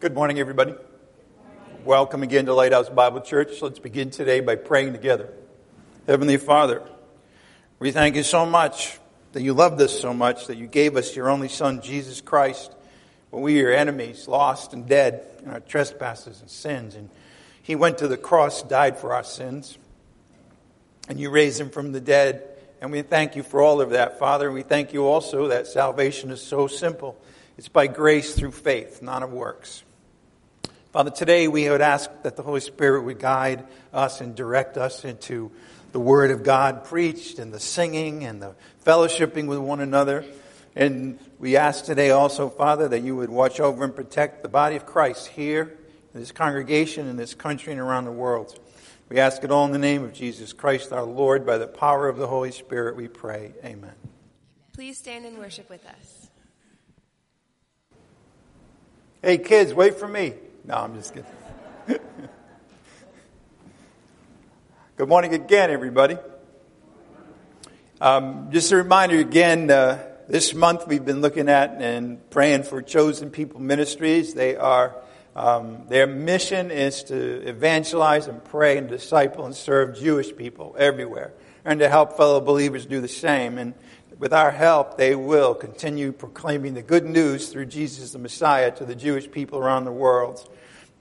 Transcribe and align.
Good 0.00 0.12
morning, 0.12 0.38
everybody. 0.38 0.74
Welcome 1.84 2.22
again 2.22 2.46
to 2.46 2.52
Lighthouse 2.52 2.90
Bible 2.90 3.20
Church. 3.20 3.62
Let's 3.62 3.78
begin 3.78 4.10
today 4.10 4.40
by 4.40 4.56
praying 4.56 4.92
together. 4.92 5.32
Heavenly 6.06 6.36
Father, 6.36 6.82
we 7.78 7.90
thank 7.90 8.16
you 8.16 8.24
so 8.24 8.44
much 8.44 8.98
that 9.32 9.42
you 9.42 9.54
loved 9.54 9.80
us 9.80 9.98
so 9.98 10.12
much 10.12 10.48
that 10.48 10.58
you 10.58 10.66
gave 10.66 10.96
us 10.96 11.14
your 11.14 11.30
only 11.30 11.48
Son, 11.48 11.80
Jesus 11.80 12.20
Christ, 12.20 12.74
when 13.30 13.42
we 13.42 13.62
were 13.62 13.70
enemies, 13.70 14.28
lost 14.28 14.74
and 14.74 14.86
dead 14.86 15.26
in 15.42 15.50
our 15.50 15.60
trespasses 15.60 16.40
and 16.40 16.50
sins. 16.50 16.96
And 16.96 17.08
he 17.62 17.74
went 17.74 17.98
to 17.98 18.08
the 18.08 18.18
cross, 18.18 18.62
died 18.62 18.98
for 18.98 19.14
our 19.14 19.24
sins, 19.24 19.78
and 21.08 21.18
you 21.18 21.30
raised 21.30 21.60
him 21.60 21.70
from 21.70 21.92
the 21.92 22.00
dead. 22.00 22.42
And 22.80 22.90
we 22.90 23.02
thank 23.02 23.36
you 23.36 23.42
for 23.42 23.62
all 23.62 23.80
of 23.80 23.90
that, 23.90 24.18
Father. 24.18 24.50
We 24.50 24.62
thank 24.62 24.92
you 24.92 25.06
also 25.06 25.48
that 25.48 25.66
salvation 25.66 26.30
is 26.30 26.42
so 26.42 26.66
simple. 26.66 27.16
It's 27.56 27.68
by 27.68 27.86
grace 27.86 28.34
through 28.34 28.52
faith, 28.52 29.00
not 29.00 29.22
of 29.22 29.32
works. 29.32 29.84
Father, 30.92 31.10
today 31.10 31.48
we 31.48 31.68
would 31.68 31.80
ask 31.80 32.10
that 32.22 32.36
the 32.36 32.42
Holy 32.42 32.60
Spirit 32.60 33.02
would 33.02 33.18
guide 33.18 33.66
us 33.92 34.20
and 34.20 34.34
direct 34.34 34.76
us 34.76 35.04
into 35.04 35.50
the 35.92 36.00
Word 36.00 36.30
of 36.32 36.42
God 36.42 36.84
preached 36.84 37.38
and 37.38 37.52
the 37.52 37.60
singing 37.60 38.24
and 38.24 38.42
the 38.42 38.54
fellowshipping 38.84 39.46
with 39.46 39.58
one 39.58 39.80
another. 39.80 40.24
And 40.74 41.18
we 41.38 41.56
ask 41.56 41.84
today 41.84 42.10
also, 42.10 42.48
Father, 42.48 42.88
that 42.88 43.02
you 43.02 43.14
would 43.14 43.30
watch 43.30 43.60
over 43.60 43.84
and 43.84 43.94
protect 43.94 44.42
the 44.42 44.48
body 44.48 44.74
of 44.74 44.86
Christ 44.86 45.28
here, 45.28 45.78
in 46.12 46.20
this 46.20 46.32
congregation, 46.32 47.06
in 47.06 47.16
this 47.16 47.34
country, 47.34 47.72
and 47.72 47.80
around 47.80 48.04
the 48.06 48.12
world. 48.12 48.58
We 49.08 49.18
ask 49.18 49.44
it 49.44 49.50
all 49.52 49.66
in 49.66 49.72
the 49.72 49.78
name 49.78 50.02
of 50.02 50.12
Jesus 50.12 50.52
Christ 50.52 50.92
our 50.92 51.04
Lord. 51.04 51.46
By 51.46 51.58
the 51.58 51.68
power 51.68 52.08
of 52.08 52.16
the 52.16 52.26
Holy 52.26 52.50
Spirit, 52.50 52.96
we 52.96 53.06
pray. 53.06 53.52
Amen. 53.64 53.94
Please 54.72 54.98
stand 54.98 55.24
and 55.24 55.38
worship 55.38 55.70
with 55.70 55.84
us. 55.86 56.23
Hey, 59.24 59.38
kids, 59.38 59.72
wait 59.72 59.94
for 59.94 60.06
me. 60.06 60.34
No, 60.66 60.74
I'm 60.74 60.94
just 60.94 61.14
kidding. 61.14 61.30
Good 64.98 65.08
morning 65.08 65.32
again, 65.32 65.70
everybody. 65.70 66.18
Um, 68.02 68.50
just 68.50 68.70
a 68.70 68.76
reminder 68.76 69.18
again, 69.18 69.70
uh, 69.70 70.06
this 70.28 70.52
month 70.52 70.86
we've 70.86 71.06
been 71.06 71.22
looking 71.22 71.48
at 71.48 71.80
and 71.80 72.28
praying 72.28 72.64
for 72.64 72.82
Chosen 72.82 73.30
People 73.30 73.60
Ministries. 73.62 74.34
They 74.34 74.56
are, 74.56 74.94
um, 75.34 75.86
their 75.88 76.06
mission 76.06 76.70
is 76.70 77.04
to 77.04 77.48
evangelize 77.48 78.26
and 78.26 78.44
pray 78.44 78.76
and 78.76 78.90
disciple 78.90 79.46
and 79.46 79.54
serve 79.54 79.96
Jewish 79.96 80.36
people 80.36 80.76
everywhere 80.78 81.32
and 81.64 81.80
to 81.80 81.88
help 81.88 82.18
fellow 82.18 82.42
believers 82.42 82.84
do 82.84 83.00
the 83.00 83.08
same. 83.08 83.56
And 83.56 83.72
with 84.18 84.32
our 84.32 84.50
help, 84.50 84.96
they 84.96 85.14
will 85.14 85.54
continue 85.54 86.12
proclaiming 86.12 86.74
the 86.74 86.82
good 86.82 87.04
news 87.04 87.48
through 87.48 87.66
Jesus 87.66 88.12
the 88.12 88.18
Messiah 88.18 88.70
to 88.72 88.84
the 88.84 88.94
Jewish 88.94 89.30
people 89.30 89.58
around 89.58 89.84
the 89.84 89.92
world. 89.92 90.48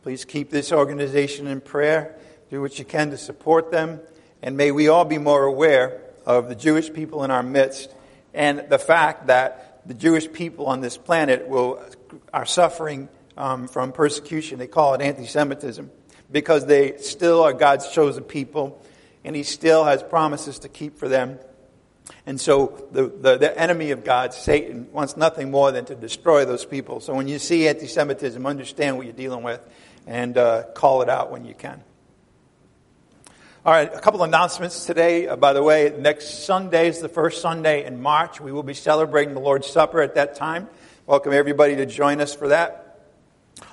Please 0.02 0.26
keep 0.26 0.50
this 0.50 0.72
organization 0.72 1.48
in 1.48 1.62
prayer. 1.62 2.18
Do 2.50 2.62
what 2.62 2.80
you 2.80 2.86
can 2.86 3.12
to 3.12 3.18
support 3.18 3.72
them. 3.72 4.00
And 4.42 4.58
may 4.58 4.72
we 4.72 4.88
all 4.88 5.06
be 5.06 5.18
more 5.18 5.44
aware 5.44 6.02
of 6.26 6.50
the 6.50 6.56
Jewish 6.56 6.92
people 6.92 7.24
in 7.24 7.32
our 7.32 7.44
midst 7.44 7.94
and 8.34 8.66
the 8.70 8.80
fact 8.80 9.28
that 9.28 9.82
the 9.86 9.94
Jewish 9.94 10.32
people 10.32 10.66
on 10.66 10.82
this 10.82 10.98
planet 10.98 11.48
will, 11.48 11.84
are 12.34 12.46
suffering 12.46 13.10
um, 13.38 13.68
from 13.68 13.92
persecution. 13.92 14.60
They 14.60 14.68
call 14.68 14.94
it 14.94 15.02
anti 15.02 15.26
Semitism 15.26 15.92
because 16.32 16.66
they 16.66 16.98
still 16.98 17.44
are 17.44 17.54
God's 17.54 17.90
chosen 17.90 18.24
people 18.24 18.84
and 19.24 19.36
He 19.36 19.44
still 19.44 19.84
has 19.84 20.02
promises 20.02 20.60
to 20.60 20.70
keep 20.70 20.98
for 20.98 21.08
them. 21.08 21.40
And 22.26 22.40
so 22.40 22.88
the, 22.92 23.08
the, 23.08 23.38
the, 23.38 23.60
enemy 23.60 23.92
of 23.92 24.06
God, 24.06 24.34
Satan, 24.34 24.90
wants 24.94 25.18
nothing 25.18 25.52
more 25.52 25.72
than 25.74 25.84
to 25.86 25.96
destroy 25.96 26.46
those 26.46 26.64
people. 26.64 27.02
So 27.02 27.14
when 27.14 27.28
you 27.28 27.38
see 27.38 27.68
anti 27.68 27.88
Semitism, 27.88 28.46
understand 28.46 28.96
what 28.96 29.06
you're 29.06 29.14
dealing 29.14 29.44
with 29.44 29.62
and 30.08 30.38
uh, 30.38 30.64
call 30.74 31.02
it 31.02 31.10
out 31.10 31.32
when 31.32 31.44
you 31.44 31.54
can. 31.54 31.84
All 33.66 33.74
right, 33.74 33.94
a 33.94 34.00
couple 34.00 34.24
announcements 34.24 34.86
today. 34.86 35.28
Uh, 35.28 35.36
by 35.36 35.54
the 35.54 35.64
way, 35.64 35.94
next 35.98 36.46
Sunday 36.46 36.88
is 36.88 37.00
the 37.00 37.10
first 37.10 37.42
Sunday 37.42 37.86
in 37.86 38.02
March. 38.02 38.40
We 38.40 38.52
will 38.52 38.64
be 38.64 38.74
celebrating 38.74 39.34
the 39.34 39.40
Lord's 39.42 39.68
Supper 39.68 40.02
at 40.02 40.16
that 40.16 40.36
time. 40.36 40.70
Welcome 41.06 41.34
everybody 41.34 41.76
to 41.78 41.86
join 41.86 42.22
us 42.22 42.34
for 42.34 42.50
that. 42.50 43.02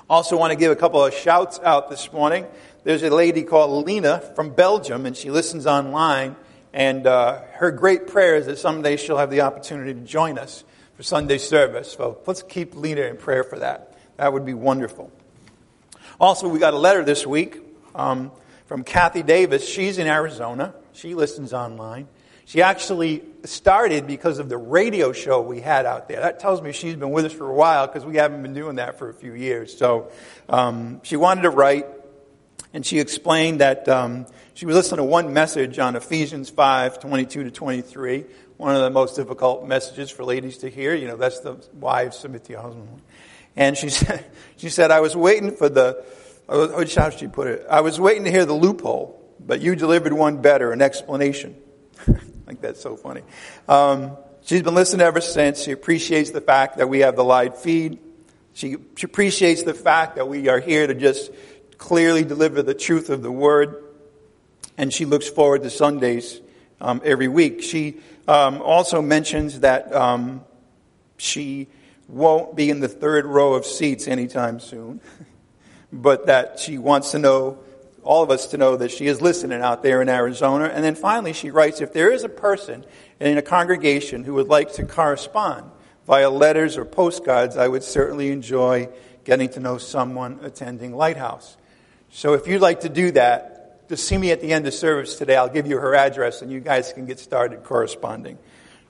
Also, 0.09 0.37
want 0.37 0.51
to 0.51 0.57
give 0.57 0.71
a 0.71 0.75
couple 0.75 1.03
of 1.03 1.13
shouts 1.13 1.59
out 1.63 1.89
this 1.89 2.11
morning. 2.11 2.45
There's 2.83 3.03
a 3.03 3.09
lady 3.09 3.43
called 3.43 3.85
Lena 3.85 4.19
from 4.35 4.49
Belgium, 4.49 5.05
and 5.05 5.15
she 5.15 5.31
listens 5.31 5.65
online. 5.65 6.35
And 6.73 7.05
uh, 7.05 7.41
her 7.53 7.71
great 7.71 8.07
prayer 8.07 8.35
is 8.35 8.45
that 8.45 8.57
someday 8.57 8.95
she'll 8.97 9.17
have 9.17 9.29
the 9.29 9.41
opportunity 9.41 9.93
to 9.93 9.99
join 9.99 10.37
us 10.37 10.63
for 10.95 11.03
Sunday 11.03 11.37
service. 11.37 11.91
So 11.93 12.19
let's 12.25 12.43
keep 12.43 12.75
Lena 12.75 13.01
in 13.01 13.17
prayer 13.17 13.43
for 13.43 13.59
that. 13.59 13.97
That 14.17 14.33
would 14.33 14.45
be 14.45 14.53
wonderful. 14.53 15.11
Also, 16.19 16.47
we 16.47 16.59
got 16.59 16.73
a 16.73 16.77
letter 16.77 17.03
this 17.03 17.25
week 17.25 17.57
um, 17.95 18.31
from 18.67 18.83
Kathy 18.83 19.23
Davis. 19.23 19.67
She's 19.67 19.97
in 19.97 20.07
Arizona. 20.07 20.73
She 20.93 21.15
listens 21.15 21.53
online. 21.53 22.07
She 22.45 22.61
actually 22.61 23.23
started 23.45 24.07
because 24.07 24.39
of 24.39 24.49
the 24.49 24.57
radio 24.57 25.13
show 25.13 25.41
we 25.41 25.61
had 25.61 25.85
out 25.85 26.07
there. 26.07 26.19
That 26.19 26.39
tells 26.39 26.61
me 26.61 26.71
she's 26.71 26.95
been 26.95 27.11
with 27.11 27.25
us 27.25 27.33
for 27.33 27.49
a 27.49 27.53
while 27.53 27.87
because 27.87 28.05
we 28.05 28.17
haven't 28.17 28.41
been 28.41 28.53
doing 28.53 28.75
that 28.75 28.99
for 28.99 29.09
a 29.09 29.13
few 29.13 29.33
years. 29.33 29.77
So 29.77 30.11
um, 30.49 30.99
she 31.03 31.15
wanted 31.15 31.43
to 31.43 31.49
write, 31.49 31.87
and 32.73 32.85
she 32.85 32.99
explained 32.99 33.61
that 33.61 33.87
um, 33.87 34.25
she 34.61 34.67
was 34.67 34.75
listening 34.75 34.97
to 34.97 35.05
one 35.05 35.33
message 35.33 35.79
on 35.79 35.95
Ephesians 35.95 36.51
5 36.51 36.99
22 36.99 37.45
to 37.45 37.49
23, 37.49 38.25
one 38.57 38.75
of 38.75 38.81
the 38.83 38.91
most 38.91 39.15
difficult 39.15 39.65
messages 39.65 40.11
for 40.11 40.23
ladies 40.23 40.59
to 40.59 40.69
hear. 40.69 40.93
You 40.93 41.07
know, 41.07 41.15
that's 41.15 41.39
the 41.39 41.55
wives 41.73 42.19
submit 42.19 42.43
to 42.43 42.51
your 42.51 42.61
husband. 42.61 43.01
And 43.55 43.75
she 43.75 43.89
said, 43.89 44.23
she 44.57 44.69
said, 44.69 44.91
I 44.91 44.99
was 44.99 45.15
waiting 45.15 45.55
for 45.55 45.67
the, 45.67 46.05
how 46.47 47.09
she 47.09 47.27
put 47.27 47.47
it? 47.47 47.65
I 47.71 47.81
was 47.81 47.99
waiting 47.99 48.25
to 48.25 48.29
hear 48.29 48.45
the 48.45 48.53
loophole, 48.53 49.19
but 49.39 49.61
you 49.61 49.75
delivered 49.75 50.13
one 50.13 50.43
better, 50.43 50.71
an 50.71 50.83
explanation. 50.83 51.55
I 52.07 52.13
think 52.45 52.61
that's 52.61 52.81
so 52.81 52.95
funny. 52.95 53.23
Um, 53.67 54.15
she's 54.43 54.61
been 54.61 54.75
listening 54.75 55.01
ever 55.01 55.21
since. 55.21 55.63
She 55.63 55.71
appreciates 55.71 56.29
the 56.29 56.41
fact 56.41 56.77
that 56.77 56.87
we 56.87 56.99
have 56.99 57.15
the 57.15 57.23
live 57.23 57.57
feed. 57.57 57.97
She, 58.53 58.75
she 58.95 59.07
appreciates 59.07 59.63
the 59.63 59.73
fact 59.73 60.17
that 60.17 60.27
we 60.27 60.49
are 60.49 60.59
here 60.59 60.85
to 60.85 60.93
just 60.93 61.31
clearly 61.79 62.23
deliver 62.23 62.61
the 62.61 62.75
truth 62.75 63.09
of 63.09 63.23
the 63.23 63.31
word. 63.31 63.87
And 64.77 64.93
she 64.93 65.05
looks 65.05 65.29
forward 65.29 65.63
to 65.63 65.69
Sundays 65.69 66.41
um, 66.79 67.01
every 67.03 67.27
week. 67.27 67.61
She 67.61 67.97
um, 68.27 68.61
also 68.61 69.01
mentions 69.01 69.61
that 69.61 69.93
um, 69.93 70.43
she 71.17 71.67
won't 72.07 72.55
be 72.55 72.69
in 72.69 72.79
the 72.79 72.87
third 72.87 73.25
row 73.25 73.53
of 73.53 73.65
seats 73.65 74.07
anytime 74.07 74.59
soon, 74.59 74.99
but 75.93 76.25
that 76.27 76.59
she 76.59 76.77
wants 76.77 77.11
to 77.11 77.19
know, 77.19 77.59
all 78.03 78.23
of 78.23 78.31
us 78.31 78.47
to 78.47 78.57
know 78.57 78.75
that 78.75 78.91
she 78.91 79.07
is 79.07 79.21
listening 79.21 79.61
out 79.61 79.83
there 79.83 80.01
in 80.01 80.09
Arizona. 80.09 80.65
And 80.65 80.83
then 80.83 80.95
finally, 80.95 81.33
she 81.33 81.51
writes 81.51 81.81
if 81.81 81.93
there 81.93 82.11
is 82.11 82.23
a 82.23 82.29
person 82.29 82.85
in 83.19 83.37
a 83.37 83.41
congregation 83.41 84.23
who 84.23 84.33
would 84.35 84.47
like 84.47 84.73
to 84.73 84.85
correspond 84.85 85.69
via 86.07 86.29
letters 86.29 86.77
or 86.77 86.85
postcards, 86.85 87.57
I 87.57 87.67
would 87.67 87.83
certainly 87.83 88.31
enjoy 88.31 88.89
getting 89.23 89.49
to 89.49 89.59
know 89.59 89.77
someone 89.77 90.39
attending 90.41 90.95
Lighthouse. 90.95 91.57
So 92.09 92.33
if 92.33 92.47
you'd 92.47 92.61
like 92.61 92.81
to 92.81 92.89
do 92.89 93.11
that, 93.11 93.60
just 93.91 94.07
see 94.07 94.17
me 94.17 94.31
at 94.31 94.39
the 94.39 94.53
end 94.53 94.65
of 94.65 94.73
service 94.73 95.15
today. 95.15 95.35
I'll 95.35 95.49
give 95.49 95.67
you 95.67 95.77
her 95.77 95.93
address 95.93 96.41
and 96.41 96.49
you 96.49 96.61
guys 96.61 96.93
can 96.93 97.05
get 97.05 97.19
started 97.19 97.65
corresponding. 97.65 98.37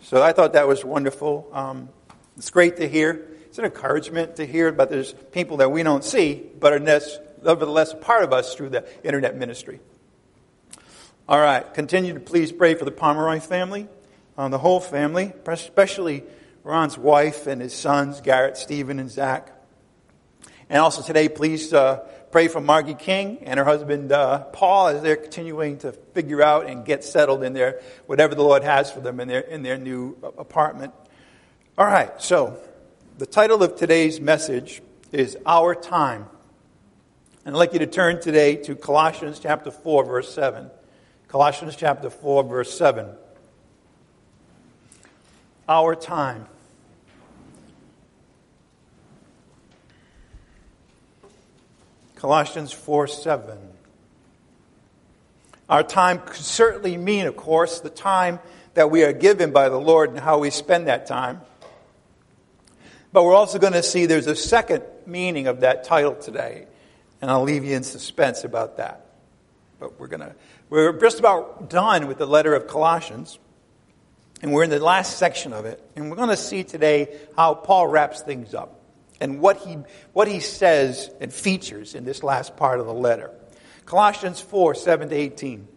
So 0.01 0.22
I 0.22 0.31
thought 0.31 0.53
that 0.53 0.67
was 0.67 0.85
wonderful. 0.85 1.50
Um, 1.51 1.89
it's 2.38 2.51
great 2.51 2.78
to 2.78 2.88
hear. 2.88 3.28
It's 3.45 3.57
an 3.57 3.66
encouragement 3.66 4.35
to 4.35 4.45
hear, 4.45 4.72
but 4.72 4.91
there's 4.91 5.13
people 5.31 5.57
that 5.57 5.72
we 5.72 5.81
don't 5.81 6.03
see, 6.03 6.44
but 6.59 6.72
are 6.72 6.79
nevertheless 6.79 7.94
a 7.94 7.95
part 7.95 8.23
of 8.23 8.31
us 8.31 8.53
through 8.53 8.69
the 8.69 8.88
internet 9.03 9.35
ministry. 9.35 9.79
All 11.28 11.39
right, 11.39 11.73
continue 11.73 12.13
to 12.13 12.19
please 12.19 12.51
pray 12.51 12.75
for 12.75 12.85
the 12.85 12.91
Pomeroy 12.91 13.39
family, 13.39 13.88
uh, 14.38 14.50
the 14.50 14.59
whole 14.59 14.79
family, 14.79 15.33
especially 15.47 16.23
Ron's 16.63 16.95
wife 16.95 17.47
and 17.47 17.59
his 17.59 17.73
sons, 17.73 18.22
Garrett, 18.22 18.56
Stephen, 18.56 19.00
and 19.00 19.09
Zach. 19.09 19.51
And 20.69 20.78
also 20.78 21.01
today, 21.01 21.27
please 21.27 21.74
uh, 21.74 22.07
pray 22.31 22.48
for 22.48 22.62
Margie 22.62 22.94
King 22.94 23.39
and 23.44 23.57
her 23.57 23.66
husband 23.66 24.12
uh, 24.12 24.39
Paul 24.45 24.88
as 24.88 25.01
they're 25.01 25.16
continuing 25.16 25.80
to 25.80 25.92
figure 25.92 26.42
out 26.42 26.68
and 26.68 26.86
get 26.86 27.04
settled 27.04 27.44
in 27.44 27.54
their 27.54 27.81
whatever 28.06 28.36
the 28.36 28.44
Lord 28.44 28.63
has 28.63 28.92
for 28.92 29.01
them 29.01 29.19
in 29.19 29.28
their 29.28 29.42
in 29.42 29.63
their 29.63 29.78
new 29.78 30.18
apartment. 30.38 30.94
All 31.78 31.86
right, 31.86 32.22
so 32.22 32.57
the 33.18 33.25
title 33.25 33.63
of 33.63 33.75
today's 33.75 34.19
message 34.19 34.81
is 35.12 35.38
Our 35.45 35.75
Time. 35.75 36.25
And 37.44 37.56
I'd 37.56 37.57
like 37.57 37.74
you 37.74 37.80
to 37.80 37.88
turn 37.88 38.22
today 38.22 38.56
to 38.57 38.75
Colossians 38.75 39.39
chapter 39.39 39.72
4, 39.72 40.06
verse 40.06 40.34
7. 40.34 40.69
Colossians 41.27 41.75
chapter 41.75 42.10
4, 42.10 42.44
verse 42.44 42.77
7. 42.77 43.07
Our 45.68 45.95
time. 45.95 46.45
Colossians 52.21 52.71
4 52.71 53.07
7. 53.07 53.57
Our 55.68 55.81
time 55.81 56.19
could 56.19 56.35
certainly 56.35 56.95
mean, 56.95 57.25
of 57.25 57.35
course, 57.35 57.79
the 57.79 57.89
time 57.89 58.38
that 58.75 58.91
we 58.91 59.03
are 59.03 59.12
given 59.12 59.50
by 59.51 59.69
the 59.69 59.79
Lord 59.79 60.12
and 60.12 60.19
how 60.19 60.38
we 60.38 60.51
spend 60.51 60.85
that 60.85 61.07
time. 61.07 61.41
But 63.12 63.23
we're 63.23 63.33
also 63.33 63.57
going 63.57 63.73
to 63.73 63.81
see 63.81 64.06
there's 64.06 64.27
a 64.27 64.35
second 64.35 64.83
meaning 65.07 65.47
of 65.47 65.62
that 65.62 65.83
title 65.83 66.13
today, 66.13 66.68
and 67.23 67.31
I'll 67.31 67.41
leave 67.41 67.65
you 67.65 67.75
in 67.75 67.81
suspense 67.81 68.44
about 68.44 68.77
that. 68.77 69.03
But 69.79 70.00
we're 70.00 70.06
going 70.06 70.19
to 70.19 70.35
we're 70.69 70.94
just 71.00 71.17
about 71.17 71.71
done 71.71 72.06
with 72.06 72.19
the 72.19 72.27
letter 72.27 72.53
of 72.53 72.67
Colossians, 72.67 73.39
and 74.44 74.53
we're 74.53 74.63
in 74.63 74.69
the 74.69 74.79
last 74.79 75.17
section 75.17 75.53
of 75.53 75.65
it, 75.65 75.83
and 75.95 76.12
we're 76.12 76.17
going 76.17 76.29
to 76.29 76.38
see 76.38 76.63
today 76.63 77.17
how 77.35 77.56
Paul 77.56 77.88
wraps 77.88 78.21
things 78.21 78.53
up 78.53 78.81
and 79.21 79.39
what 79.39 79.57
he 79.57 79.77
what 80.12 80.27
he 80.27 80.39
says 80.39 81.09
and 81.21 81.31
features 81.31 81.95
in 81.95 82.03
this 82.03 82.23
last 82.23 82.57
part 82.57 82.79
of 82.79 82.88
the 82.88 82.94
letter. 82.94 83.31
Colossians 83.85 84.41
4, 84.41 84.75
7 84.75 85.09
to 85.09 85.15
18. 85.15 85.68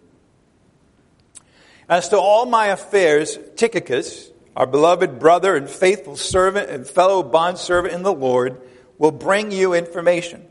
As 1.89 2.09
to 2.09 2.19
all 2.19 2.47
my 2.47 2.67
affairs, 2.69 3.39
Tychicus, 3.57 4.31
our 4.57 4.67
beloved 4.67 5.19
brother 5.19 5.55
and 5.55 5.69
faithful 5.69 6.17
servant 6.17 6.71
and 6.71 6.87
fellow 6.87 7.23
bondservant 7.23 7.95
in 7.95 8.03
the 8.03 8.13
Lord, 8.13 8.61
will 8.99 9.11
bring 9.11 9.51
you 9.51 9.75
information. 9.75 10.47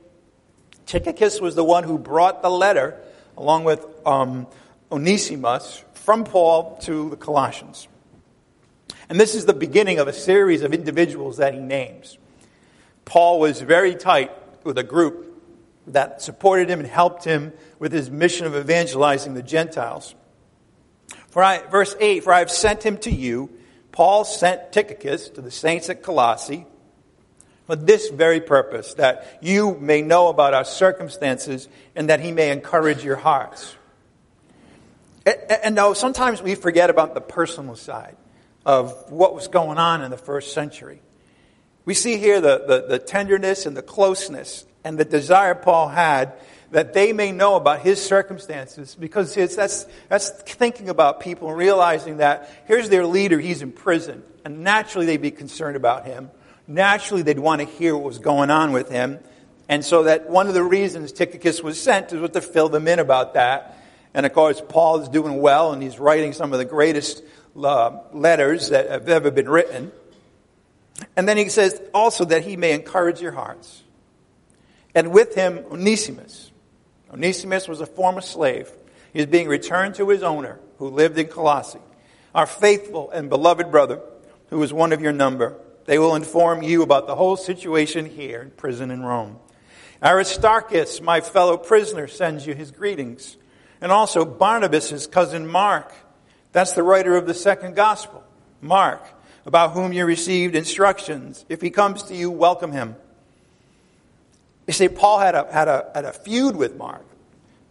Tychicus 0.86 1.42
was 1.42 1.56
the 1.56 1.64
one 1.64 1.84
who 1.84 1.98
brought 1.98 2.42
the 2.42 2.50
letter 2.50 3.00
along 3.38 3.64
with 3.64 3.86
um, 4.06 4.46
Onesimus 4.92 5.84
from 5.94 6.24
Paul 6.24 6.78
to 6.84 7.10
the 7.10 7.16
Colossians. 7.16 7.88
And 9.10 9.20
this 9.20 9.34
is 9.34 9.46
the 9.46 9.54
beginning 9.54 10.00
of 10.00 10.08
a 10.08 10.14
series 10.14 10.62
of 10.62 10.74
individuals 10.74 11.38
that 11.38 11.54
he 11.54 11.60
names. 11.60 12.18
Paul 13.06 13.40
was 13.40 13.62
very 13.62 13.96
tight 13.96 14.32
with 14.64 14.78
a 14.78 14.84
group 14.84 15.30
that 15.88 16.22
supported 16.22 16.70
him 16.70 16.80
and 16.80 16.88
helped 16.88 17.24
him 17.24 17.54
with 17.80 17.92
his 17.92 18.10
mission 18.10 18.46
of 18.46 18.56
evangelizing 18.56 19.34
the 19.34 19.44
Gentiles. 19.44 20.16
For 21.28 21.44
I, 21.44 21.66
verse 21.68 21.96
8, 22.00 22.24
for 22.24 22.32
I 22.32 22.40
have 22.40 22.52
sent 22.52 22.84
him 22.84 22.98
to 23.00 23.12
you 23.12 23.50
Paul 23.94 24.26
sent 24.26 24.74
Tychicus 24.74 25.30
to 25.30 25.42
the 25.42 25.52
saints 25.52 25.90
at 25.90 26.02
Colossae 26.04 26.66
for 27.68 27.78
this 27.78 28.10
very 28.10 28.42
purpose, 28.42 28.96
that 28.96 29.38
you 29.42 29.76
may 29.76 30.02
know 30.02 30.28
about 30.28 30.54
our 30.54 30.66
circumstances 30.66 31.70
and 31.96 32.10
that 32.10 32.20
he 32.20 32.34
may 32.34 32.52
encourage 32.52 33.04
your 33.06 33.16
hearts. 33.16 33.76
And 35.64 35.76
now, 35.76 35.94
sometimes 35.94 36.42
we 36.42 36.56
forget 36.56 36.90
about 36.90 37.14
the 37.14 37.22
personal 37.22 37.78
side 37.78 38.18
of 38.66 39.10
what 39.10 39.34
was 39.34 39.48
going 39.48 39.78
on 39.78 40.02
in 40.02 40.12
the 40.12 40.18
first 40.18 40.54
century. 40.54 41.02
We 41.86 41.94
see 41.94 42.18
here 42.18 42.40
the, 42.40 42.64
the, 42.66 42.86
the 42.88 43.00
tenderness 43.00 43.66
and 43.66 43.76
the 43.76 43.82
closeness 43.82 44.66
and 44.84 44.98
the 44.98 45.06
desire 45.06 45.56
Paul 45.56 45.90
had 45.90 46.34
that 46.72 46.94
they 46.94 47.14
may 47.14 47.32
know 47.32 47.56
about 47.56 47.82
his 47.82 48.04
circumstances 48.04 48.96
because 48.96 49.36
that's, 49.36 49.86
that's 50.10 50.30
thinking 50.30 50.90
about 50.90 51.20
people 51.20 51.50
and 51.50 51.58
realizing 51.58 52.18
that 52.18 52.50
here's 52.66 52.90
their 52.90 53.06
leader, 53.06 53.40
he's 53.40 53.62
in 53.62 53.72
prison. 53.72 54.24
And 54.44 54.64
naturally 54.64 55.06
they'd 55.06 55.22
be 55.22 55.32
concerned 55.32 55.76
about 55.76 56.06
him. 56.06 56.32
Naturally 56.68 57.22
they'd 57.22 57.38
want 57.38 57.62
to 57.62 57.68
hear 57.68 57.96
what 57.96 58.06
was 58.06 58.20
going 58.20 58.50
on 58.50 58.72
with 58.72 58.90
him. 58.90 59.20
And 59.70 59.86
so 59.86 60.04
that 60.04 60.30
one 60.30 60.48
of 60.48 60.54
the 60.54 60.64
reasons 60.64 61.12
Tychicus 61.12 61.62
was 61.62 61.80
sent 61.80 62.12
is 62.12 62.30
to 62.32 62.42
fill 62.42 62.70
them 62.70 62.88
in 62.88 63.00
about 63.00 63.36
that. 63.36 63.78
And 64.14 64.26
of 64.26 64.34
course, 64.34 64.62
Paul 64.68 65.00
is 65.02 65.10
doing 65.10 65.42
well 65.42 65.74
and 65.74 65.84
he's 65.84 66.00
writing 66.00 66.34
some 66.34 66.54
of 66.54 66.60
the 66.60 66.66
greatest 66.66 67.24
uh, 67.62 68.00
letters 68.14 68.70
that 68.70 68.90
have 68.90 69.10
ever 69.10 69.30
been 69.32 69.50
written. 69.50 69.92
And 71.16 71.28
then 71.28 71.38
he 71.38 71.50
says 71.50 71.82
also 71.94 72.26
that 72.26 72.44
he 72.44 72.58
may 72.58 72.74
encourage 72.74 73.22
your 73.22 73.32
hearts. 73.32 73.84
And 74.96 75.12
with 75.12 75.36
him, 75.36 75.60
Onesimus 75.72 76.52
Onesimus 77.14 77.68
was 77.68 77.80
a 77.80 77.86
former 77.86 78.22
slave. 78.22 78.72
He 79.14 79.20
is 79.20 79.28
being 79.28 79.48
returned 79.48 79.96
to 79.96 80.10
his 80.10 80.24
owner, 80.24 80.60
who 80.80 80.90
lived 80.90 81.18
in 81.20 81.28
Colossae. 81.28 81.80
Our 82.34 82.48
faithful 82.48 83.12
and 83.12 83.30
beloved 83.30 83.70
brother, 83.70 84.02
who 84.50 84.62
is 84.64 84.74
one 84.74 84.92
of 84.92 85.02
your 85.02 85.14
number, 85.14 85.56
they 85.86 86.00
will 86.00 86.16
inform 86.16 86.64
you 86.64 86.82
about 86.82 87.06
the 87.06 87.16
whole 87.16 87.36
situation 87.36 88.08
here 88.08 88.42
in 88.42 88.52
prison 88.52 88.90
in 88.90 89.04
Rome. 89.04 89.38
Aristarchus, 90.04 91.02
my 91.02 91.22
fellow 91.22 91.56
prisoner, 91.56 92.08
sends 92.08 92.48
you 92.48 92.56
his 92.56 92.72
greetings. 92.72 93.38
And 93.80 93.92
also 93.92 94.26
Barnabas, 94.26 94.90
his 94.90 95.06
cousin 95.06 95.46
Mark. 95.46 95.94
That's 96.52 96.74
the 96.74 96.84
writer 96.84 97.16
of 97.16 97.28
the 97.28 97.34
second 97.34 97.76
gospel, 97.76 98.24
Mark, 98.62 99.06
about 99.46 99.72
whom 99.72 99.94
you 99.94 100.06
received 100.06 100.56
instructions. 100.56 101.46
If 101.50 101.62
he 101.62 101.70
comes 101.70 102.04
to 102.04 102.16
you, 102.16 102.32
welcome 102.32 102.72
him. 102.72 102.96
You 104.68 104.74
see, 104.74 104.88
Paul 104.88 105.20
had 105.20 105.36
a, 105.36 105.52
had, 105.52 105.68
a, 105.68 105.92
had 105.94 106.06
a 106.06 106.14
feud 106.14 106.56
with 106.56 106.78
Mark. 106.78 107.06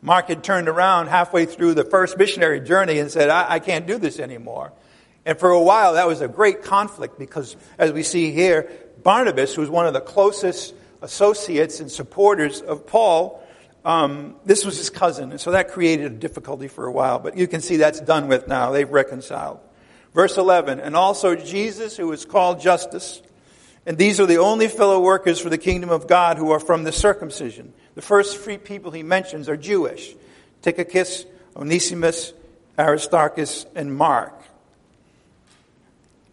Mark 0.02 0.28
had 0.28 0.42
turned 0.42 0.68
around 0.68 1.06
halfway 1.06 1.46
through 1.46 1.74
the 1.74 1.84
first 1.84 2.18
missionary 2.18 2.60
journey 2.60 2.98
and 2.98 3.10
said, 3.10 3.30
I, 3.30 3.52
I 3.52 3.58
can't 3.60 3.86
do 3.86 3.98
this 3.98 4.18
anymore. 4.18 4.72
And 5.24 5.38
for 5.38 5.50
a 5.50 5.62
while, 5.62 5.94
that 5.94 6.08
was 6.08 6.20
a 6.20 6.28
great 6.28 6.64
conflict 6.64 7.18
because, 7.18 7.56
as 7.78 7.92
we 7.92 8.02
see 8.02 8.32
here, 8.32 8.70
Barnabas, 9.02 9.54
who 9.54 9.60
was 9.60 9.70
one 9.70 9.86
of 9.86 9.94
the 9.94 10.00
closest 10.00 10.74
associates 11.00 11.80
and 11.80 11.90
supporters 11.90 12.60
of 12.60 12.86
Paul, 12.86 13.42
um, 13.84 14.36
this 14.44 14.64
was 14.64 14.78
his 14.78 14.90
cousin. 14.90 15.30
And 15.30 15.40
so 15.40 15.52
that 15.52 15.68
created 15.68 16.06
a 16.06 16.14
difficulty 16.14 16.68
for 16.68 16.86
a 16.86 16.92
while. 16.92 17.20
But 17.20 17.36
you 17.36 17.46
can 17.46 17.60
see 17.60 17.76
that's 17.76 18.00
done 18.00 18.28
with 18.28 18.48
now. 18.48 18.72
They've 18.72 18.90
reconciled. 18.90 19.60
Verse 20.14 20.36
11, 20.36 20.78
and 20.80 20.94
also 20.94 21.34
Jesus, 21.34 21.96
who 21.96 22.12
is 22.12 22.24
called 22.26 22.60
Justus, 22.60 23.22
and 23.86 23.98
these 23.98 24.20
are 24.20 24.26
the 24.26 24.38
only 24.38 24.68
fellow 24.68 25.00
workers 25.00 25.40
for 25.40 25.48
the 25.48 25.58
kingdom 25.58 25.90
of 25.90 26.06
God 26.06 26.36
who 26.36 26.50
are 26.52 26.60
from 26.60 26.84
the 26.84 26.92
circumcision. 26.92 27.72
The 27.94 28.02
first 28.02 28.38
three 28.38 28.58
people 28.58 28.90
he 28.92 29.02
mentions 29.02 29.48
are 29.48 29.56
Jewish 29.56 30.14
Tychicus, 30.62 31.24
Onesimus, 31.56 32.32
Aristarchus, 32.78 33.66
and 33.74 33.94
Mark. 33.94 34.34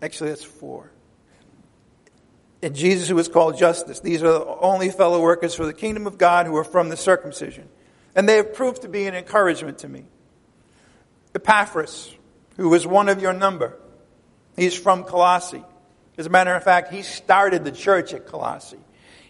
Actually, 0.01 0.29
that's 0.29 0.43
four. 0.43 0.91
And 2.61 2.75
Jesus, 2.75 3.07
who 3.07 3.17
is 3.17 3.27
called 3.27 3.57
Justus. 3.57 4.01
These 4.01 4.21
are 4.21 4.31
the 4.31 4.45
only 4.45 4.89
fellow 4.89 5.21
workers 5.21 5.55
for 5.55 5.65
the 5.65 5.73
kingdom 5.73 6.05
of 6.05 6.17
God 6.17 6.45
who 6.45 6.55
are 6.57 6.63
from 6.63 6.89
the 6.89 6.97
circumcision. 6.97 7.67
And 8.15 8.27
they 8.27 8.35
have 8.35 8.53
proved 8.53 8.83
to 8.83 8.89
be 8.89 9.07
an 9.07 9.15
encouragement 9.15 9.79
to 9.79 9.89
me. 9.89 10.05
Epaphras, 11.33 12.13
who 12.59 12.73
is 12.73 12.85
one 12.85 13.07
of 13.07 13.21
your 13.21 13.31
number. 13.31 13.77
He's 14.57 14.75
from 14.75 15.05
Colossae. 15.05 15.63
As 16.17 16.25
a 16.25 16.29
matter 16.29 16.53
of 16.53 16.61
fact, 16.61 16.91
he 16.91 17.03
started 17.03 17.63
the 17.63 17.71
church 17.71 18.13
at 18.13 18.27
Colossae. 18.27 18.77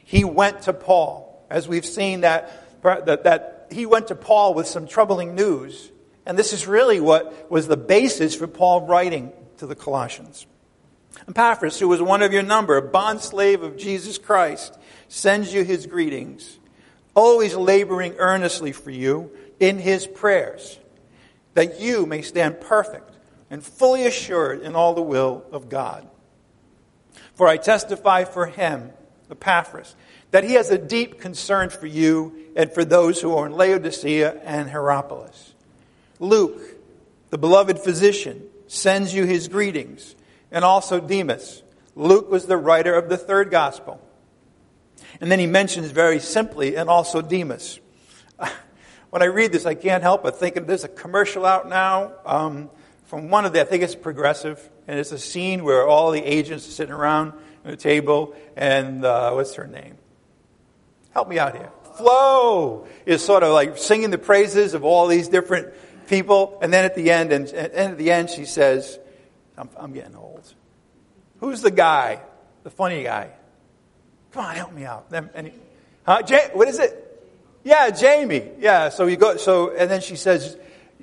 He 0.03 0.23
went 0.23 0.63
to 0.63 0.73
Paul, 0.73 1.45
as 1.47 1.67
we've 1.67 1.85
seen 1.85 2.21
that, 2.21 2.81
that, 2.81 3.23
that 3.25 3.67
he 3.71 3.85
went 3.85 4.07
to 4.07 4.15
Paul 4.15 4.55
with 4.55 4.65
some 4.65 4.87
troubling 4.87 5.35
news. 5.35 5.91
And 6.25 6.39
this 6.39 6.53
is 6.53 6.65
really 6.65 6.99
what 6.99 7.51
was 7.51 7.67
the 7.67 7.77
basis 7.77 8.33
for 8.33 8.47
Paul 8.47 8.87
writing 8.87 9.31
to 9.57 9.67
the 9.67 9.75
Colossians. 9.75 10.47
Epaphras, 11.27 11.79
who 11.79 11.87
was 11.87 12.01
one 12.01 12.23
of 12.23 12.33
your 12.33 12.41
number, 12.41 12.77
a 12.77 12.81
bond 12.81 13.21
slave 13.21 13.61
of 13.61 13.77
Jesus 13.77 14.17
Christ, 14.17 14.75
sends 15.07 15.53
you 15.53 15.63
his 15.63 15.85
greetings, 15.85 16.57
always 17.13 17.53
laboring 17.53 18.15
earnestly 18.17 18.71
for 18.71 18.89
you 18.89 19.29
in 19.59 19.77
his 19.77 20.07
prayers, 20.07 20.79
that 21.53 21.79
you 21.79 22.07
may 22.07 22.23
stand 22.23 22.59
perfect 22.59 23.09
and 23.49 23.63
fully 23.63 24.05
assured 24.05 24.61
in 24.61 24.75
all 24.75 24.93
the 24.93 25.01
will 25.01 25.43
of 25.51 25.69
God. 25.69 26.07
For 27.33 27.47
I 27.47 27.57
testify 27.57 28.25
for 28.25 28.47
him, 28.47 28.91
Epaphras, 29.31 29.95
that 30.31 30.43
he 30.43 30.53
has 30.53 30.69
a 30.69 30.77
deep 30.77 31.19
concern 31.19 31.69
for 31.69 31.87
you 31.87 32.35
and 32.55 32.71
for 32.71 32.85
those 32.85 33.21
who 33.21 33.35
are 33.35 33.47
in 33.47 33.53
Laodicea 33.53 34.41
and 34.43 34.69
Hierapolis. 34.69 35.53
Luke, 36.19 36.59
the 37.29 37.37
beloved 37.37 37.79
physician, 37.79 38.43
sends 38.67 39.13
you 39.13 39.25
his 39.25 39.47
greetings, 39.47 40.15
and 40.51 40.63
also 40.63 40.99
Demas. 40.99 41.63
Luke 41.95 42.29
was 42.29 42.45
the 42.45 42.57
writer 42.57 42.93
of 42.93 43.09
the 43.09 43.17
third 43.17 43.49
gospel. 43.49 43.99
And 45.21 45.31
then 45.31 45.39
he 45.39 45.47
mentions 45.47 45.91
very 45.91 46.19
simply, 46.19 46.75
and 46.75 46.89
also 46.89 47.21
Demas. 47.21 47.79
When 49.09 49.23
I 49.23 49.25
read 49.25 49.51
this, 49.51 49.65
I 49.65 49.73
can't 49.73 50.03
help 50.03 50.21
but 50.21 50.37
think 50.37 50.55
of 50.55 50.67
there's 50.67 50.83
a 50.83 50.87
commercial 50.87 51.43
out 51.43 51.67
now 51.67 52.11
um, 52.27 52.69
from 53.09 53.29
one 53.29 53.43
of 53.43 53.53
the, 53.53 53.61
I 53.61 53.63
think 53.63 53.81
it's 53.81 53.95
Progressive, 53.95 54.69
and 54.87 54.99
it's 54.99 55.11
a 55.11 55.17
scene 55.17 55.63
where 55.63 55.87
all 55.87 56.11
the 56.11 56.21
agents 56.21 56.67
are 56.67 56.71
sitting 56.71 56.93
around 56.93 57.33
the 57.63 57.75
table, 57.75 58.35
and 58.55 59.03
uh, 59.03 59.31
what's 59.31 59.55
her 59.55 59.65
name? 59.65 59.97
Help 61.09 61.27
me 61.27 61.39
out 61.39 61.55
here. 61.55 61.71
Flo 61.97 62.87
is 63.07 63.25
sort 63.25 63.41
of 63.41 63.51
like 63.51 63.79
singing 63.79 64.11
the 64.11 64.19
praises 64.19 64.75
of 64.75 64.85
all 64.85 65.07
these 65.07 65.27
different 65.27 65.73
people, 66.07 66.59
and 66.61 66.71
then 66.71 66.85
at 66.85 66.93
the 66.93 67.09
end, 67.09 67.33
and, 67.33 67.47
and 67.49 67.93
at 67.93 67.97
the 67.97 68.11
end, 68.11 68.29
she 68.29 68.45
says, 68.45 68.99
I'm, 69.57 69.71
I'm 69.75 69.91
getting 69.91 70.15
old. 70.15 70.53
Who's 71.39 71.63
the 71.63 71.71
guy? 71.71 72.21
The 72.61 72.69
funny 72.69 73.01
guy? 73.01 73.31
Come 74.33 74.45
on, 74.45 74.55
help 74.55 74.71
me 74.71 74.85
out. 74.85 75.09
Them, 75.09 75.31
and 75.33 75.47
he, 75.47 75.53
huh? 76.05 76.21
What 76.53 76.67
is 76.67 76.77
it? 76.77 77.05
Yeah, 77.63 77.89
Jamie. 77.89 78.51
Yeah. 78.59 78.89
So 78.89 79.07
you 79.07 79.17
go. 79.17 79.37
So 79.37 79.75
and 79.75 79.89
then 79.89 80.01
she 80.01 80.15
says, 80.15 80.57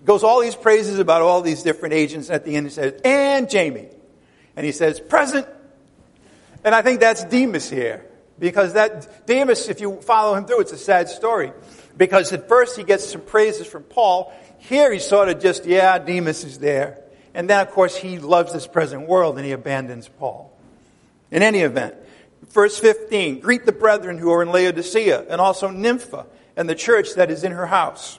goes 0.05 0.23
all 0.23 0.41
these 0.41 0.55
praises 0.55 0.99
about 0.99 1.23
all 1.23 1.43
these 1.43 1.62
different 1.62 1.95
agents. 1.95 2.29
And 2.29 2.37
at 2.37 2.45
the 2.45 2.57
end, 2.57 2.67
he 2.67 2.73
says, 2.73 3.00
and 3.05 3.49
Jamie, 3.50 3.88
and 4.57 4.65
he 4.67 4.73
says, 4.73 5.00
present. 5.00 5.47
And 6.65 6.75
I 6.75 6.83
think 6.83 7.00
that's 7.00 7.25
Demas 7.25 7.69
here. 7.69 8.07
Because 8.38 8.75
that, 8.75 9.26
Demas, 9.26 9.69
if 9.69 9.81
you 9.81 10.00
follow 10.03 10.35
him 10.35 10.45
through, 10.45 10.61
it's 10.61 10.73
a 10.73 10.79
sad 10.79 11.09
story. 11.09 11.53
Because 11.97 12.33
at 12.33 12.49
first 12.49 12.76
he 12.76 12.85
gets 12.85 13.09
some 13.09 13.23
praises 13.23 13.67
from 13.67 13.83
Paul. 13.85 14.33
Here 14.59 14.93
he's 14.93 15.07
sort 15.07 15.29
of 15.29 15.41
just, 15.41 15.65
yeah, 15.65 15.99
Demas 15.99 16.45
is 16.45 16.59
there. 16.59 17.03
And 17.33 17.49
then, 17.49 17.61
of 17.61 17.71
course, 17.71 17.97
he 17.97 18.19
loves 18.19 18.53
this 18.53 18.67
present 18.67 19.09
world 19.09 19.37
and 19.37 19.47
he 19.47 19.53
abandons 19.53 20.09
Paul. 20.09 20.53
In 21.31 21.43
any 21.43 21.61
event, 21.61 21.95
Verse 22.43 22.79
15 22.79 23.41
Greet 23.41 23.67
the 23.67 23.73
brethren 23.73 24.19
who 24.19 24.31
are 24.33 24.43
in 24.43 24.50
Laodicea, 24.50 25.26
and 25.29 25.41
also 25.41 25.71
Nympha, 25.71 26.26
and 26.57 26.69
the 26.69 26.75
church 26.75 27.15
that 27.15 27.31
is 27.31 27.45
in 27.45 27.53
her 27.53 27.67
house. 27.67 28.19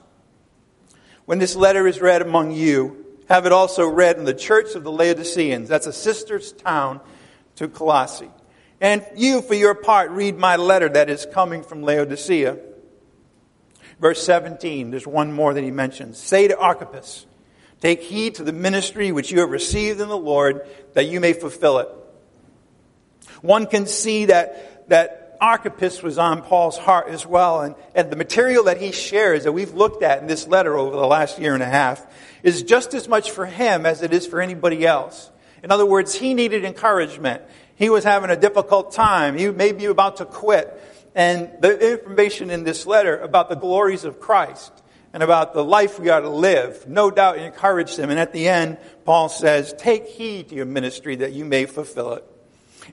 When 1.27 1.39
this 1.39 1.57
letter 1.57 1.85
is 1.85 1.99
read 1.99 2.21
among 2.21 2.53
you, 2.53 3.05
have 3.27 3.45
it 3.45 3.51
also 3.51 3.85
read 3.85 4.15
in 4.15 4.23
the 4.23 4.33
church 4.33 4.75
of 4.75 4.85
the 4.85 4.91
Laodiceans. 4.93 5.67
That's 5.67 5.85
a 5.85 5.91
sister's 5.91 6.53
town 6.53 7.01
to 7.57 7.67
Colossae. 7.67 8.31
And 8.79 9.05
you, 9.13 9.41
for 9.41 9.53
your 9.53 9.75
part, 9.75 10.09
read 10.11 10.37
my 10.37 10.55
letter 10.55 10.87
that 10.87 11.09
is 11.09 11.27
coming 11.33 11.63
from 11.63 11.83
Laodicea. 11.83 12.57
Verse 13.99 14.23
17, 14.23 14.89
there's 14.89 15.05
one 15.05 15.33
more 15.33 15.53
that 15.53 15.65
he 15.65 15.69
mentions. 15.69 16.17
Say 16.17 16.47
to 16.47 16.57
Archippus, 16.57 17.25
Take 17.81 18.03
heed 18.03 18.35
to 18.35 18.45
the 18.45 18.53
ministry 18.53 19.11
which 19.11 19.29
you 19.29 19.41
have 19.41 19.49
received 19.49 19.99
in 19.99 20.07
the 20.07 20.17
Lord, 20.17 20.65
that 20.93 21.07
you 21.07 21.19
may 21.19 21.33
fulfill 21.33 21.79
it. 21.79 21.89
One 23.41 23.67
can 23.67 23.85
see 23.85 24.27
that, 24.27 24.87
that 24.87 25.26
Archippus 25.39 26.01
was 26.03 26.17
on 26.17 26.41
Paul's 26.41 26.77
heart 26.77 27.07
as 27.09 27.25
well. 27.25 27.61
And, 27.61 27.75
and 27.95 28.11
the 28.11 28.15
material 28.15 28.65
that 28.65 28.79
he 28.79 28.91
shares 28.91 29.43
that 29.43 29.51
we've 29.51 29.73
looked 29.73 30.03
at 30.03 30.19
in 30.21 30.27
this 30.27 30.47
letter 30.47 30.77
over 30.77 30.95
the 30.95 31.07
last 31.07 31.39
year 31.39 31.53
and 31.53 31.63
a 31.63 31.67
half 31.67 32.05
is 32.43 32.63
just 32.63 32.93
as 32.93 33.07
much 33.07 33.31
for 33.31 33.45
him 33.45 33.85
as 33.85 34.01
it 34.01 34.13
is 34.13 34.25
for 34.27 34.41
anybody 34.41 34.85
else. 34.85 35.31
In 35.63 35.71
other 35.71 35.85
words, 35.85 36.15
he 36.15 36.33
needed 36.33 36.63
encouragement. 36.63 37.41
He 37.75 37.89
was 37.89 38.03
having 38.03 38.29
a 38.29 38.35
difficult 38.35 38.91
time. 38.91 39.37
He 39.37 39.49
may 39.49 39.71
be 39.71 39.85
about 39.85 40.17
to 40.17 40.25
quit. 40.25 40.81
And 41.15 41.49
the 41.61 41.93
information 41.93 42.49
in 42.49 42.63
this 42.63 42.85
letter 42.85 43.17
about 43.17 43.49
the 43.49 43.55
glories 43.55 44.03
of 44.03 44.19
Christ 44.19 44.71
and 45.13 45.23
about 45.23 45.53
the 45.53 45.63
life 45.63 45.99
we 45.99 46.09
ought 46.09 46.19
to 46.19 46.29
live, 46.29 46.87
no 46.87 47.09
doubt 47.09 47.39
encouraged 47.39 47.97
him. 47.97 48.09
And 48.09 48.19
at 48.19 48.33
the 48.33 48.47
end, 48.47 48.77
Paul 49.03 49.29
says, 49.29 49.73
Take 49.77 50.05
heed 50.07 50.49
to 50.49 50.55
your 50.55 50.65
ministry 50.65 51.17
that 51.17 51.33
you 51.33 51.43
may 51.43 51.65
fulfill 51.65 52.13
it. 52.13 52.23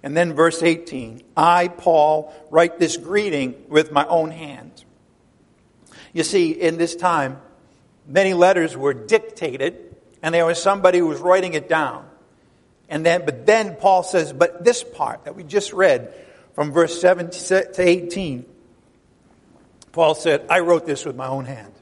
And 0.03 0.17
then 0.17 0.35
verse 0.35 0.63
18 0.63 1.23
I, 1.37 1.69
Paul, 1.69 2.35
write 2.51 2.79
this 2.79 2.97
greeting 2.97 3.55
with 3.69 3.93
my 3.93 4.07
own 4.07 4.31
hand. 4.31 4.85
You 6.13 6.23
see, 6.23 6.53
in 6.53 6.79
this 6.79 6.95
time, 6.95 7.41
many 8.07 8.35
letters 8.35 8.77
were 8.77 8.95
dictated, 8.95 9.97
and 10.23 10.35
there 10.35 10.47
was 10.47 10.63
somebody 10.63 10.99
who 10.99 11.07
was 11.07 11.21
writing 11.21 11.55
it 11.55 11.69
down. 11.69 12.09
And 12.89 13.05
then, 13.05 13.25
but 13.25 13.47
then 13.47 13.77
Paul 13.77 14.03
says, 14.03 14.33
but 14.33 14.65
this 14.65 14.85
part 14.85 15.25
that 15.25 15.35
we 15.35 15.43
just 15.43 15.73
read 15.73 16.15
from 16.55 16.71
verse 16.71 17.01
7 17.01 17.31
to 17.31 17.73
18, 17.79 18.45
Paul 19.93 20.15
said, 20.15 20.47
I 20.49 20.61
wrote 20.61 20.87
this 20.87 21.05
with 21.05 21.17
my 21.17 21.27
own 21.27 21.45
hand. 21.45 21.73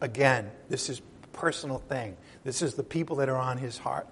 Again, 0.00 0.50
this 0.68 0.88
is 0.88 1.00
personal 1.32 1.78
thing. 1.78 2.16
This 2.44 2.62
is 2.62 2.74
the 2.74 2.82
people 2.82 3.16
that 3.16 3.28
are 3.28 3.36
on 3.36 3.58
his 3.58 3.78
heart. 3.78 4.06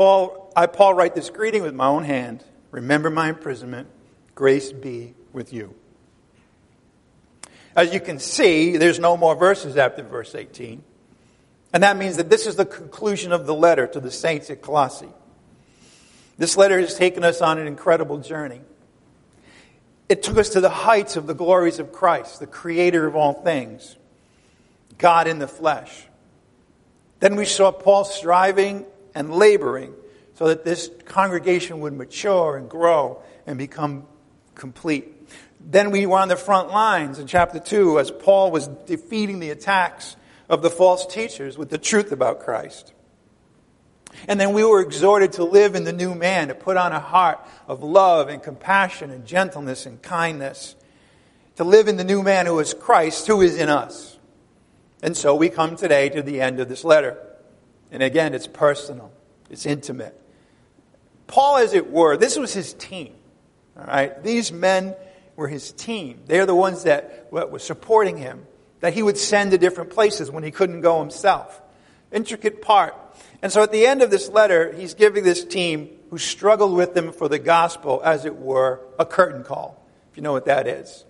Paul, 0.00 0.50
I, 0.56 0.64
Paul, 0.64 0.94
write 0.94 1.14
this 1.14 1.28
greeting 1.28 1.62
with 1.62 1.74
my 1.74 1.86
own 1.86 2.04
hand. 2.04 2.42
Remember 2.70 3.10
my 3.10 3.28
imprisonment. 3.28 3.86
Grace 4.34 4.72
be 4.72 5.12
with 5.34 5.52
you. 5.52 5.74
As 7.76 7.92
you 7.92 8.00
can 8.00 8.18
see, 8.18 8.78
there's 8.78 8.98
no 8.98 9.18
more 9.18 9.34
verses 9.34 9.76
after 9.76 10.02
verse 10.02 10.34
18. 10.34 10.82
And 11.74 11.82
that 11.82 11.98
means 11.98 12.16
that 12.16 12.30
this 12.30 12.46
is 12.46 12.56
the 12.56 12.64
conclusion 12.64 13.30
of 13.30 13.44
the 13.44 13.52
letter 13.52 13.86
to 13.88 14.00
the 14.00 14.10
saints 14.10 14.48
at 14.48 14.62
Colossae. 14.62 15.12
This 16.38 16.56
letter 16.56 16.80
has 16.80 16.94
taken 16.94 17.22
us 17.22 17.42
on 17.42 17.58
an 17.58 17.66
incredible 17.66 18.20
journey. 18.20 18.62
It 20.08 20.22
took 20.22 20.38
us 20.38 20.48
to 20.48 20.62
the 20.62 20.70
heights 20.70 21.16
of 21.16 21.26
the 21.26 21.34
glories 21.34 21.78
of 21.78 21.92
Christ, 21.92 22.40
the 22.40 22.46
creator 22.46 23.06
of 23.06 23.16
all 23.16 23.34
things, 23.34 23.96
God 24.96 25.26
in 25.26 25.38
the 25.38 25.46
flesh. 25.46 26.06
Then 27.18 27.36
we 27.36 27.44
saw 27.44 27.70
Paul 27.70 28.04
striving 28.04 28.86
and 29.14 29.34
laboring 29.34 29.94
so 30.34 30.48
that 30.48 30.64
this 30.64 30.90
congregation 31.04 31.80
would 31.80 31.92
mature 31.92 32.56
and 32.56 32.68
grow 32.68 33.22
and 33.46 33.58
become 33.58 34.06
complete. 34.54 35.08
Then 35.60 35.90
we 35.90 36.06
were 36.06 36.18
on 36.18 36.28
the 36.28 36.36
front 36.36 36.70
lines 36.70 37.18
in 37.18 37.26
chapter 37.26 37.58
2 37.58 37.98
as 37.98 38.10
Paul 38.10 38.50
was 38.50 38.66
defeating 38.66 39.40
the 39.40 39.50
attacks 39.50 40.16
of 40.48 40.62
the 40.62 40.70
false 40.70 41.06
teachers 41.06 41.58
with 41.58 41.70
the 41.70 41.78
truth 41.78 42.12
about 42.12 42.40
Christ. 42.40 42.92
And 44.26 44.40
then 44.40 44.52
we 44.52 44.64
were 44.64 44.80
exhorted 44.80 45.32
to 45.34 45.44
live 45.44 45.74
in 45.74 45.84
the 45.84 45.92
new 45.92 46.14
man, 46.14 46.48
to 46.48 46.54
put 46.54 46.76
on 46.76 46.92
a 46.92 47.00
heart 47.00 47.38
of 47.68 47.82
love 47.82 48.28
and 48.28 48.42
compassion 48.42 49.10
and 49.10 49.24
gentleness 49.24 49.86
and 49.86 50.00
kindness, 50.02 50.74
to 51.56 51.64
live 51.64 51.86
in 51.86 51.96
the 51.96 52.04
new 52.04 52.22
man 52.22 52.46
who 52.46 52.58
is 52.58 52.74
Christ, 52.74 53.26
who 53.26 53.40
is 53.40 53.56
in 53.56 53.68
us. 53.68 54.18
And 55.02 55.16
so 55.16 55.34
we 55.34 55.48
come 55.48 55.76
today 55.76 56.08
to 56.08 56.22
the 56.22 56.40
end 56.40 56.60
of 56.60 56.68
this 56.68 56.84
letter. 56.84 57.18
And 57.92 58.02
again, 58.02 58.34
it's 58.34 58.46
personal, 58.46 59.12
it's 59.50 59.66
intimate. 59.66 60.16
Paul, 61.26 61.58
as 61.58 61.74
it 61.74 61.90
were, 61.90 62.16
this 62.16 62.36
was 62.36 62.52
his 62.52 62.72
team. 62.74 63.14
All 63.78 63.84
right? 63.84 64.22
These 64.22 64.52
men 64.52 64.94
were 65.36 65.48
his 65.48 65.72
team. 65.72 66.20
They're 66.26 66.46
the 66.46 66.54
ones 66.54 66.84
that 66.84 67.28
were 67.30 67.58
supporting 67.58 68.16
him, 68.16 68.46
that 68.80 68.94
he 68.94 69.02
would 69.02 69.16
send 69.16 69.52
to 69.52 69.58
different 69.58 69.90
places 69.90 70.30
when 70.30 70.42
he 70.42 70.50
couldn't 70.50 70.80
go 70.80 71.00
himself. 71.00 71.60
Intricate 72.12 72.62
part. 72.62 72.94
And 73.42 73.52
so 73.52 73.62
at 73.62 73.72
the 73.72 73.86
end 73.86 74.02
of 74.02 74.10
this 74.10 74.28
letter, 74.28 74.72
he's 74.72 74.94
giving 74.94 75.24
this 75.24 75.44
team 75.44 75.90
who 76.10 76.18
struggled 76.18 76.74
with 76.74 76.96
him 76.96 77.12
for 77.12 77.28
the 77.28 77.38
gospel, 77.38 78.02
as 78.04 78.24
it 78.24 78.36
were, 78.36 78.80
a 78.98 79.06
curtain 79.06 79.44
call, 79.44 79.86
if 80.10 80.16
you 80.16 80.22
know 80.22 80.32
what 80.32 80.46
that 80.46 80.66
is. 80.66 81.04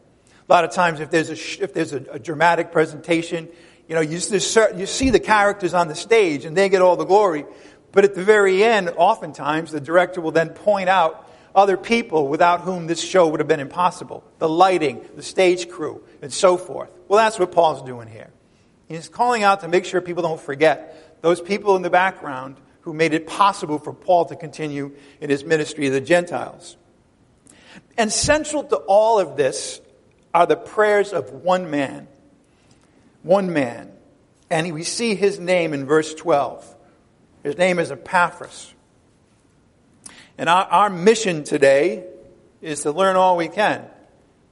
A 0.49 0.53
lot 0.53 0.65
of 0.65 0.73
times, 0.73 1.01
if 1.01 1.11
there's 1.11 1.31
a, 1.31 1.65
if 1.65 1.73
there's 1.73 1.93
a, 1.93 2.05
a 2.11 2.19
dramatic 2.19 2.73
presentation, 2.73 3.49
you 3.91 3.97
know, 3.97 4.03
you, 4.03 4.21
you 4.21 4.87
see 4.87 5.11
the 5.11 5.19
characters 5.19 5.75
on 5.75 5.89
the 5.89 5.97
stage 5.97 6.45
and 6.45 6.57
they 6.57 6.69
get 6.69 6.81
all 6.81 6.95
the 6.95 7.05
glory. 7.05 7.45
But 7.91 8.05
at 8.05 8.15
the 8.15 8.23
very 8.23 8.63
end, 8.63 8.89
oftentimes, 8.97 9.73
the 9.73 9.81
director 9.81 10.21
will 10.21 10.31
then 10.31 10.51
point 10.51 10.89
out 10.89 11.29
other 11.57 11.77
people 11.77 12.29
without 12.29 12.61
whom 12.61 12.87
this 12.87 13.03
show 13.03 13.27
would 13.27 13.41
have 13.41 13.49
been 13.49 13.59
impossible 13.59 14.23
the 14.39 14.49
lighting, 14.49 15.05
the 15.17 15.25
stage 15.25 15.69
crew, 15.69 16.05
and 16.23 16.33
so 16.33 16.57
forth. 16.57 16.89
Well, 17.09 17.19
that's 17.19 17.37
what 17.37 17.51
Paul's 17.51 17.83
doing 17.83 18.07
here. 18.07 18.31
He's 18.87 19.09
calling 19.09 19.43
out 19.43 19.63
to 19.63 19.69
make 19.69 19.85
sure 19.85 20.01
people 20.01 20.23
don't 20.23 20.41
forget 20.41 21.21
those 21.21 21.41
people 21.41 21.75
in 21.75 21.83
the 21.83 21.91
background 21.91 22.59
who 22.83 22.95
made 22.95 23.13
it 23.13 23.27
possible 23.27 23.81
for 23.81 23.93
Paul 23.93 24.27
to 24.27 24.37
continue 24.37 24.95
in 25.21 25.31
his 25.31 25.45
ministry 25.45 25.89
of 25.89 25.95
the 25.95 26.01
Gentiles. 26.01 26.77
And 27.99 28.13
central 28.13 28.63
to 28.63 28.77
all 28.77 29.19
of 29.19 29.37
this 29.37 29.81
are 30.33 30.47
the 30.47 30.57
prayers 30.57 31.13
of 31.13 31.33
one 31.33 31.73
man 31.73 32.07
one 33.23 33.53
man. 33.53 33.93
And 34.51 34.73
we 34.73 34.83
see 34.83 35.15
his 35.15 35.39
name 35.39 35.73
in 35.73 35.87
verse 35.87 36.15
12. 36.15 36.77
His 37.43 37.57
name 37.57 37.79
is 37.79 37.91
Epaphras. 37.91 38.75
And 40.37 40.49
our, 40.49 40.65
our 40.65 40.91
mission 40.91 41.45
today 41.45 42.05
is 42.61 42.83
to 42.83 42.93
learn 42.93 43.17
all 43.17 43.37
we 43.37 43.49
can 43.49 43.85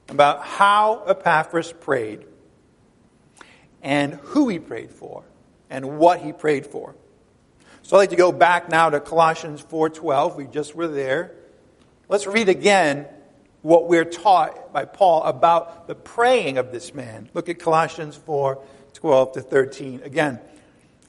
about 0.07 0.43
how 0.43 1.03
Epaphras 1.05 1.71
prayed 1.71 2.25
and 3.81 4.13
who 4.13 4.49
he 4.49 4.59
prayed 4.59 4.91
for 4.91 5.23
and 5.69 5.97
what 5.97 6.19
he 6.19 6.33
prayed 6.33 6.65
for. 6.65 6.95
So 7.83 7.95
I'd 7.95 8.01
like 8.01 8.09
to 8.11 8.15
go 8.15 8.31
back 8.31 8.69
now 8.69 8.89
to 8.89 8.99
Colossians 8.99 9.61
4:12. 9.61 10.35
We 10.35 10.45
just 10.45 10.75
were 10.75 10.87
there. 10.87 11.31
Let's 12.07 12.27
read 12.27 12.49
again 12.49 13.07
what 13.61 13.87
we're 13.87 14.05
taught 14.05 14.71
by 14.71 14.85
Paul 14.85 15.23
about 15.23 15.87
the 15.87 15.95
praying 15.95 16.57
of 16.57 16.71
this 16.71 16.93
man. 16.93 17.29
Look 17.33 17.49
at 17.49 17.59
Colossians 17.59 18.15
4 18.15 18.61
12 18.93 19.33
to 19.33 19.41
13. 19.41 20.01
Again, 20.03 20.39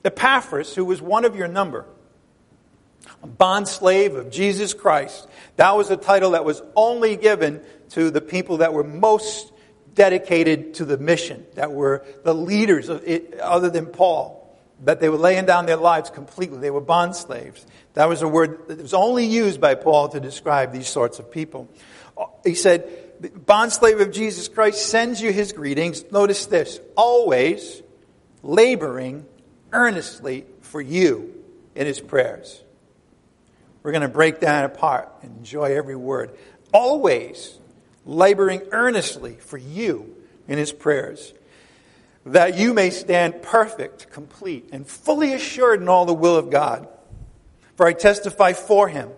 Epaphras, 0.05 0.75
who 0.75 0.85
was 0.85 1.03
one 1.03 1.25
of 1.25 1.35
your 1.35 1.49
number, 1.49 1.87
a 3.23 3.27
bond 3.27 3.69
slave 3.69 4.15
of 4.15 4.31
Jesus 4.31 4.75
Christ. 4.75 5.29
That 5.57 5.77
was 5.77 5.91
a 5.91 5.97
title 5.97 6.33
that 6.33 6.45
was 6.45 6.63
only 6.77 7.17
given 7.17 7.61
to 7.91 8.11
the 8.11 8.21
people 8.21 8.59
that 8.59 8.73
were 8.73 8.85
most 8.85 9.53
dedicated 9.95 10.75
to 10.75 10.85
the 10.85 10.97
mission, 10.97 11.45
that 11.55 11.73
were 11.73 12.05
the 12.23 12.35
leaders 12.35 12.89
of 12.89 13.03
it, 13.07 13.39
other 13.41 13.71
than 13.71 13.87
Paul, 13.87 14.37
that 14.85 15.01
they 15.01 15.09
were 15.09 15.19
laying 15.19 15.45
down 15.45 15.67
their 15.67 15.77
lives 15.77 16.09
completely. 16.11 16.59
They 16.59 16.71
were 16.71 16.81
bond 16.81 17.17
slaves. 17.17 17.67
That 17.95 18.09
was 18.09 18.23
a 18.23 18.29
word 18.29 18.69
that 18.69 18.81
was 18.81 18.95
only 18.95 19.27
used 19.27 19.61
by 19.61 19.75
Paul 19.75 20.09
to 20.11 20.21
describe 20.21 20.73
these 20.73 20.89
sorts 20.89 21.19
of 21.19 21.31
people. 21.31 21.69
He 22.45 22.55
said, 22.55 22.89
bondslave 23.23 24.01
of 24.01 24.13
Jesus 24.13 24.49
Christ 24.49 24.87
sends 24.87 25.21
you 25.21 25.33
his 25.33 25.53
greetings. 25.53 26.05
Notice 26.11 26.47
this 26.47 26.81
always 26.97 27.83
laboring 28.43 29.27
earnestly 29.73 30.47
for 30.63 30.81
you 30.81 31.35
in 31.75 31.87
his 31.87 32.01
prayers. 32.01 32.63
We're 33.83 33.93
going 33.93 34.03
to 34.03 34.09
break 34.09 34.41
that 34.41 34.65
apart 34.65 35.09
and 35.23 35.37
enjoy 35.39 35.77
every 35.77 35.97
word. 35.97 36.37
Always 36.73 37.59
laboring 38.05 38.63
earnestly 38.73 39.35
for 39.35 39.59
you 39.59 40.17
in 40.49 40.59
his 40.59 40.73
prayers, 40.73 41.33
that 42.27 42.59
you 42.59 42.75
may 42.75 42.91
stand 42.91 43.43
perfect, 43.43 44.11
complete, 44.11 44.69
and 44.73 44.87
fully 44.87 45.33
assured 45.33 45.81
in 45.81 45.89
all 45.89 46.07
the 46.07 46.15
will 46.15 46.37
of 46.37 46.51
God. 46.51 46.89
For 47.77 47.87
I 47.87 47.93
testify 47.93 48.53
for 48.53 48.89
him 48.89 49.11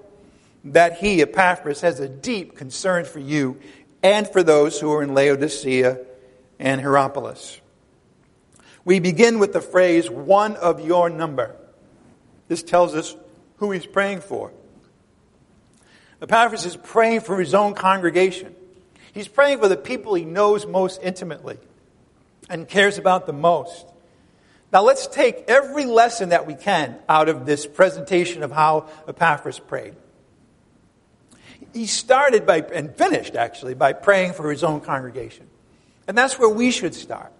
that 0.64 0.99
he, 0.99 1.21
Epaphras, 1.23 1.81
has 1.81 2.00
a 2.00 2.09
deep 2.09 2.57
concern 2.57 3.04
for 3.04 3.19
you 3.19 3.59
and 4.02 4.28
for 4.28 4.42
those 4.42 4.78
who 4.81 4.92
are 4.92 5.02
in 5.02 5.14
Laodicea 5.14 5.99
and 6.59 6.81
Hierapolis. 6.81 7.61
We 8.85 8.99
begin 8.99 9.38
with 9.38 9.52
the 9.52 9.61
phrase, 9.61 10.11
one 10.11 10.57
of 10.57 10.85
your 10.85 11.09
number. 11.09 11.54
This 12.49 12.62
tells 12.62 12.95
us 12.95 13.16
who 13.57 13.71
he's 13.71 13.87
praying 13.87 14.21
for. 14.21 14.52
Epaphras 16.21 16.64
is 16.66 16.76
praying 16.76 17.21
for 17.21 17.38
his 17.38 17.54
own 17.54 17.75
congregation. 17.75 18.54
He's 19.12 19.28
praying 19.28 19.59
for 19.59 19.69
the 19.69 19.76
people 19.76 20.14
he 20.14 20.25
knows 20.25 20.66
most 20.66 21.00
intimately 21.02 21.59
and 22.49 22.69
cares 22.69 22.99
about 22.99 23.26
the 23.26 23.33
most. 23.33 23.87
Now 24.73 24.83
let's 24.83 25.07
take 25.07 25.45
every 25.49 25.85
lesson 25.85 26.31
that 26.31 26.47
we 26.47 26.54
can 26.54 26.97
out 27.09 27.28
of 27.28 27.45
this 27.45 27.66
presentation 27.66 28.42
of 28.42 28.52
how 28.52 28.88
Epaphras 29.07 29.59
prayed. 29.59 29.95
He 31.73 31.87
started 31.87 32.47
by, 32.47 32.61
and 32.61 32.95
finished 32.95 33.35
actually, 33.35 33.75
by 33.75 33.93
praying 33.93 34.35
for 34.35 34.50
his 34.50 34.62
own 34.62 34.81
congregation. 34.81 35.47
And 36.07 36.17
that's 36.19 36.38
where 36.38 36.49
we 36.49 36.71
should 36.71 36.95
start. 36.95 37.33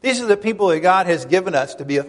These 0.00 0.20
are 0.20 0.26
the 0.26 0.36
people 0.36 0.68
that 0.68 0.80
God 0.80 1.06
has 1.06 1.24
given 1.24 1.54
us 1.54 1.74
to 1.76 1.84
be 1.84 1.98
a 1.98 2.06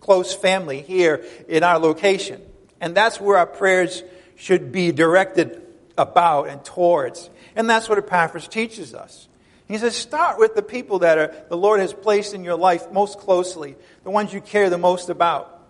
close 0.00 0.34
family 0.34 0.80
here 0.82 1.24
in 1.48 1.62
our 1.62 1.78
location. 1.78 2.40
And 2.80 2.94
that's 2.94 3.20
where 3.20 3.38
our 3.38 3.46
prayers 3.46 4.02
should 4.36 4.72
be 4.72 4.92
directed 4.92 5.62
about 5.96 6.48
and 6.48 6.64
towards. 6.64 7.30
And 7.54 7.68
that's 7.68 7.88
what 7.88 7.98
Epaphras 7.98 8.48
teaches 8.48 8.94
us. 8.94 9.28
He 9.68 9.78
says, 9.78 9.96
start 9.96 10.38
with 10.38 10.54
the 10.54 10.62
people 10.62 11.00
that 11.00 11.18
are, 11.18 11.34
the 11.48 11.56
Lord 11.56 11.80
has 11.80 11.92
placed 11.92 12.34
in 12.34 12.44
your 12.44 12.56
life 12.56 12.90
most 12.92 13.18
closely, 13.18 13.76
the 14.04 14.10
ones 14.10 14.32
you 14.32 14.40
care 14.40 14.68
the 14.68 14.78
most 14.78 15.08
about. 15.08 15.60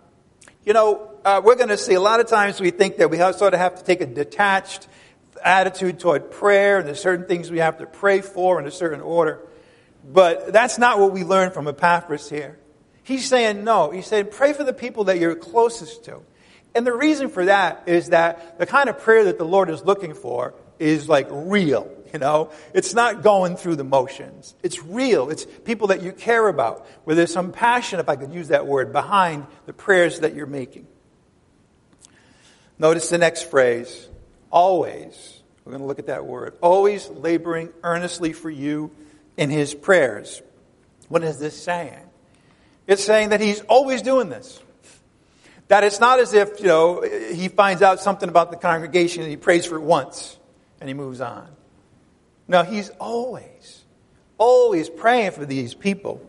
You 0.65 0.73
know, 0.73 1.11
uh, 1.23 1.41
we're 1.43 1.55
going 1.55 1.69
to 1.69 1.77
see 1.77 1.93
a 1.93 2.01
lot 2.01 2.19
of 2.19 2.27
times 2.27 2.59
we 2.59 2.71
think 2.71 2.97
that 2.97 3.09
we 3.09 3.17
sort 3.17 3.53
of 3.53 3.59
have 3.59 3.75
to 3.75 3.83
take 3.83 4.01
a 4.01 4.05
detached 4.05 4.87
attitude 5.43 5.99
toward 5.99 6.31
prayer, 6.31 6.79
and 6.79 6.87
there's 6.87 7.01
certain 7.01 7.25
things 7.25 7.51
we 7.51 7.59
have 7.59 7.77
to 7.79 7.85
pray 7.85 8.21
for 8.21 8.59
in 8.59 8.65
a 8.65 8.71
certain 8.71 9.01
order. 9.01 9.39
But 10.05 10.51
that's 10.51 10.77
not 10.77 10.99
what 10.99 11.11
we 11.11 11.23
learn 11.23 11.51
from 11.51 11.67
Epaphras 11.67 12.29
here. 12.29 12.59
He's 13.03 13.27
saying 13.27 13.63
no. 13.63 13.91
He's 13.91 14.07
saying 14.07 14.27
pray 14.31 14.53
for 14.53 14.63
the 14.63 14.73
people 14.73 15.05
that 15.05 15.19
you're 15.19 15.35
closest 15.35 16.05
to. 16.05 16.21
And 16.75 16.87
the 16.87 16.93
reason 16.93 17.29
for 17.29 17.45
that 17.45 17.83
is 17.85 18.09
that 18.09 18.57
the 18.57 18.65
kind 18.65 18.89
of 18.89 18.99
prayer 18.99 19.25
that 19.25 19.37
the 19.37 19.45
Lord 19.45 19.69
is 19.69 19.83
looking 19.83 20.13
for 20.13 20.55
is 20.79 21.07
like 21.07 21.27
real, 21.29 21.89
you 22.11 22.19
know? 22.19 22.49
It's 22.73 22.93
not 22.93 23.21
going 23.21 23.57
through 23.57 23.75
the 23.75 23.83
motions. 23.83 24.55
It's 24.63 24.83
real. 24.83 25.29
It's 25.29 25.45
people 25.45 25.87
that 25.87 26.01
you 26.01 26.11
care 26.11 26.47
about, 26.47 26.87
where 27.03 27.15
there's 27.15 27.31
some 27.31 27.51
passion, 27.51 27.99
if 27.99 28.09
I 28.09 28.15
could 28.15 28.33
use 28.33 28.47
that 28.47 28.65
word, 28.65 28.91
behind 28.91 29.45
the 29.65 29.73
prayers 29.73 30.21
that 30.21 30.33
you're 30.33 30.47
making. 30.47 30.87
Notice 32.79 33.09
the 33.09 33.19
next 33.19 33.49
phrase 33.49 34.09
always. 34.49 35.32
We're 35.65 35.71
going 35.71 35.81
to 35.81 35.87
look 35.87 35.99
at 35.99 36.07
that 36.07 36.25
word. 36.25 36.57
Always 36.61 37.09
laboring 37.09 37.69
earnestly 37.83 38.33
for 38.33 38.49
you 38.49 38.91
in 39.37 39.49
his 39.49 39.73
prayers. 39.73 40.41
What 41.07 41.23
is 41.23 41.39
this 41.39 41.61
saying? 41.61 41.99
It's 42.85 43.03
saying 43.03 43.29
that 43.29 43.39
he's 43.39 43.61
always 43.61 44.01
doing 44.01 44.29
this. 44.29 44.61
That 45.69 45.83
it's 45.83 45.99
not 45.99 46.19
as 46.19 46.33
if, 46.33 46.59
you 46.59 46.67
know, 46.67 47.01
he 47.01 47.47
finds 47.47 47.81
out 47.81 48.01
something 48.01 48.27
about 48.27 48.51
the 48.51 48.57
congregation 48.57 49.21
and 49.23 49.31
he 49.31 49.37
prays 49.37 49.65
for 49.65 49.77
it 49.77 49.81
once 49.81 50.37
and 50.81 50.89
he 50.89 50.93
moves 50.93 51.21
on. 51.21 51.47
No, 52.47 52.63
he's 52.63 52.89
always, 52.99 53.85
always 54.37 54.89
praying 54.89 55.31
for 55.31 55.45
these 55.45 55.73
people. 55.73 56.21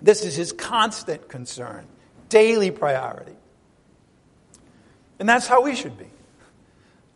This 0.00 0.24
is 0.24 0.34
his 0.34 0.50
constant 0.52 1.28
concern, 1.28 1.86
daily 2.30 2.70
priority. 2.70 3.36
And 5.18 5.28
that's 5.28 5.46
how 5.46 5.62
we 5.62 5.76
should 5.76 5.98
be. 5.98 6.06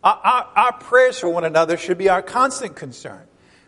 Our, 0.04 0.48
our, 0.54 0.72
prayers 0.74 1.18
for 1.18 1.28
one 1.28 1.44
another 1.44 1.76
should 1.76 1.98
be 1.98 2.08
our 2.08 2.22
constant 2.22 2.76
concern. 2.76 3.22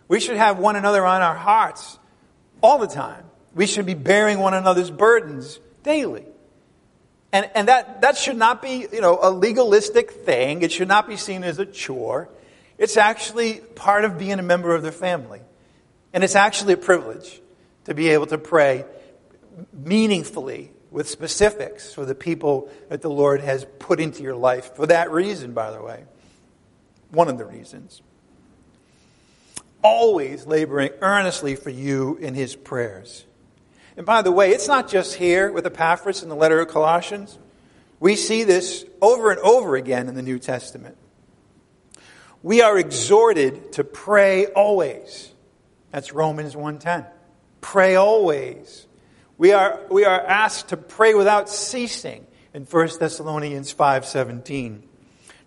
We 0.06 0.20
should 0.20 0.36
have 0.36 0.58
one 0.58 0.76
another 0.76 1.04
on 1.04 1.20
our 1.20 1.34
hearts 1.34 1.98
all 2.60 2.78
the 2.78 2.86
time. 2.86 3.24
We 3.54 3.66
should 3.66 3.86
be 3.86 3.94
bearing 3.94 4.38
one 4.38 4.54
another's 4.54 4.90
burdens 4.90 5.58
daily. 5.82 6.24
And, 7.32 7.50
and 7.54 7.68
that, 7.68 8.02
that 8.02 8.16
should 8.16 8.36
not 8.36 8.62
be, 8.62 8.86
you 8.92 9.00
know, 9.00 9.18
a 9.20 9.30
legalistic 9.30 10.10
thing. 10.10 10.62
It 10.62 10.72
should 10.72 10.88
not 10.88 11.08
be 11.08 11.16
seen 11.16 11.44
as 11.44 11.58
a 11.58 11.66
chore. 11.66 12.28
It's 12.78 12.96
actually 12.96 13.54
part 13.54 14.04
of 14.04 14.18
being 14.18 14.38
a 14.38 14.42
member 14.42 14.74
of 14.74 14.82
the 14.82 14.92
family. 14.92 15.40
And 16.12 16.24
it's 16.24 16.36
actually 16.36 16.74
a 16.74 16.78
privilege 16.78 17.40
to 17.84 17.94
be 17.94 18.10
able 18.10 18.26
to 18.26 18.38
pray 18.38 18.84
meaningfully 19.72 20.70
with 20.90 21.08
specifics 21.08 21.92
for 21.92 22.06
the 22.06 22.14
people 22.14 22.70
that 22.88 23.02
the 23.02 23.10
Lord 23.10 23.40
has 23.40 23.66
put 23.78 24.00
into 24.00 24.22
your 24.22 24.36
life. 24.36 24.74
For 24.76 24.86
that 24.86 25.10
reason, 25.10 25.52
by 25.52 25.70
the 25.70 25.82
way. 25.82 26.04
One 27.10 27.28
of 27.28 27.38
the 27.38 27.44
reasons. 27.44 28.02
Always 29.82 30.46
laboring 30.46 30.90
earnestly 31.00 31.54
for 31.56 31.70
you 31.70 32.16
in 32.16 32.34
his 32.34 32.56
prayers. 32.56 33.24
And 33.96 34.06
by 34.06 34.22
the 34.22 34.32
way, 34.32 34.50
it's 34.50 34.68
not 34.68 34.88
just 34.88 35.14
here 35.14 35.50
with 35.50 35.66
Epaphras 35.66 36.22
in 36.22 36.28
the 36.28 36.36
letter 36.36 36.60
of 36.60 36.68
Colossians. 36.68 37.38
We 38.00 38.14
see 38.14 38.44
this 38.44 38.84
over 39.00 39.30
and 39.30 39.40
over 39.40 39.76
again 39.76 40.08
in 40.08 40.14
the 40.14 40.22
New 40.22 40.38
Testament. 40.38 40.96
We 42.42 42.62
are 42.62 42.78
exhorted 42.78 43.72
to 43.72 43.84
pray 43.84 44.46
always. 44.46 45.32
That's 45.90 46.12
Romans 46.12 46.54
1:10. 46.54 47.06
Pray 47.60 47.96
always. 47.96 48.86
We 49.36 49.52
are, 49.52 49.80
we 49.90 50.04
are 50.04 50.20
asked 50.20 50.68
to 50.68 50.76
pray 50.76 51.14
without 51.14 51.48
ceasing 51.48 52.26
in 52.54 52.64
1 52.64 52.98
Thessalonians 53.00 53.72
5:17. 53.72 54.87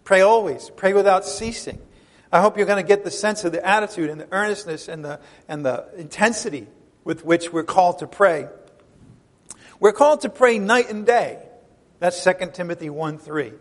Pray 0.03 0.21
always, 0.21 0.69
pray 0.75 0.93
without 0.93 1.25
ceasing. 1.25 1.79
I 2.31 2.41
hope 2.41 2.57
you're 2.57 2.65
going 2.65 2.83
to 2.83 2.87
get 2.87 3.03
the 3.03 3.11
sense 3.11 3.43
of 3.43 3.51
the 3.51 3.65
attitude 3.65 4.09
and 4.09 4.19
the 4.21 4.27
earnestness 4.31 4.87
and 4.87 5.03
the, 5.03 5.19
and 5.47 5.65
the 5.65 5.85
intensity 5.97 6.67
with 7.03 7.25
which 7.25 7.51
we're 7.51 7.63
called 7.63 7.99
to 7.99 8.07
pray. 8.07 8.47
We're 9.79 9.91
called 9.91 10.21
to 10.21 10.29
pray 10.29 10.59
night 10.59 10.89
and 10.89 11.05
day. 11.05 11.39
That's 11.99 12.23
2 12.23 12.33
Timothy 12.53 12.89
1 12.89 13.17
3. 13.17 13.53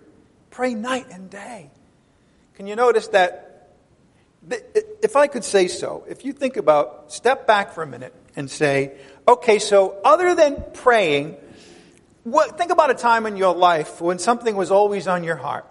Pray 0.50 0.74
night 0.74 1.06
and 1.10 1.28
day. 1.30 1.70
Can 2.54 2.66
you 2.66 2.76
notice 2.76 3.08
that? 3.08 3.72
If 5.02 5.16
I 5.16 5.26
could 5.26 5.44
say 5.44 5.68
so, 5.68 6.04
if 6.08 6.24
you 6.24 6.32
think 6.32 6.56
about, 6.56 7.12
step 7.12 7.46
back 7.46 7.72
for 7.72 7.82
a 7.82 7.86
minute 7.86 8.14
and 8.36 8.50
say, 8.50 8.96
okay, 9.26 9.58
so 9.58 9.98
other 10.04 10.34
than 10.34 10.64
praying, 10.74 11.36
what, 12.24 12.56
think 12.56 12.70
about 12.70 12.90
a 12.90 12.94
time 12.94 13.26
in 13.26 13.36
your 13.36 13.54
life 13.54 14.00
when 14.00 14.18
something 14.18 14.54
was 14.56 14.70
always 14.70 15.08
on 15.08 15.24
your 15.24 15.36
heart. 15.36 15.66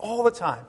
All 0.00 0.22
the 0.22 0.30
time. 0.30 0.64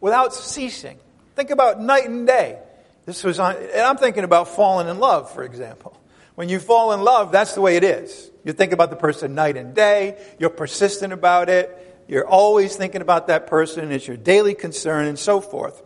Without 0.00 0.34
ceasing. 0.34 0.98
Think 1.36 1.50
about 1.50 1.80
night 1.80 2.08
and 2.08 2.26
day. 2.26 2.58
This 3.06 3.24
was 3.24 3.38
on, 3.38 3.56
and 3.56 3.80
I'm 3.80 3.96
thinking 3.96 4.24
about 4.24 4.48
falling 4.48 4.88
in 4.88 4.98
love, 4.98 5.32
for 5.32 5.42
example. 5.42 6.00
When 6.34 6.48
you 6.48 6.58
fall 6.58 6.92
in 6.92 7.02
love, 7.02 7.32
that's 7.32 7.54
the 7.54 7.60
way 7.60 7.76
it 7.76 7.84
is. 7.84 8.30
You 8.44 8.52
think 8.52 8.72
about 8.72 8.90
the 8.90 8.96
person 8.96 9.34
night 9.34 9.56
and 9.56 9.74
day, 9.74 10.22
you're 10.38 10.50
persistent 10.50 11.12
about 11.12 11.48
it, 11.48 12.04
you're 12.08 12.26
always 12.26 12.76
thinking 12.76 13.02
about 13.02 13.28
that 13.28 13.46
person, 13.46 13.90
it's 13.92 14.06
your 14.06 14.16
daily 14.16 14.54
concern, 14.54 15.06
and 15.06 15.18
so 15.18 15.40
forth. 15.40 15.82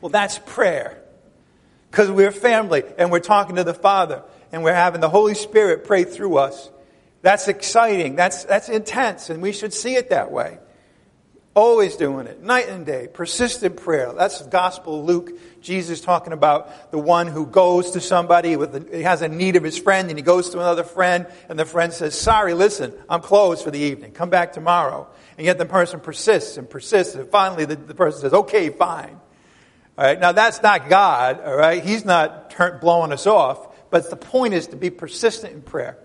Well, 0.00 0.10
that's 0.10 0.38
prayer. 0.46 1.02
Because 1.90 2.10
we're 2.10 2.32
family, 2.32 2.82
and 2.98 3.10
we're 3.10 3.20
talking 3.20 3.56
to 3.56 3.64
the 3.64 3.74
Father, 3.74 4.22
and 4.52 4.62
we're 4.62 4.74
having 4.74 5.00
the 5.00 5.08
Holy 5.08 5.34
Spirit 5.34 5.84
pray 5.84 6.04
through 6.04 6.36
us. 6.36 6.70
That's 7.22 7.48
exciting, 7.48 8.16
that's, 8.16 8.44
that's 8.44 8.68
intense, 8.68 9.28
and 9.28 9.42
we 9.42 9.52
should 9.52 9.74
see 9.74 9.96
it 9.96 10.10
that 10.10 10.32
way. 10.32 10.58
Always 11.52 11.96
doing 11.96 12.28
it, 12.28 12.40
night 12.40 12.68
and 12.68 12.86
day, 12.86 13.08
persistent 13.12 13.78
prayer. 13.78 14.12
That's 14.12 14.40
Gospel 14.42 15.04
Luke. 15.04 15.32
Jesus 15.60 16.00
talking 16.00 16.32
about 16.32 16.92
the 16.92 16.98
one 16.98 17.26
who 17.26 17.44
goes 17.44 17.90
to 17.92 18.00
somebody 18.00 18.54
with 18.54 18.76
a, 18.76 18.96
he 18.96 19.02
has 19.02 19.20
a 19.20 19.28
need 19.28 19.56
of 19.56 19.64
his 19.64 19.76
friend, 19.76 20.08
and 20.10 20.16
he 20.16 20.22
goes 20.22 20.50
to 20.50 20.58
another 20.58 20.84
friend, 20.84 21.26
and 21.48 21.58
the 21.58 21.64
friend 21.64 21.92
says, 21.92 22.16
"Sorry, 22.16 22.54
listen, 22.54 22.94
I'm 23.08 23.20
closed 23.20 23.64
for 23.64 23.72
the 23.72 23.80
evening. 23.80 24.12
Come 24.12 24.30
back 24.30 24.52
tomorrow." 24.52 25.08
And 25.36 25.44
yet 25.44 25.58
the 25.58 25.66
person 25.66 25.98
persists 25.98 26.56
and 26.56 26.70
persists, 26.70 27.16
and 27.16 27.28
finally 27.28 27.64
the, 27.64 27.74
the 27.74 27.96
person 27.96 28.20
says, 28.20 28.32
"Okay, 28.32 28.70
fine." 28.70 29.18
All 29.98 30.04
right, 30.04 30.20
now 30.20 30.30
that's 30.30 30.62
not 30.62 30.88
God. 30.88 31.40
All 31.44 31.56
right, 31.56 31.82
He's 31.82 32.04
not 32.04 32.50
turn, 32.52 32.78
blowing 32.78 33.10
us 33.10 33.26
off, 33.26 33.90
but 33.90 34.08
the 34.08 34.16
point 34.16 34.54
is 34.54 34.68
to 34.68 34.76
be 34.76 34.90
persistent 34.90 35.52
in 35.52 35.62
prayer. 35.62 35.98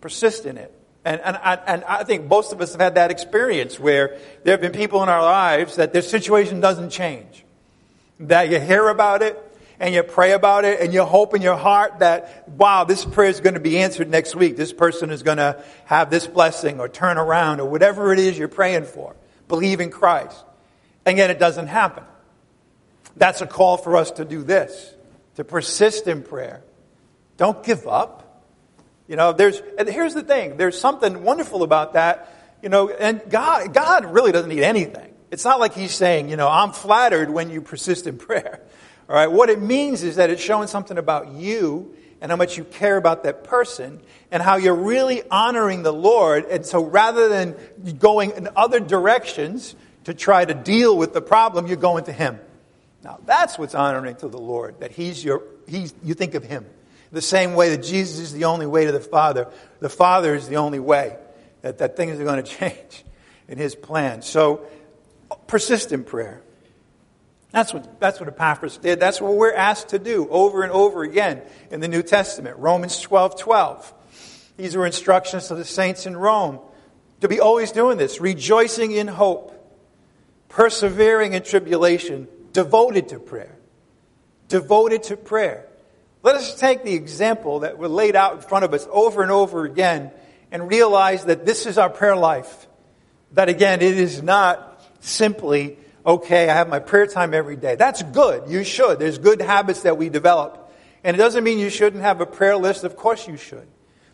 Persist 0.00 0.46
in 0.46 0.56
it. 0.56 0.74
And, 1.04 1.20
and, 1.20 1.36
I, 1.36 1.54
and 1.66 1.84
I 1.84 2.04
think 2.04 2.28
most 2.28 2.52
of 2.52 2.60
us 2.60 2.72
have 2.72 2.80
had 2.80 2.94
that 2.94 3.10
experience 3.10 3.78
where 3.78 4.18
there 4.42 4.52
have 4.52 4.60
been 4.60 4.72
people 4.72 5.02
in 5.02 5.08
our 5.08 5.22
lives 5.22 5.76
that 5.76 5.92
their 5.92 6.02
situation 6.02 6.60
doesn't 6.60 6.90
change. 6.90 7.44
That 8.20 8.48
you 8.48 8.58
hear 8.58 8.88
about 8.88 9.22
it 9.22 9.38
and 9.78 9.94
you 9.94 10.02
pray 10.02 10.32
about 10.32 10.64
it 10.64 10.80
and 10.80 10.94
you 10.94 11.04
hope 11.04 11.34
in 11.34 11.42
your 11.42 11.56
heart 11.56 11.98
that, 11.98 12.48
wow, 12.48 12.84
this 12.84 13.04
prayer 13.04 13.28
is 13.28 13.40
going 13.40 13.54
to 13.54 13.60
be 13.60 13.78
answered 13.78 14.08
next 14.08 14.34
week. 14.34 14.56
This 14.56 14.72
person 14.72 15.10
is 15.10 15.22
going 15.22 15.36
to 15.36 15.62
have 15.84 16.10
this 16.10 16.26
blessing 16.26 16.80
or 16.80 16.88
turn 16.88 17.18
around 17.18 17.60
or 17.60 17.68
whatever 17.68 18.12
it 18.12 18.18
is 18.18 18.38
you're 18.38 18.48
praying 18.48 18.84
for. 18.84 19.14
Believe 19.46 19.80
in 19.80 19.90
Christ. 19.90 20.42
And 21.04 21.18
yet 21.18 21.28
it 21.28 21.38
doesn't 21.38 21.66
happen. 21.66 22.04
That's 23.16 23.42
a 23.42 23.46
call 23.46 23.76
for 23.76 23.96
us 23.96 24.12
to 24.12 24.24
do 24.24 24.42
this, 24.42 24.94
to 25.36 25.44
persist 25.44 26.06
in 26.06 26.22
prayer. 26.22 26.62
Don't 27.36 27.62
give 27.62 27.86
up. 27.86 28.23
You 29.06 29.16
know, 29.16 29.32
there's, 29.32 29.60
and 29.78 29.88
here's 29.88 30.14
the 30.14 30.22
thing, 30.22 30.56
there's 30.56 30.80
something 30.80 31.22
wonderful 31.24 31.62
about 31.62 31.92
that, 31.92 32.32
you 32.62 32.68
know, 32.68 32.88
and 32.88 33.20
God, 33.28 33.74
God 33.74 34.06
really 34.06 34.32
doesn't 34.32 34.48
need 34.48 34.62
anything. 34.62 35.12
It's 35.30 35.44
not 35.44 35.60
like 35.60 35.74
He's 35.74 35.92
saying, 35.92 36.28
you 36.28 36.36
know, 36.36 36.48
I'm 36.48 36.72
flattered 36.72 37.28
when 37.28 37.50
you 37.50 37.60
persist 37.60 38.06
in 38.06 38.18
prayer. 38.28 38.60
All 39.08 39.14
right, 39.14 39.30
what 39.30 39.50
it 39.50 39.60
means 39.60 40.02
is 40.02 40.16
that 40.16 40.30
it's 40.30 40.42
showing 40.42 40.68
something 40.68 40.96
about 40.96 41.32
you 41.32 41.94
and 42.22 42.30
how 42.30 42.36
much 42.36 42.56
you 42.56 42.64
care 42.64 42.96
about 42.96 43.24
that 43.24 43.44
person 43.44 44.00
and 44.30 44.42
how 44.42 44.56
you're 44.56 44.74
really 44.74 45.22
honoring 45.30 45.82
the 45.82 45.92
Lord. 45.92 46.46
And 46.46 46.64
so 46.64 46.82
rather 46.82 47.28
than 47.28 47.54
going 47.98 48.30
in 48.30 48.48
other 48.56 48.80
directions, 48.80 49.76
to 50.04 50.14
try 50.14 50.44
to 50.44 50.54
deal 50.54 50.96
with 50.96 51.12
the 51.12 51.22
problem, 51.22 51.66
you're 51.66 51.76
going 51.76 52.04
to 52.04 52.12
Him. 52.12 52.38
Now, 53.02 53.18
that's 53.26 53.58
what's 53.58 53.74
honoring 53.74 54.16
to 54.16 54.28
the 54.28 54.38
Lord, 54.38 54.80
that 54.80 54.92
He's 54.92 55.22
your, 55.22 55.42
he's, 55.66 55.94
you 56.02 56.14
think 56.14 56.34
of 56.34 56.44
Him. 56.44 56.66
The 57.14 57.22
same 57.22 57.54
way 57.54 57.70
that 57.70 57.82
Jesus 57.82 58.18
is 58.18 58.32
the 58.32 58.44
only 58.44 58.66
way 58.66 58.86
to 58.86 58.92
the 58.92 59.00
Father, 59.00 59.48
the 59.78 59.88
Father 59.88 60.34
is 60.34 60.48
the 60.48 60.56
only 60.56 60.80
way 60.80 61.16
that, 61.62 61.78
that 61.78 61.96
things 61.96 62.18
are 62.18 62.24
going 62.24 62.42
to 62.44 62.50
change 62.50 63.04
in 63.48 63.56
His 63.56 63.74
plan. 63.74 64.22
So, 64.22 64.66
persistent 65.46 66.06
prayer. 66.06 66.42
That's 67.52 67.72
what, 67.72 68.00
that's 68.00 68.18
what 68.18 68.28
Epaphras 68.28 68.78
did. 68.78 68.98
That's 68.98 69.20
what 69.20 69.34
we're 69.34 69.54
asked 69.54 69.90
to 69.90 70.00
do 70.00 70.28
over 70.28 70.64
and 70.64 70.72
over 70.72 71.04
again 71.04 71.40
in 71.70 71.78
the 71.78 71.86
New 71.86 72.02
Testament. 72.02 72.58
Romans 72.58 73.00
12 73.00 73.38
12. 73.38 73.94
These 74.56 74.74
are 74.74 74.84
instructions 74.84 75.48
to 75.48 75.54
the 75.54 75.64
saints 75.64 76.06
in 76.06 76.16
Rome 76.16 76.58
to 77.20 77.28
be 77.28 77.40
always 77.40 77.70
doing 77.70 77.96
this, 77.96 78.20
rejoicing 78.20 78.90
in 78.90 79.06
hope, 79.06 79.52
persevering 80.48 81.32
in 81.32 81.42
tribulation, 81.42 82.26
devoted 82.52 83.08
to 83.10 83.20
prayer. 83.20 83.56
Devoted 84.48 85.04
to 85.04 85.16
prayer. 85.16 85.66
Let 86.24 86.36
us 86.36 86.58
take 86.58 86.84
the 86.84 86.94
example 86.94 87.60
that 87.60 87.76
were 87.76 87.86
laid 87.86 88.16
out 88.16 88.32
in 88.32 88.40
front 88.40 88.64
of 88.64 88.72
us 88.72 88.88
over 88.90 89.22
and 89.22 89.30
over 89.30 89.64
again 89.64 90.10
and 90.50 90.70
realize 90.70 91.26
that 91.26 91.44
this 91.44 91.66
is 91.66 91.76
our 91.76 91.90
prayer 91.90 92.16
life. 92.16 92.66
That 93.32 93.50
again, 93.50 93.82
it 93.82 93.98
is 93.98 94.22
not 94.22 94.82
simply 95.00 95.76
okay, 96.06 96.48
I 96.48 96.54
have 96.54 96.68
my 96.68 96.80
prayer 96.80 97.06
time 97.06 97.34
every 97.34 97.56
day. 97.56 97.76
That's 97.76 98.02
good. 98.02 98.50
You 98.50 98.64
should. 98.64 98.98
There's 98.98 99.18
good 99.18 99.40
habits 99.40 99.82
that 99.82 99.96
we 99.96 100.08
develop. 100.08 100.72
And 101.02 101.14
it 101.14 101.18
doesn't 101.18 101.44
mean 101.44 101.58
you 101.58 101.70
shouldn't 101.70 102.02
have 102.02 102.20
a 102.20 102.26
prayer 102.26 102.56
list. 102.56 102.84
Of 102.84 102.96
course 102.96 103.28
you 103.28 103.36
should. 103.36 103.66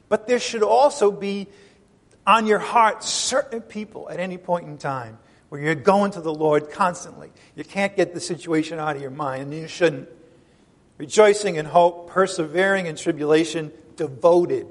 But 0.08 0.26
there 0.26 0.40
should 0.40 0.62
also 0.62 1.12
be 1.12 1.46
on 2.26 2.46
your 2.46 2.58
heart 2.58 3.04
certain 3.04 3.60
people 3.60 4.08
at 4.10 4.18
any 4.20 4.36
point 4.36 4.66
in 4.66 4.78
time 4.78 5.18
where 5.48 5.60
you're 5.60 5.74
going 5.74 6.12
to 6.12 6.20
the 6.20 6.34
Lord 6.34 6.70
constantly. 6.70 7.30
You 7.54 7.64
can't 7.64 7.96
get 7.96 8.14
the 8.14 8.20
situation 8.20 8.78
out 8.78 8.96
of 8.96 9.02
your 9.02 9.10
mind, 9.10 9.52
and 9.52 9.54
you 9.54 9.68
shouldn't. 9.68 10.08
Rejoicing 11.00 11.56
in 11.56 11.64
hope, 11.64 12.10
persevering 12.10 12.84
in 12.84 12.94
tribulation, 12.94 13.72
devoted 13.96 14.66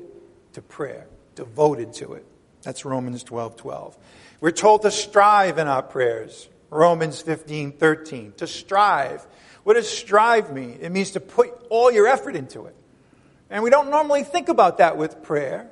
to 0.53 0.61
prayer, 0.61 1.07
devoted 1.33 1.93
to 1.93 2.13
it. 2.13 2.23
That's 2.61 2.85
Romans 2.85 3.23
12 3.23 3.55
12. 3.55 3.97
We're 4.39 4.51
told 4.51 4.83
to 4.83 4.91
strive 4.91 5.57
in 5.57 5.67
our 5.67 5.81
prayers. 5.81 6.47
Romans 6.69 7.19
15, 7.19 7.71
13. 7.71 8.33
To 8.37 8.45
strive. 8.45 9.25
What 9.63 9.73
does 9.73 9.89
strive 9.89 10.53
mean? 10.53 10.77
It 10.81 10.91
means 10.91 11.09
to 11.11 11.19
put 11.19 11.49
all 11.71 11.91
your 11.91 12.05
effort 12.05 12.35
into 12.35 12.67
it. 12.67 12.75
And 13.49 13.63
we 13.63 13.71
don't 13.71 13.89
normally 13.89 14.21
think 14.21 14.49
about 14.49 14.77
that 14.77 14.97
with 14.97 15.23
prayer. 15.23 15.71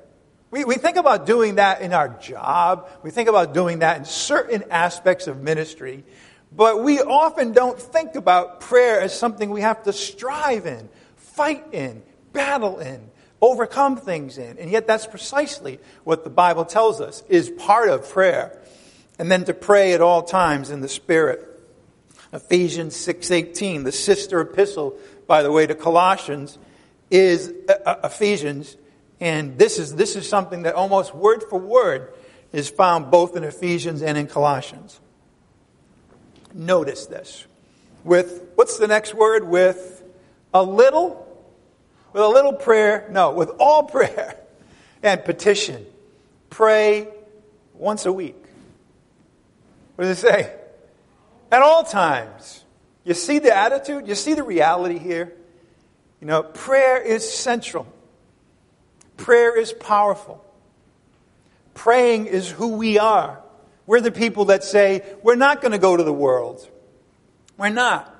We, 0.50 0.66
we 0.66 0.76
think 0.76 0.98
about 0.98 1.28
doing 1.28 1.56
that 1.56 1.82
in 1.82 1.94
our 1.94 2.10
job. 2.10 2.90
We 3.04 3.12
think 3.12 3.30
about 3.30 3.54
doing 3.54 3.80
that 3.80 3.98
in 3.98 4.06
certain 4.06 4.64
aspects 4.72 5.28
of 5.28 5.40
ministry. 5.40 6.04
But 6.52 6.84
we 6.84 7.00
often 7.02 7.52
don't 7.52 7.80
think 7.80 8.16
about 8.16 8.62
prayer 8.62 9.02
as 9.02 9.18
something 9.18 9.50
we 9.50 9.62
have 9.62 9.84
to 9.84 9.94
strive 9.94 10.66
in, 10.66 10.90
fight 11.16 11.66
in, 11.74 12.02
battle 12.34 12.80
in, 12.80 13.10
overcome 13.42 13.98
things 13.98 14.38
in. 14.38 14.58
And 14.58 14.72
yet 14.72 14.88
that's 14.88 15.06
precisely 15.06 15.80
what 16.04 16.24
the 16.24 16.30
Bible 16.30 16.66
tells 16.66 17.02
us 17.02 17.24
is 17.30 17.50
part 17.50 17.90
of 17.90 18.10
prayer 18.10 18.60
and 19.20 19.32
then 19.32 19.46
to 19.46 19.54
pray 19.54 19.94
at 19.94 20.02
all 20.02 20.24
times 20.24 20.70
in 20.70 20.82
the 20.82 20.88
Spirit. 20.88 21.44
Ephesians 22.34 22.96
6:18, 22.96 23.84
the 23.84 23.92
sister 23.92 24.42
epistle, 24.42 24.96
by 25.28 25.44
the 25.44 25.52
way, 25.52 25.66
to 25.66 25.76
Colossians, 25.76 26.58
is 27.10 27.54
uh, 27.70 27.74
uh, 27.86 27.96
Ephesians, 28.04 28.76
and 29.20 29.58
this 29.58 29.80
is 29.80 29.96
this 29.96 30.16
is 30.16 30.28
something 30.28 30.64
that 30.64 30.76
almost 30.76 31.16
word 31.16 31.44
for 31.50 31.60
word 31.60 32.14
is 32.52 32.70
found 32.70 33.10
both 33.12 33.36
in 33.36 33.44
Ephesians 33.44 34.02
and 34.02 34.18
in 34.18 34.28
Colossians. 34.28 35.00
Notice 36.58 37.06
this. 37.06 37.46
With 38.04 38.52
what's 38.56 38.78
the 38.78 38.88
next 38.88 39.14
word? 39.14 39.48
With 39.48 40.04
a 40.54 40.62
little, 40.62 41.26
with 42.12 42.22
a 42.22 42.28
little 42.28 42.54
prayer, 42.54 43.08
no, 43.12 43.32
with 43.32 43.52
all 43.60 43.84
prayer 43.96 44.36
and 45.02 45.24
petition. 45.24 45.86
Pray 46.50 47.08
once 47.74 48.06
a 48.06 48.12
week 48.12 48.36
what 49.98 50.06
does 50.06 50.20
it 50.20 50.22
say? 50.22 50.54
At 51.52 51.64
all 51.64 51.84
times. 51.84 52.64
You 53.04 53.16
see 53.16 53.40
the 53.40 53.56
attitude? 53.56 54.08
You 54.08 54.14
see 54.14 54.36
the 54.36 54.44
reality 54.44 55.00
here? 55.00 55.34
You 56.22 56.28
know, 56.28 56.44
prayer 56.44 57.02
is 57.02 57.28
central. 57.28 57.88
Prayer 59.18 59.58
is 59.58 59.74
powerful. 59.74 60.44
Praying 61.74 62.28
is 62.28 62.48
who 62.48 62.78
we 62.78 63.00
are. 63.00 63.40
We're 63.88 64.02
the 64.02 64.12
people 64.12 64.46
that 64.46 64.64
say, 64.64 65.02
we're 65.24 65.36
not 65.36 65.62
going 65.62 65.72
to 65.72 65.78
go 65.80 65.98
to 65.98 66.04
the 66.04 66.14
world. 66.14 66.70
We're 67.58 67.70
not. 67.70 68.14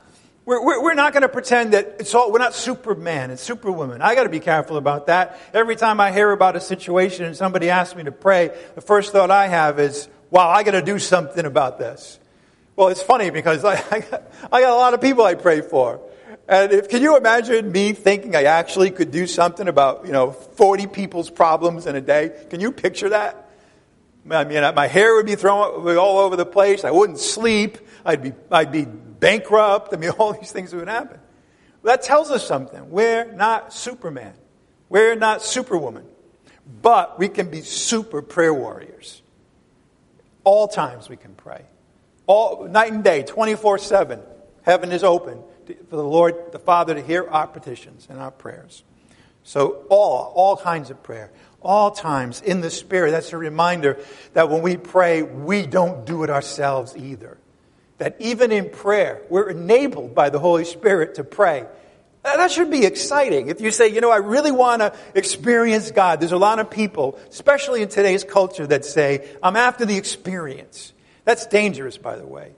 We're, 0.46 0.64
we're, 0.64 0.82
we're 0.82 0.94
not 0.94 1.12
going 1.12 1.24
to 1.24 1.30
pretend 1.30 1.74
that 1.74 1.98
it's 2.00 2.16
all, 2.16 2.32
we're 2.32 2.40
not 2.40 2.56
Superman 2.56 3.32
and 3.32 3.40
Superwoman. 3.40 4.02
I 4.02 4.16
got 4.16 4.24
to 4.24 4.30
be 4.30 4.40
careful 4.40 4.78
about 4.78 5.08
that. 5.08 5.38
Every 5.54 5.76
time 5.76 6.00
I 6.00 6.14
hear 6.14 6.32
about 6.32 6.56
a 6.56 6.62
situation 6.62 7.26
and 7.26 7.36
somebody 7.36 7.70
asks 7.70 7.98
me 7.98 8.06
to 8.06 8.14
pray, 8.14 8.58
the 8.76 8.82
first 8.82 9.12
thought 9.12 9.30
I 9.30 9.48
have 9.48 9.78
is, 9.78 10.08
wow, 10.32 10.48
I 10.48 10.64
got 10.64 10.72
to 10.72 10.82
do 10.82 11.00
something 11.00 11.46
about 11.46 11.78
this. 11.78 12.18
Well, 12.78 12.88
it's 12.88 13.04
funny 13.04 13.30
because 13.30 13.66
I, 13.66 13.74
I, 13.92 14.00
got, 14.00 14.24
I 14.54 14.62
got 14.62 14.72
a 14.72 14.76
lot 14.78 14.94
of 14.94 15.02
people 15.02 15.26
I 15.26 15.36
pray 15.36 15.60
for. 15.60 16.00
And 16.48 16.72
if, 16.72 16.88
can 16.88 17.02
you 17.02 17.18
imagine 17.18 17.74
me 17.74 17.92
thinking 17.92 18.34
I 18.34 18.44
actually 18.44 18.92
could 18.92 19.12
do 19.12 19.28
something 19.28 19.68
about, 19.68 20.06
you 20.06 20.14
know, 20.14 20.32
40 20.32 20.88
people's 20.88 21.30
problems 21.30 21.88
in 21.88 21.98
a 21.98 22.02
day? 22.02 22.32
Can 22.50 22.62
you 22.62 22.72
picture 22.72 23.10
that? 23.10 23.47
I 24.30 24.44
mean, 24.44 24.62
my 24.76 24.88
hair 24.88 25.16
would 25.16 25.26
be 25.26 25.36
thrown 25.36 25.98
all 25.98 26.20
over 26.20 26.36
the 26.36 26.46
place. 26.46 26.84
I 26.84 26.92
wouldn't 26.92 27.20
sleep. 27.20 27.78
I'd 28.06 28.22
be, 28.22 28.34
I'd 28.52 28.72
be 28.72 28.86
bankrupt. 28.86 29.94
I 29.94 29.98
mean, 29.98 30.10
all 30.18 30.34
these 30.34 30.52
things 30.52 30.74
would 30.74 30.88
happen. 30.88 31.20
That 31.84 32.02
tells 32.02 32.32
us 32.32 32.46
something. 32.46 32.90
We're 32.90 33.32
not 33.32 33.74
Superman. 33.74 34.34
We're 34.90 35.16
not 35.16 35.42
Superwoman. 35.42 36.06
But 36.82 37.18
we 37.18 37.30
can 37.30 37.50
be 37.50 37.62
super 37.62 38.22
prayer 38.22 38.54
warriors. 38.54 39.22
All 40.44 40.68
times 40.68 41.08
we 41.10 41.16
can 41.16 41.34
pray. 41.34 41.66
All 42.26 42.68
night 42.68 42.92
and 42.92 43.04
day, 43.04 43.24
24 43.24 43.78
7. 43.78 44.20
Heaven 44.64 44.92
is 44.92 45.04
open 45.04 45.42
for 45.90 45.96
the 45.96 46.04
Lord, 46.04 46.52
the 46.52 46.60
Father, 46.60 46.94
to 46.94 47.02
hear 47.02 47.26
our 47.30 47.48
petitions 47.48 48.08
and 48.10 48.20
our 48.20 48.32
prayers. 48.32 48.84
So, 49.44 49.86
all, 49.90 50.34
all 50.36 50.58
kinds 50.58 50.90
of 50.90 51.02
prayer, 51.04 51.32
all 51.68 51.92
times 51.92 52.42
in 52.42 52.62
the 52.62 52.70
Spirit. 52.70 53.12
That's 53.12 53.34
a 53.34 53.38
reminder 53.38 54.00
that 54.34 54.50
when 54.50 54.62
we 54.62 54.78
pray, 54.78 55.22
we 55.22 55.68
don't 55.68 56.06
do 56.06 56.24
it 56.24 56.30
ourselves 56.30 56.96
either. 56.96 57.38
That 57.98 58.16
even 58.20 58.52
in 58.52 58.70
prayer, 58.70 59.22
we're 59.30 59.50
enabled 59.50 60.16
by 60.16 60.30
the 60.30 60.40
Holy 60.40 60.64
Spirit 60.64 61.16
to 61.16 61.26
pray. 61.26 61.66
That 62.24 62.52
should 62.52 62.72
be 62.72 62.86
exciting. 62.86 63.50
If 63.50 63.62
you 63.62 63.72
say, 63.72 63.90
you 63.90 64.02
know, 64.02 64.12
I 64.12 64.18
really 64.18 64.52
want 64.52 64.82
to 64.82 64.94
experience 65.14 65.92
God, 65.92 66.20
there's 66.20 66.32
a 66.32 66.38
lot 66.38 66.60
of 66.60 66.70
people, 66.70 67.20
especially 67.30 67.82
in 67.82 67.90
today's 67.90 68.24
culture, 68.24 68.66
that 68.68 68.86
say, 68.86 69.28
I'm 69.44 69.56
after 69.56 69.86
the 69.86 69.98
experience. 69.98 70.94
That's 71.26 71.48
dangerous, 71.48 71.98
by 71.98 72.16
the 72.16 72.26
way. 72.26 72.54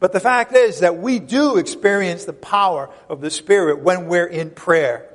But 0.00 0.12
the 0.12 0.20
fact 0.20 0.54
is 0.54 0.80
that 0.80 0.98
we 0.98 1.18
do 1.18 1.56
experience 1.56 2.24
the 2.24 2.32
power 2.32 2.90
of 3.08 3.20
the 3.20 3.30
Spirit 3.30 3.80
when 3.80 4.06
we're 4.06 4.26
in 4.26 4.50
prayer, 4.50 5.08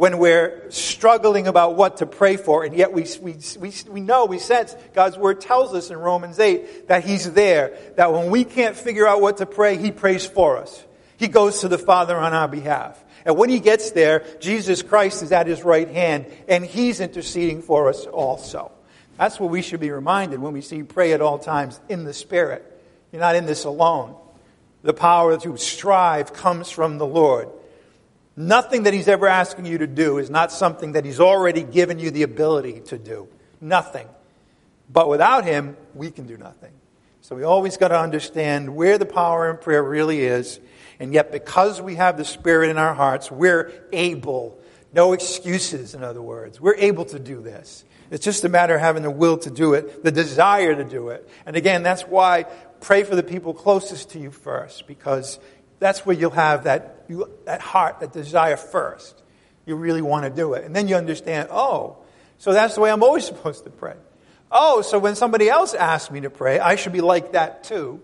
when 0.00 0.16
we're 0.16 0.70
struggling 0.70 1.46
about 1.46 1.76
what 1.76 1.98
to 1.98 2.06
pray 2.06 2.38
for, 2.38 2.64
and 2.64 2.74
yet 2.74 2.90
we, 2.90 3.06
we, 3.20 3.36
we, 3.58 3.70
we 3.86 4.00
know, 4.00 4.24
we 4.24 4.38
sense, 4.38 4.74
God's 4.94 5.18
Word 5.18 5.42
tells 5.42 5.74
us 5.74 5.90
in 5.90 5.98
Romans 5.98 6.38
8 6.38 6.88
that 6.88 7.04
He's 7.04 7.30
there, 7.34 7.76
that 7.96 8.10
when 8.10 8.30
we 8.30 8.44
can't 8.44 8.74
figure 8.74 9.06
out 9.06 9.20
what 9.20 9.36
to 9.36 9.46
pray, 9.46 9.76
He 9.76 9.90
prays 9.92 10.24
for 10.24 10.56
us. 10.56 10.82
He 11.18 11.28
goes 11.28 11.60
to 11.60 11.68
the 11.68 11.76
Father 11.76 12.16
on 12.16 12.32
our 12.32 12.48
behalf. 12.48 12.98
And 13.26 13.36
when 13.36 13.50
he 13.50 13.60
gets 13.60 13.90
there, 13.90 14.24
Jesus 14.40 14.80
Christ 14.82 15.22
is 15.22 15.32
at 15.32 15.46
his 15.46 15.62
right 15.62 15.88
hand, 15.88 16.24
and 16.48 16.64
he's 16.64 17.00
interceding 17.00 17.60
for 17.60 17.90
us 17.90 18.06
also. 18.06 18.72
That's 19.18 19.38
what 19.38 19.50
we 19.50 19.60
should 19.60 19.80
be 19.80 19.90
reminded 19.90 20.40
when 20.40 20.54
we 20.54 20.62
see 20.62 20.82
pray 20.82 21.12
at 21.12 21.20
all 21.20 21.38
times 21.38 21.78
in 21.90 22.04
the 22.04 22.14
Spirit. 22.14 22.64
You're 23.12 23.20
not 23.20 23.36
in 23.36 23.44
this 23.44 23.64
alone. 23.64 24.16
The 24.82 24.94
power 24.94 25.36
to 25.36 25.58
strive 25.58 26.32
comes 26.32 26.70
from 26.70 26.96
the 26.96 27.04
Lord. 27.04 27.50
Nothing 28.40 28.84
that 28.84 28.94
he's 28.94 29.06
ever 29.06 29.28
asking 29.28 29.66
you 29.66 29.76
to 29.78 29.86
do 29.86 30.16
is 30.16 30.30
not 30.30 30.50
something 30.50 30.92
that 30.92 31.04
he's 31.04 31.20
already 31.20 31.62
given 31.62 31.98
you 31.98 32.10
the 32.10 32.22
ability 32.22 32.80
to 32.86 32.96
do. 32.96 33.28
Nothing. 33.60 34.08
But 34.90 35.10
without 35.10 35.44
him, 35.44 35.76
we 35.94 36.10
can 36.10 36.26
do 36.26 36.38
nothing. 36.38 36.72
So 37.20 37.36
we 37.36 37.42
always 37.42 37.76
got 37.76 37.88
to 37.88 38.00
understand 38.00 38.74
where 38.74 38.96
the 38.96 39.04
power 39.04 39.50
in 39.50 39.58
prayer 39.58 39.82
really 39.82 40.20
is 40.20 40.58
and 40.98 41.12
yet, 41.12 41.32
because 41.32 41.82
we 41.82 41.96
have 41.96 42.16
the 42.16 42.24
Spirit 42.24 42.70
in 42.70 42.78
our 42.78 42.94
hearts, 42.94 43.30
we're 43.30 43.72
able, 43.92 44.58
no 44.94 45.12
excuses, 45.12 45.94
in 45.94 46.02
other 46.02 46.22
words, 46.22 46.60
we're 46.60 46.76
able 46.76 47.04
to 47.06 47.18
do 47.18 47.42
this. 47.42 47.84
It's 48.10 48.24
just 48.24 48.44
a 48.44 48.48
matter 48.48 48.74
of 48.74 48.80
having 48.80 49.02
the 49.02 49.10
will 49.10 49.36
to 49.38 49.50
do 49.50 49.74
it, 49.74 50.02
the 50.02 50.12
desire 50.12 50.74
to 50.74 50.84
do 50.84 51.10
it. 51.10 51.28
And 51.44 51.56
again, 51.56 51.82
that's 51.82 52.02
why 52.02 52.44
pray 52.80 53.02
for 53.02 53.16
the 53.16 53.22
people 53.22 53.52
closest 53.52 54.10
to 54.10 54.18
you 54.18 54.30
first, 54.30 54.86
because 54.86 55.38
that's 55.80 56.06
where 56.06 56.14
you'll 56.14 56.30
have 56.30 56.64
that, 56.64 57.04
you, 57.08 57.28
that 57.46 57.60
heart, 57.60 58.00
that 58.00 58.12
desire 58.12 58.56
first. 58.56 59.20
You 59.66 59.74
really 59.74 60.02
want 60.02 60.24
to 60.24 60.30
do 60.30 60.52
it. 60.54 60.64
And 60.64 60.76
then 60.76 60.86
you 60.86 60.94
understand, 60.94 61.48
oh, 61.50 61.96
so 62.38 62.52
that's 62.52 62.74
the 62.74 62.80
way 62.80 62.90
I'm 62.92 63.02
always 63.02 63.26
supposed 63.26 63.64
to 63.64 63.70
pray. 63.70 63.96
Oh, 64.52 64.82
so 64.82 64.98
when 64.98 65.16
somebody 65.16 65.48
else 65.48 65.74
asks 65.74 66.10
me 66.10 66.20
to 66.20 66.30
pray, 66.30 66.58
I 66.58 66.76
should 66.76 66.92
be 66.92 67.00
like 67.00 67.32
that 67.32 67.64
too. 67.64 68.00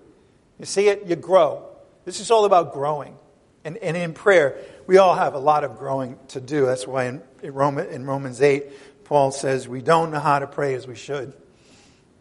You 0.58 0.64
see 0.64 0.88
it? 0.88 1.06
You 1.06 1.16
grow. 1.16 1.68
This 2.04 2.20
is 2.20 2.30
all 2.30 2.44
about 2.44 2.72
growing. 2.72 3.16
And, 3.64 3.76
and 3.78 3.96
in 3.96 4.14
prayer, 4.14 4.58
we 4.86 4.98
all 4.98 5.14
have 5.14 5.34
a 5.34 5.38
lot 5.38 5.64
of 5.64 5.76
growing 5.76 6.18
to 6.28 6.40
do. 6.40 6.66
That's 6.66 6.86
why 6.86 7.06
in, 7.06 7.22
in, 7.42 7.52
Roman, 7.52 7.88
in 7.88 8.06
Romans 8.06 8.40
8, 8.40 9.04
Paul 9.04 9.32
says 9.32 9.68
we 9.68 9.82
don't 9.82 10.12
know 10.12 10.20
how 10.20 10.38
to 10.38 10.46
pray 10.46 10.74
as 10.74 10.86
we 10.86 10.94
should. 10.94 11.32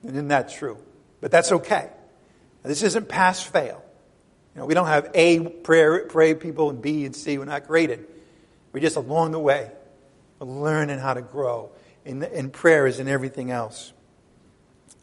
And 0.02 0.12
isn't 0.12 0.28
that 0.30 0.50
true? 0.50 0.78
But 1.22 1.30
that's 1.32 1.52
okay. 1.52 1.92
This 2.64 2.82
isn't 2.82 3.08
pass 3.08 3.42
fail. 3.44 3.85
You 4.56 4.62
know, 4.62 4.68
we 4.68 4.74
don't 4.74 4.88
have 4.88 5.12
A 5.14 5.40
prayer, 5.40 6.06
pray 6.06 6.34
people 6.34 6.70
and 6.70 6.82
B 6.82 7.06
and 7.06 7.14
C. 7.14 7.38
We're 7.38 7.44
not 7.44 7.68
graded. 7.68 8.08
We're 8.72 8.80
just 8.80 8.96
along 8.96 9.32
the 9.32 9.40
way, 9.40 9.70
learning 10.40 11.00
how 11.00 11.14
to 11.14 11.22
grow 11.22 11.72
in, 12.06 12.24
in 12.24 12.52
prayers 12.52 13.00
and 13.00 13.10
everything 13.10 13.52
else. 13.52 13.92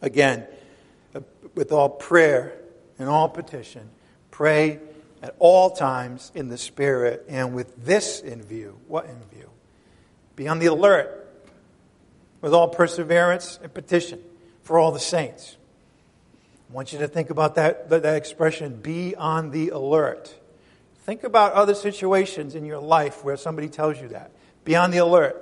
Again, 0.01 0.47
uh, 1.15 1.21
with 1.55 1.71
all 1.71 1.91
prayer 1.91 2.55
and 2.99 3.11
all 3.11 3.29
petition, 3.29 3.91
pray 4.31 4.81
at 5.23 5.37
all 5.39 5.71
times 5.71 6.33
in 6.35 6.49
the 6.49 6.59
Spirit 6.59 7.27
and 7.29 7.55
with 7.55 7.85
this 7.85 8.21
in 8.21 8.43
view. 8.43 8.81
What 8.89 9.05
in 9.05 9.21
view? 9.37 9.51
Be 10.35 10.49
on 10.49 10.61
the 10.61 10.67
alert 10.67 11.19
with 12.41 12.55
all 12.55 12.69
perseverance 12.69 13.59
and 13.63 13.73
petition 13.73 14.19
for 14.63 14.79
all 14.79 14.93
the 14.93 14.99
saints. 14.99 15.57
I 16.73 16.75
want 16.75 16.95
you 16.95 17.01
to 17.01 17.09
think 17.09 17.29
about 17.29 17.57
that, 17.57 17.91
that, 17.91 18.03
that 18.03 18.17
expression, 18.17 18.77
be 18.77 19.15
on 19.15 19.51
the 19.51 19.69
alert. 19.69 20.35
Think 21.05 21.23
about 21.23 21.53
other 21.53 21.75
situations 21.75 22.55
in 22.55 22.65
your 22.65 22.79
life 22.79 23.23
where 23.23 23.37
somebody 23.37 23.69
tells 23.69 24.01
you 24.01 24.09
that. 24.09 24.31
Be 24.65 24.75
on 24.75 24.91
the 24.91 24.97
alert. 24.97 25.37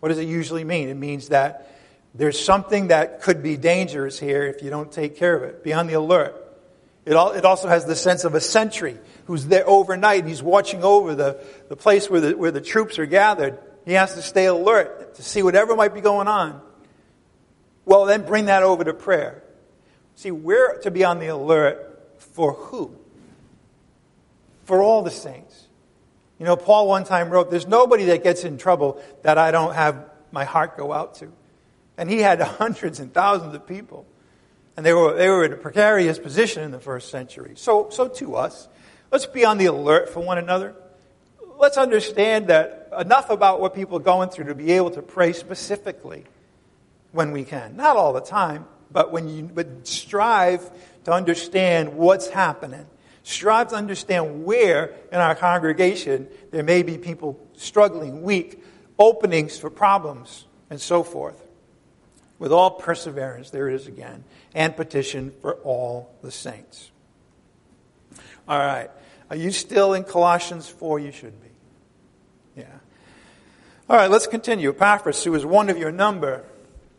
What 0.00 0.10
does 0.10 0.18
it 0.18 0.28
usually 0.28 0.62
mean? 0.62 0.90
It 0.90 0.96
means 0.98 1.28
that 1.28 1.74
there's 2.14 2.38
something 2.38 2.88
that 2.88 3.22
could 3.22 3.42
be 3.42 3.56
dangerous 3.56 4.18
here 4.18 4.46
if 4.46 4.62
you 4.62 4.68
don't 4.68 4.92
take 4.92 5.16
care 5.16 5.34
of 5.34 5.42
it. 5.42 5.64
Be 5.64 5.72
on 5.72 5.86
the 5.86 5.94
alert. 5.94 6.36
It, 7.06 7.14
all, 7.14 7.30
it 7.30 7.46
also 7.46 7.68
has 7.68 7.86
the 7.86 7.96
sense 7.96 8.24
of 8.24 8.34
a 8.34 8.40
sentry 8.40 8.98
who's 9.24 9.46
there 9.46 9.66
overnight 9.66 10.20
and 10.20 10.28
he's 10.28 10.42
watching 10.42 10.84
over 10.84 11.14
the, 11.14 11.42
the 11.70 11.76
place 11.76 12.10
where 12.10 12.20
the, 12.20 12.36
where 12.36 12.50
the 12.50 12.60
troops 12.60 12.98
are 12.98 13.06
gathered. 13.06 13.58
He 13.86 13.94
has 13.94 14.16
to 14.16 14.22
stay 14.22 14.44
alert 14.44 15.14
to 15.14 15.22
see 15.22 15.42
whatever 15.42 15.74
might 15.74 15.94
be 15.94 16.02
going 16.02 16.28
on. 16.28 16.60
Well, 17.86 18.04
then 18.04 18.26
bring 18.26 18.44
that 18.44 18.62
over 18.62 18.84
to 18.84 18.92
prayer. 18.92 19.41
See, 20.16 20.30
we're 20.30 20.78
to 20.80 20.90
be 20.90 21.04
on 21.04 21.18
the 21.18 21.28
alert 21.28 21.92
for 22.18 22.52
who? 22.52 22.96
For 24.64 24.82
all 24.82 25.02
the 25.02 25.10
saints. 25.10 25.66
You 26.38 26.46
know, 26.46 26.56
Paul 26.56 26.88
one 26.88 27.04
time 27.04 27.30
wrote, 27.30 27.50
There's 27.50 27.66
nobody 27.66 28.06
that 28.06 28.22
gets 28.22 28.44
in 28.44 28.58
trouble 28.58 29.02
that 29.22 29.38
I 29.38 29.50
don't 29.50 29.74
have 29.74 30.10
my 30.32 30.44
heart 30.44 30.76
go 30.76 30.92
out 30.92 31.14
to. 31.16 31.32
And 31.96 32.10
he 32.10 32.18
had 32.18 32.40
hundreds 32.40 33.00
and 33.00 33.12
thousands 33.12 33.54
of 33.54 33.66
people. 33.66 34.06
And 34.76 34.86
they 34.86 34.92
were, 34.92 35.14
they 35.14 35.28
were 35.28 35.44
in 35.44 35.52
a 35.52 35.56
precarious 35.56 36.18
position 36.18 36.62
in 36.62 36.70
the 36.70 36.80
first 36.80 37.10
century. 37.10 37.52
So, 37.56 37.90
so 37.90 38.08
to 38.08 38.36
us, 38.36 38.68
let's 39.10 39.26
be 39.26 39.44
on 39.44 39.58
the 39.58 39.66
alert 39.66 40.08
for 40.08 40.20
one 40.20 40.38
another. 40.38 40.74
Let's 41.58 41.76
understand 41.76 42.48
that 42.48 42.88
enough 42.98 43.30
about 43.30 43.60
what 43.60 43.74
people 43.74 43.98
are 43.98 44.02
going 44.02 44.30
through 44.30 44.46
to 44.46 44.54
be 44.54 44.72
able 44.72 44.90
to 44.92 45.02
pray 45.02 45.32
specifically 45.34 46.24
when 47.12 47.30
we 47.30 47.44
can. 47.44 47.76
Not 47.76 47.96
all 47.96 48.12
the 48.12 48.20
time, 48.20 48.64
but 48.92 49.12
when 49.12 49.28
you 49.28 49.44
but 49.44 49.86
strive 49.86 50.70
to 51.04 51.12
understand 51.12 51.94
what's 51.94 52.28
happening. 52.28 52.86
Strive 53.24 53.68
to 53.68 53.76
understand 53.76 54.44
where 54.44 54.94
in 55.12 55.18
our 55.18 55.34
congregation 55.34 56.28
there 56.50 56.62
may 56.62 56.82
be 56.82 56.98
people 56.98 57.38
struggling, 57.54 58.22
weak, 58.22 58.62
openings 58.98 59.58
for 59.58 59.70
problems, 59.70 60.46
and 60.70 60.80
so 60.80 61.02
forth. 61.02 61.40
With 62.38 62.52
all 62.52 62.72
perseverance, 62.72 63.50
there 63.50 63.68
it 63.68 63.74
is 63.74 63.86
again, 63.86 64.24
and 64.54 64.76
petition 64.76 65.32
for 65.40 65.54
all 65.56 66.12
the 66.22 66.32
saints. 66.32 66.90
All 68.48 68.58
right. 68.58 68.90
Are 69.30 69.36
you 69.36 69.52
still 69.52 69.94
in 69.94 70.02
Colossians 70.02 70.68
4? 70.68 70.98
You 70.98 71.12
should 71.12 71.40
be. 71.40 71.48
Yeah. 72.56 72.64
All 73.88 73.96
right, 73.96 74.10
let's 74.10 74.26
continue. 74.26 74.70
Epaphras, 74.70 75.22
who 75.22 75.34
is 75.34 75.46
one 75.46 75.70
of 75.70 75.78
your 75.78 75.92
number, 75.92 76.44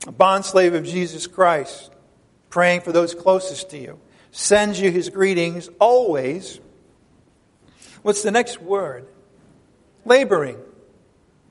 a 0.07 0.11
bondslave 0.11 0.75
of 0.75 0.85
Jesus 0.85 1.27
Christ, 1.27 1.91
praying 2.49 2.81
for 2.81 2.91
those 2.91 3.13
closest 3.13 3.69
to 3.71 3.77
you, 3.77 3.99
sends 4.31 4.79
you 4.79 4.91
his 4.91 5.09
greetings 5.09 5.69
always. 5.79 6.59
What's 8.01 8.23
the 8.23 8.31
next 8.31 8.61
word? 8.61 9.07
Laboring. 10.05 10.57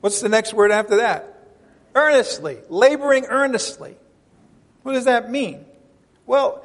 What's 0.01 0.21
the 0.21 0.29
next 0.29 0.53
word 0.53 0.71
after 0.71 0.97
that? 0.97 1.47
Earnestly. 1.95 2.57
Laboring 2.69 3.25
earnestly. 3.25 3.95
What 4.83 4.93
does 4.93 5.05
that 5.05 5.31
mean? 5.31 5.65
Well, 6.25 6.63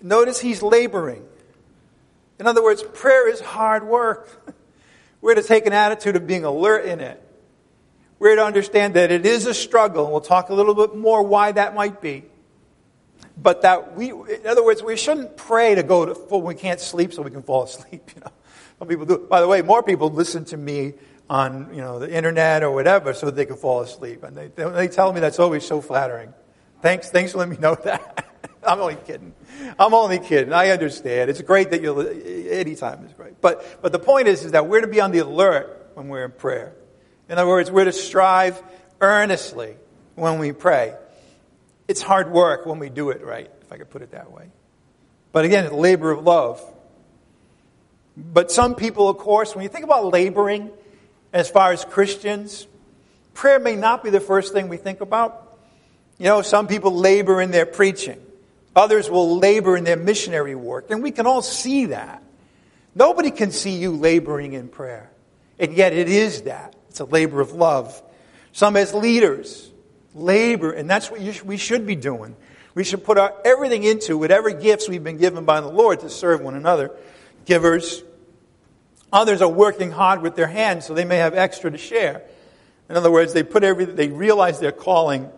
notice 0.00 0.40
he's 0.40 0.62
laboring. 0.62 1.26
In 2.38 2.46
other 2.46 2.62
words, 2.62 2.82
prayer 2.82 3.28
is 3.28 3.40
hard 3.40 3.84
work. 3.84 4.54
We're 5.20 5.34
to 5.34 5.42
take 5.42 5.66
an 5.66 5.72
attitude 5.72 6.16
of 6.16 6.26
being 6.26 6.44
alert 6.44 6.84
in 6.84 7.00
it. 7.00 7.22
We're 8.18 8.36
to 8.36 8.44
understand 8.44 8.94
that 8.94 9.10
it 9.10 9.26
is 9.26 9.46
a 9.46 9.54
struggle, 9.54 10.04
and 10.04 10.12
we'll 10.12 10.20
talk 10.20 10.48
a 10.48 10.54
little 10.54 10.74
bit 10.74 10.96
more 10.96 11.22
why 11.22 11.52
that 11.52 11.74
might 11.74 12.00
be. 12.00 12.24
But 13.36 13.62
that 13.62 13.94
we, 13.94 14.10
in 14.10 14.46
other 14.46 14.64
words, 14.64 14.82
we 14.82 14.96
shouldn't 14.96 15.36
pray 15.36 15.74
to 15.74 15.82
go 15.82 16.06
to 16.06 16.14
full, 16.14 16.40
we 16.40 16.54
can't 16.54 16.80
sleep 16.80 17.12
so 17.12 17.22
we 17.22 17.30
can 17.30 17.42
fall 17.42 17.64
asleep. 17.64 18.10
You 18.16 18.20
know, 18.22 18.32
some 18.78 18.88
people 18.88 19.06
do. 19.06 19.18
By 19.18 19.40
the 19.40 19.48
way, 19.48 19.62
more 19.62 19.82
people 19.82 20.10
listen 20.10 20.44
to 20.46 20.56
me 20.56 20.94
on 21.28 21.70
you 21.74 21.80
know 21.80 21.98
the 21.98 22.10
internet 22.10 22.62
or 22.62 22.70
whatever 22.70 23.12
so 23.12 23.30
they 23.30 23.46
can 23.46 23.56
fall 23.56 23.80
asleep, 23.80 24.22
and 24.22 24.36
they 24.36 24.48
they 24.48 24.88
tell 24.88 25.12
me 25.12 25.20
that's 25.20 25.38
always 25.38 25.64
so 25.64 25.80
flattering. 25.80 26.32
Thanks, 26.82 27.10
thanks 27.10 27.32
for 27.32 27.38
letting 27.38 27.54
me 27.54 27.58
know 27.58 27.74
that. 27.84 28.26
I'm 28.66 28.80
only 28.80 28.96
kidding. 28.96 29.32
I'm 29.78 29.94
only 29.94 30.18
kidding. 30.18 30.52
I 30.52 30.70
understand. 30.70 31.30
It's 31.30 31.40
great 31.40 31.70
that 31.70 31.82
you'll, 31.82 32.00
anytime 32.00 33.04
is 33.04 33.12
great. 33.12 33.40
But, 33.40 33.80
but 33.80 33.92
the 33.92 33.98
point 33.98 34.28
is, 34.28 34.44
is 34.44 34.52
that 34.52 34.66
we're 34.66 34.80
to 34.80 34.86
be 34.86 35.00
on 35.00 35.12
the 35.12 35.20
alert 35.20 35.90
when 35.94 36.08
we're 36.08 36.24
in 36.24 36.32
prayer. 36.32 36.74
In 37.28 37.38
other 37.38 37.48
words, 37.48 37.70
we're 37.70 37.84
to 37.84 37.92
strive 37.92 38.62
earnestly 39.00 39.74
when 40.14 40.38
we 40.38 40.52
pray. 40.52 40.94
It's 41.88 42.02
hard 42.02 42.30
work 42.30 42.66
when 42.66 42.78
we 42.78 42.88
do 42.88 43.10
it 43.10 43.24
right, 43.24 43.50
if 43.62 43.72
I 43.72 43.78
could 43.78 43.90
put 43.90 44.02
it 44.02 44.12
that 44.12 44.32
way. 44.32 44.46
But 45.32 45.44
again, 45.44 45.64
it's 45.64 45.74
labor 45.74 46.10
of 46.10 46.24
love. 46.24 46.62
But 48.16 48.50
some 48.50 48.74
people, 48.74 49.08
of 49.08 49.18
course, 49.18 49.54
when 49.54 49.62
you 49.62 49.68
think 49.68 49.84
about 49.84 50.06
laboring 50.06 50.70
as 51.32 51.50
far 51.50 51.72
as 51.72 51.84
Christians, 51.84 52.66
prayer 53.34 53.58
may 53.58 53.76
not 53.76 54.02
be 54.02 54.10
the 54.10 54.20
first 54.20 54.52
thing 54.52 54.68
we 54.68 54.78
think 54.78 55.00
about. 55.00 55.58
You 56.18 56.26
know, 56.26 56.42
some 56.42 56.66
people 56.66 56.94
labor 56.94 57.42
in 57.42 57.50
their 57.50 57.66
preaching. 57.66 58.20
Others 58.74 59.10
will 59.10 59.38
labor 59.38 59.76
in 59.76 59.84
their 59.84 59.96
missionary 59.96 60.54
work. 60.54 60.90
And 60.90 61.02
we 61.02 61.10
can 61.10 61.26
all 61.26 61.42
see 61.42 61.86
that. 61.86 62.22
Nobody 62.94 63.30
can 63.30 63.50
see 63.50 63.72
you 63.72 63.90
laboring 63.90 64.54
in 64.54 64.68
prayer. 64.68 65.10
And 65.58 65.74
yet 65.74 65.92
it 65.92 66.08
is 66.08 66.42
that. 66.42 66.75
It's 66.96 67.00
a 67.02 67.04
labor 67.04 67.42
of 67.42 67.52
love. 67.52 68.02
Some 68.52 68.74
as 68.74 68.94
leaders 68.94 69.70
labor, 70.14 70.72
and 70.72 70.88
that's 70.88 71.10
what 71.10 71.20
sh- 71.20 71.42
we 71.42 71.58
should 71.58 71.86
be 71.86 71.94
doing. 71.94 72.34
We 72.74 72.84
should 72.84 73.04
put 73.04 73.18
our, 73.18 73.34
everything 73.44 73.84
into 73.84 74.16
whatever 74.16 74.48
gifts 74.48 74.88
we've 74.88 75.04
been 75.04 75.18
given 75.18 75.44
by 75.44 75.60
the 75.60 75.68
Lord 75.68 76.00
to 76.00 76.08
serve 76.08 76.40
one 76.40 76.54
another. 76.54 76.90
Givers. 77.44 78.02
Others 79.12 79.42
are 79.42 79.48
working 79.50 79.90
hard 79.90 80.22
with 80.22 80.36
their 80.36 80.46
hands 80.46 80.86
so 80.86 80.94
they 80.94 81.04
may 81.04 81.18
have 81.18 81.34
extra 81.34 81.70
to 81.70 81.76
share. 81.76 82.22
In 82.88 82.96
other 82.96 83.10
words, 83.10 83.34
they 83.34 83.42
put 83.42 83.62
everything, 83.62 83.94
they 83.96 84.08
realize 84.08 84.58
their 84.58 84.72
calling 84.72 85.30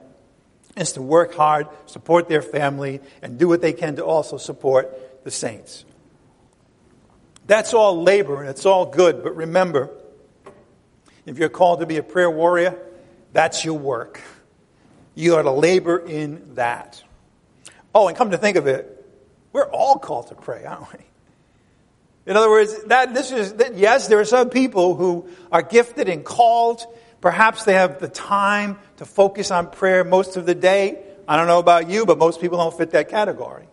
is 0.76 0.92
to 0.92 1.02
work 1.02 1.34
hard, 1.34 1.66
support 1.86 2.28
their 2.28 2.40
family, 2.40 3.00
and 3.20 3.36
do 3.36 3.48
what 3.48 3.62
they 3.62 3.72
can 3.72 3.96
to 3.96 4.04
also 4.04 4.36
support 4.36 5.24
the 5.24 5.32
saints. 5.32 5.84
That's 7.48 7.74
all 7.74 8.00
labor 8.00 8.42
and 8.42 8.48
it's 8.48 8.64
all 8.64 8.86
good, 8.86 9.24
but 9.24 9.34
remember, 9.34 9.90
if 11.28 11.38
you're 11.38 11.48
called 11.48 11.80
to 11.80 11.86
be 11.86 11.96
a 11.96 12.02
prayer 12.02 12.30
warrior, 12.30 12.78
that's 13.32 13.64
your 13.64 13.78
work. 13.78 14.20
You 15.14 15.36
are 15.36 15.42
to 15.42 15.50
labor 15.50 15.98
in 15.98 16.54
that. 16.54 17.02
Oh, 17.94 18.08
and 18.08 18.16
come 18.16 18.30
to 18.30 18.38
think 18.38 18.56
of 18.56 18.66
it, 18.66 18.94
we're 19.52 19.68
all 19.70 19.98
called 19.98 20.28
to 20.28 20.34
pray, 20.34 20.64
aren't 20.64 20.92
we? 20.92 21.00
In 22.26 22.36
other 22.36 22.50
words, 22.50 22.84
that 22.84 23.14
this 23.14 23.32
is 23.32 23.54
that, 23.54 23.76
yes, 23.76 24.08
there 24.08 24.20
are 24.20 24.24
some 24.24 24.50
people 24.50 24.94
who 24.94 25.28
are 25.50 25.62
gifted 25.62 26.08
and 26.08 26.24
called. 26.24 26.84
Perhaps 27.20 27.64
they 27.64 27.72
have 27.72 28.00
the 28.00 28.08
time 28.08 28.78
to 28.98 29.04
focus 29.04 29.50
on 29.50 29.70
prayer 29.70 30.04
most 30.04 30.36
of 30.36 30.44
the 30.46 30.54
day. 30.54 31.02
I 31.26 31.36
don't 31.36 31.46
know 31.46 31.58
about 31.58 31.88
you, 31.88 32.06
but 32.06 32.18
most 32.18 32.40
people 32.40 32.58
don't 32.58 32.76
fit 32.76 32.90
that 32.90 33.08
category. 33.08 33.66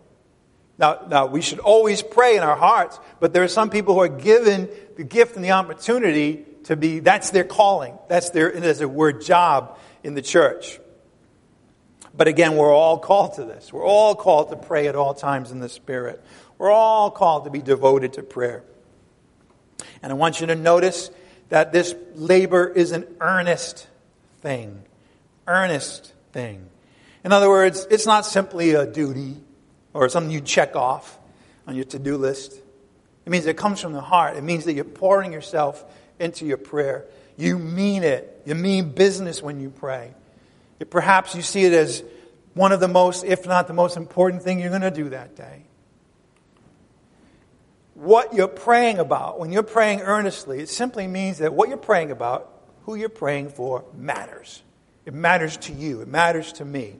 Now, 0.78 1.00
now 1.08 1.26
we 1.26 1.42
should 1.42 1.58
always 1.58 2.02
pray 2.02 2.36
in 2.36 2.42
our 2.42 2.56
hearts, 2.56 2.98
but 3.20 3.32
there 3.32 3.42
are 3.42 3.48
some 3.48 3.70
people 3.70 3.94
who 3.94 4.00
are 4.00 4.08
given 4.08 4.68
the 4.96 5.04
gift 5.04 5.36
and 5.36 5.44
the 5.44 5.52
opportunity 5.52 6.44
to 6.66 6.76
be, 6.76 6.98
that's 6.98 7.30
their 7.30 7.44
calling. 7.44 7.98
That's 8.08 8.30
their, 8.30 8.52
as 8.52 8.80
a 8.80 8.88
word, 8.88 9.22
job 9.22 9.78
in 10.02 10.14
the 10.14 10.22
church. 10.22 10.78
But 12.16 12.28
again, 12.28 12.56
we're 12.56 12.72
all 12.72 12.98
called 12.98 13.34
to 13.34 13.44
this. 13.44 13.72
We're 13.72 13.84
all 13.84 14.14
called 14.14 14.50
to 14.50 14.56
pray 14.56 14.88
at 14.88 14.96
all 14.96 15.14
times 15.14 15.50
in 15.50 15.60
the 15.60 15.68
Spirit. 15.68 16.22
We're 16.58 16.70
all 16.70 17.10
called 17.10 17.44
to 17.44 17.50
be 17.50 17.60
devoted 17.60 18.14
to 18.14 18.22
prayer. 18.22 18.64
And 20.02 20.10
I 20.10 20.14
want 20.14 20.40
you 20.40 20.46
to 20.48 20.54
notice 20.54 21.10
that 21.50 21.72
this 21.72 21.94
labor 22.14 22.68
is 22.68 22.92
an 22.92 23.06
earnest 23.20 23.86
thing. 24.40 24.82
Earnest 25.46 26.12
thing. 26.32 26.66
In 27.24 27.32
other 27.32 27.48
words, 27.48 27.86
it's 27.90 28.06
not 28.06 28.26
simply 28.26 28.72
a 28.72 28.86
duty 28.86 29.36
or 29.92 30.08
something 30.08 30.32
you 30.32 30.40
check 30.40 30.74
off. 30.74 31.18
on 31.66 31.74
your 31.74 31.84
to 31.84 31.98
do 31.98 32.16
list. 32.16 32.52
It 33.24 33.30
means 33.30 33.46
it 33.46 33.56
comes 33.56 33.80
from 33.80 33.92
the 33.92 34.00
heart. 34.00 34.36
It 34.36 34.42
means 34.42 34.64
that 34.64 34.74
you're 34.74 34.84
pouring 34.84 35.32
yourself 35.32 35.84
into 36.18 36.46
your 36.46 36.56
prayer. 36.56 37.04
You 37.36 37.58
mean 37.58 38.02
it. 38.02 38.42
You 38.46 38.54
mean 38.54 38.90
business 38.90 39.42
when 39.42 39.60
you 39.60 39.70
pray. 39.70 40.14
Perhaps 40.90 41.34
you 41.34 41.42
see 41.42 41.64
it 41.64 41.72
as 41.72 42.02
one 42.54 42.72
of 42.72 42.80
the 42.80 42.88
most, 42.88 43.24
if 43.24 43.46
not 43.46 43.66
the 43.66 43.74
most 43.74 43.96
important 43.96 44.42
thing 44.42 44.60
you're 44.60 44.70
going 44.70 44.82
to 44.82 44.90
do 44.90 45.10
that 45.10 45.36
day. 45.36 45.62
What 47.94 48.34
you're 48.34 48.48
praying 48.48 48.98
about, 48.98 49.38
when 49.38 49.52
you're 49.52 49.62
praying 49.62 50.02
earnestly, 50.02 50.60
it 50.60 50.68
simply 50.68 51.06
means 51.06 51.38
that 51.38 51.54
what 51.54 51.68
you're 51.68 51.78
praying 51.78 52.10
about, 52.10 52.50
who 52.84 52.94
you're 52.94 53.08
praying 53.08 53.50
for, 53.50 53.84
matters. 53.94 54.62
It 55.06 55.14
matters 55.14 55.56
to 55.58 55.72
you. 55.72 56.02
It 56.02 56.08
matters 56.08 56.52
to 56.54 56.64
me. 56.64 56.96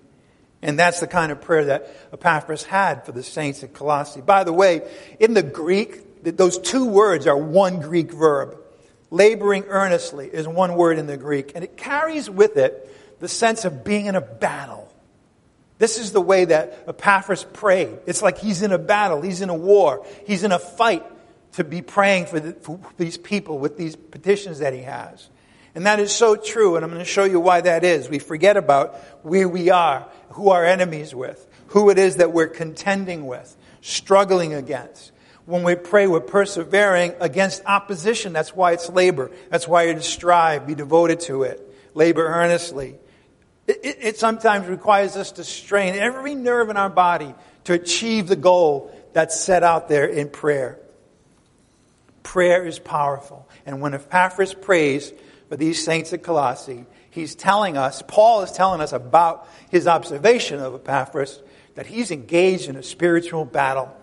And 0.62 0.78
that's 0.78 1.00
the 1.00 1.06
kind 1.06 1.30
of 1.32 1.40
prayer 1.40 1.66
that 1.66 1.94
Epaphras 2.12 2.64
had 2.64 3.04
for 3.04 3.12
the 3.12 3.22
saints 3.22 3.62
at 3.62 3.74
Colossae. 3.74 4.20
By 4.20 4.44
the 4.44 4.52
way, 4.52 4.88
in 5.20 5.34
the 5.34 5.42
Greek, 5.42 6.22
those 6.22 6.58
two 6.58 6.86
words 6.86 7.26
are 7.26 7.36
one 7.36 7.80
Greek 7.80 8.10
verb. 8.12 8.58
Laboring 9.16 9.64
earnestly 9.68 10.28
is 10.30 10.46
one 10.46 10.74
word 10.74 10.98
in 10.98 11.06
the 11.06 11.16
Greek, 11.16 11.52
and 11.54 11.64
it 11.64 11.78
carries 11.78 12.28
with 12.28 12.58
it 12.58 13.18
the 13.18 13.28
sense 13.28 13.64
of 13.64 13.82
being 13.82 14.04
in 14.04 14.14
a 14.14 14.20
battle. 14.20 14.92
This 15.78 15.98
is 15.98 16.12
the 16.12 16.20
way 16.20 16.44
that 16.44 16.84
Epaphras 16.86 17.44
prayed. 17.44 17.96
It's 18.04 18.20
like 18.20 18.36
he's 18.36 18.60
in 18.60 18.72
a 18.72 18.78
battle, 18.78 19.22
he's 19.22 19.40
in 19.40 19.48
a 19.48 19.54
war, 19.54 20.04
he's 20.26 20.44
in 20.44 20.52
a 20.52 20.58
fight 20.58 21.02
to 21.52 21.64
be 21.64 21.80
praying 21.80 22.26
for, 22.26 22.40
the, 22.40 22.52
for 22.52 22.78
these 22.98 23.16
people 23.16 23.58
with 23.58 23.78
these 23.78 23.96
petitions 23.96 24.58
that 24.58 24.74
he 24.74 24.82
has. 24.82 25.30
And 25.74 25.86
that 25.86 25.98
is 25.98 26.12
so 26.12 26.36
true, 26.36 26.76
and 26.76 26.84
I'm 26.84 26.90
going 26.90 27.02
to 27.02 27.10
show 27.10 27.24
you 27.24 27.40
why 27.40 27.62
that 27.62 27.84
is. 27.84 28.10
We 28.10 28.18
forget 28.18 28.58
about 28.58 28.96
where 29.22 29.48
we 29.48 29.70
are, 29.70 30.06
who 30.32 30.50
our 30.50 30.66
enemies 30.66 31.14
with, 31.14 31.46
who 31.68 31.88
it 31.88 31.96
is 31.98 32.16
that 32.16 32.34
we're 32.34 32.48
contending 32.48 33.26
with, 33.26 33.56
struggling 33.80 34.52
against. 34.52 35.12
When 35.46 35.62
we 35.62 35.76
pray, 35.76 36.08
we're 36.08 36.20
persevering 36.20 37.14
against 37.20 37.64
opposition. 37.64 38.32
That's 38.32 38.54
why 38.54 38.72
it's 38.72 38.90
labor. 38.90 39.30
That's 39.48 39.66
why 39.66 39.84
you're 39.84 40.00
strive, 40.00 40.66
be 40.66 40.74
devoted 40.74 41.20
to 41.20 41.44
it, 41.44 41.62
labor 41.94 42.26
earnestly. 42.26 42.96
It, 43.68 43.80
it, 43.82 43.98
it 44.00 44.18
sometimes 44.18 44.66
requires 44.66 45.16
us 45.16 45.32
to 45.32 45.44
strain 45.44 45.94
every 45.94 46.34
nerve 46.34 46.68
in 46.68 46.76
our 46.76 46.90
body 46.90 47.32
to 47.64 47.74
achieve 47.74 48.26
the 48.26 48.36
goal 48.36 48.92
that's 49.12 49.40
set 49.40 49.62
out 49.62 49.88
there 49.88 50.06
in 50.06 50.28
prayer. 50.28 50.78
Prayer 52.24 52.66
is 52.66 52.80
powerful. 52.80 53.48
And 53.64 53.80
when 53.80 53.94
Epaphras 53.94 54.52
prays 54.52 55.12
for 55.48 55.56
these 55.56 55.82
saints 55.84 56.12
at 56.12 56.24
Colossae, 56.24 56.86
he's 57.10 57.36
telling 57.36 57.76
us, 57.76 58.02
Paul 58.06 58.42
is 58.42 58.50
telling 58.50 58.80
us 58.80 58.92
about 58.92 59.48
his 59.70 59.86
observation 59.86 60.58
of 60.58 60.74
Epaphras, 60.74 61.40
that 61.76 61.86
he's 61.86 62.10
engaged 62.10 62.68
in 62.68 62.74
a 62.74 62.82
spiritual 62.82 63.44
battle. 63.44 63.96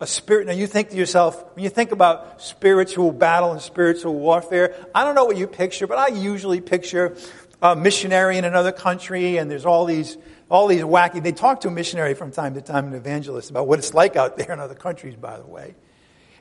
A 0.00 0.06
spirit, 0.06 0.46
now 0.46 0.52
you 0.52 0.68
think 0.68 0.90
to 0.90 0.96
yourself, 0.96 1.44
when 1.56 1.64
you 1.64 1.70
think 1.70 1.90
about 1.90 2.40
spiritual 2.40 3.10
battle 3.10 3.50
and 3.50 3.60
spiritual 3.60 4.14
warfare, 4.14 4.74
I 4.94 5.02
don't 5.02 5.16
know 5.16 5.24
what 5.24 5.36
you 5.36 5.48
picture, 5.48 5.88
but 5.88 5.98
I 5.98 6.08
usually 6.08 6.60
picture 6.60 7.16
a 7.60 7.74
missionary 7.74 8.38
in 8.38 8.44
another 8.44 8.70
country, 8.70 9.38
and 9.38 9.50
there's 9.50 9.66
all 9.66 9.86
these, 9.86 10.16
all 10.48 10.68
these 10.68 10.82
wacky. 10.82 11.20
They 11.20 11.32
talk 11.32 11.62
to 11.62 11.68
a 11.68 11.70
missionary 11.72 12.14
from 12.14 12.30
time 12.30 12.54
to 12.54 12.60
time, 12.60 12.86
an 12.86 12.94
evangelist, 12.94 13.50
about 13.50 13.66
what 13.66 13.80
it's 13.80 13.92
like 13.92 14.14
out 14.14 14.36
there 14.36 14.52
in 14.52 14.60
other 14.60 14.76
countries, 14.76 15.16
by 15.16 15.36
the 15.36 15.46
way. 15.46 15.74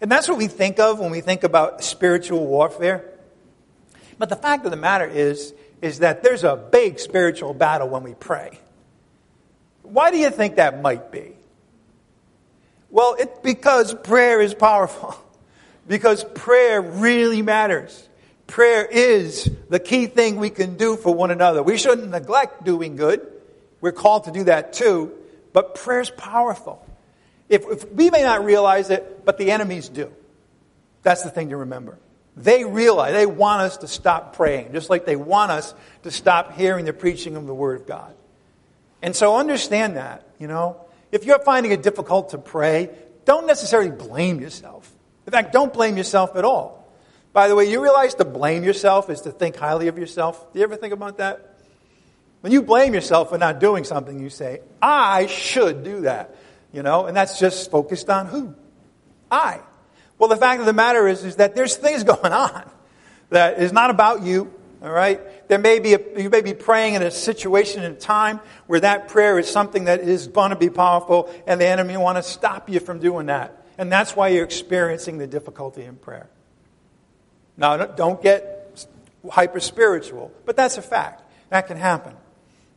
And 0.02 0.12
that's 0.12 0.28
what 0.28 0.38
we 0.38 0.46
think 0.46 0.80
of 0.80 1.00
when 1.00 1.10
we 1.10 1.22
think 1.22 1.44
about 1.44 1.84
spiritual 1.84 2.46
warfare. 2.46 3.12
But 4.20 4.30
the 4.30 4.36
fact 4.36 4.66
of 4.66 4.72
the 4.72 4.78
matter 4.78 5.08
is, 5.08 5.56
is 5.82 6.00
that 6.00 6.22
there's 6.22 6.44
a 6.44 6.56
big 6.56 7.00
spiritual 7.00 7.56
battle 7.56 7.90
when 7.90 8.04
we 8.04 8.14
pray. 8.14 8.60
Why 9.82 10.12
do 10.12 10.18
you 10.18 10.30
think 10.30 10.58
that 10.58 10.82
might 10.82 11.12
be? 11.12 11.37
Well, 12.90 13.16
it's 13.20 13.40
because 13.40 13.94
prayer 13.94 14.42
is 14.42 14.54
powerful. 14.54 15.16
Because 15.88 16.26
prayer 16.26 16.82
really 16.82 17.42
matters. 17.42 18.10
Prayer 18.46 18.86
is 18.86 19.50
the 19.70 19.80
key 19.80 20.08
thing 20.08 20.36
we 20.36 20.50
can 20.50 20.76
do 20.76 20.98
for 20.98 21.16
one 21.16 21.32
another. 21.32 21.64
We 21.64 21.78
shouldn't 21.78 22.10
neglect 22.10 22.66
doing 22.66 22.98
good. 22.98 23.26
We're 23.80 23.94
called 23.94 24.26
to 24.26 24.32
do 24.32 24.44
that 24.44 24.74
too. 24.74 25.14
But 25.54 25.76
prayer 25.76 26.02
is 26.02 26.10
powerful. 26.10 26.86
If, 27.50 27.64
if, 27.70 27.92
we 27.92 28.10
may 28.10 28.22
not 28.22 28.44
realize 28.44 28.90
it, 28.90 29.24
but 29.24 29.38
the 29.38 29.52
enemies 29.52 29.88
do. 29.88 30.12
That's 31.04 31.24
the 31.24 31.30
thing 31.30 31.50
to 31.50 31.58
remember. 31.58 31.98
They 32.36 32.66
realize, 32.66 33.14
they 33.14 33.26
want 33.26 33.62
us 33.62 33.78
to 33.78 33.88
stop 33.88 34.36
praying, 34.36 34.74
just 34.74 34.90
like 34.90 35.06
they 35.06 35.16
want 35.16 35.52
us 35.52 35.74
to 36.04 36.12
stop 36.12 36.54
hearing 36.54 36.86
the 36.86 36.94
preaching 36.94 37.36
of 37.36 37.48
the 37.48 37.56
Word 37.56 37.80
of 37.80 37.88
God. 37.88 38.14
And 39.02 39.16
so 39.16 39.38
understand 39.38 39.96
that, 39.96 40.28
you 40.38 40.48
know. 40.48 40.82
If 41.12 41.26
you're 41.26 41.40
finding 41.40 41.72
it 41.72 41.82
difficult 41.82 42.30
to 42.30 42.38
pray, 42.38 42.90
don't 43.26 43.48
necessarily 43.48 43.92
blame 43.92 44.40
yourself. 44.40 44.92
In 45.26 45.32
fact, 45.32 45.52
don't 45.54 45.74
blame 45.74 45.98
yourself 45.98 46.36
at 46.36 46.46
all. 46.46 46.78
By 47.34 47.48
the 47.48 47.56
way, 47.56 47.70
you 47.70 47.84
realize 47.84 48.16
to 48.16 48.26
blame 48.26 48.64
yourself 48.64 49.10
is 49.10 49.22
to 49.22 49.32
think 49.32 49.56
highly 49.58 49.88
of 49.90 49.98
yourself? 49.98 50.52
Do 50.54 50.60
you 50.60 50.64
ever 50.64 50.76
think 50.76 50.94
about 50.94 51.18
that? 51.18 51.58
When 52.42 52.54
you 52.54 52.62
blame 52.62 52.94
yourself 52.94 53.30
for 53.30 53.38
not 53.38 53.60
doing 53.60 53.84
something, 53.84 54.20
you 54.20 54.30
say, 54.30 54.62
I 54.82 55.28
should 55.28 55.84
do 55.84 56.02
that. 56.02 56.36
You 56.74 56.84
know, 56.84 57.06
and 57.06 57.16
that's 57.16 57.40
just 57.40 57.72
focused 57.72 58.10
on 58.10 58.28
who? 58.28 58.54
I. 59.32 59.62
Well, 60.18 60.30
the 60.30 60.38
fact 60.38 60.60
of 60.60 60.66
the 60.66 60.74
matter 60.74 61.08
is, 61.08 61.24
is 61.24 61.38
that 61.38 61.56
there's 61.56 61.76
things 61.76 62.04
going 62.16 62.34
on 62.34 62.70
that 63.30 63.60
is 63.60 63.74
not 63.74 63.90
about 63.90 64.24
you. 64.24 64.54
All 64.82 64.92
right? 64.92 65.48
There 65.48 65.58
may 65.58 65.80
be 65.80 65.96
a, 65.96 66.22
you 66.22 66.30
may 66.30 66.42
be 66.42 66.54
praying 66.54 66.94
in 66.94 67.02
a 67.02 67.12
situation 67.12 67.84
in 67.84 67.98
time 67.98 68.40
where 68.68 68.80
that 68.80 69.08
prayer 69.08 69.40
is 69.40 69.50
something 69.50 69.86
that 69.86 70.02
is 70.02 70.28
going 70.28 70.52
to 70.52 70.56
be 70.56 70.70
powerful, 70.70 71.34
and 71.48 71.60
the 71.60 71.68
enemy 71.68 71.98
want 71.98 72.18
to 72.18 72.24
stop 72.24 72.70
you 72.70 72.80
from 72.80 73.00
doing 73.00 73.28
that. 73.28 73.66
And 73.78 73.92
that's 73.92 74.16
why 74.16 74.30
you're 74.30 74.44
experiencing 74.44 75.18
the 75.18 75.28
difficulty 75.28 75.84
in 75.84 75.96
prayer. 75.96 76.30
Now, 77.58 77.78
don't 77.86 78.22
get 78.22 78.88
hyper 79.30 79.60
spiritual, 79.60 80.32
but 80.46 80.56
that's 80.56 80.78
a 80.78 80.82
fact. 80.82 81.24
That 81.50 81.68
can 81.68 81.78
happen. 81.78 82.14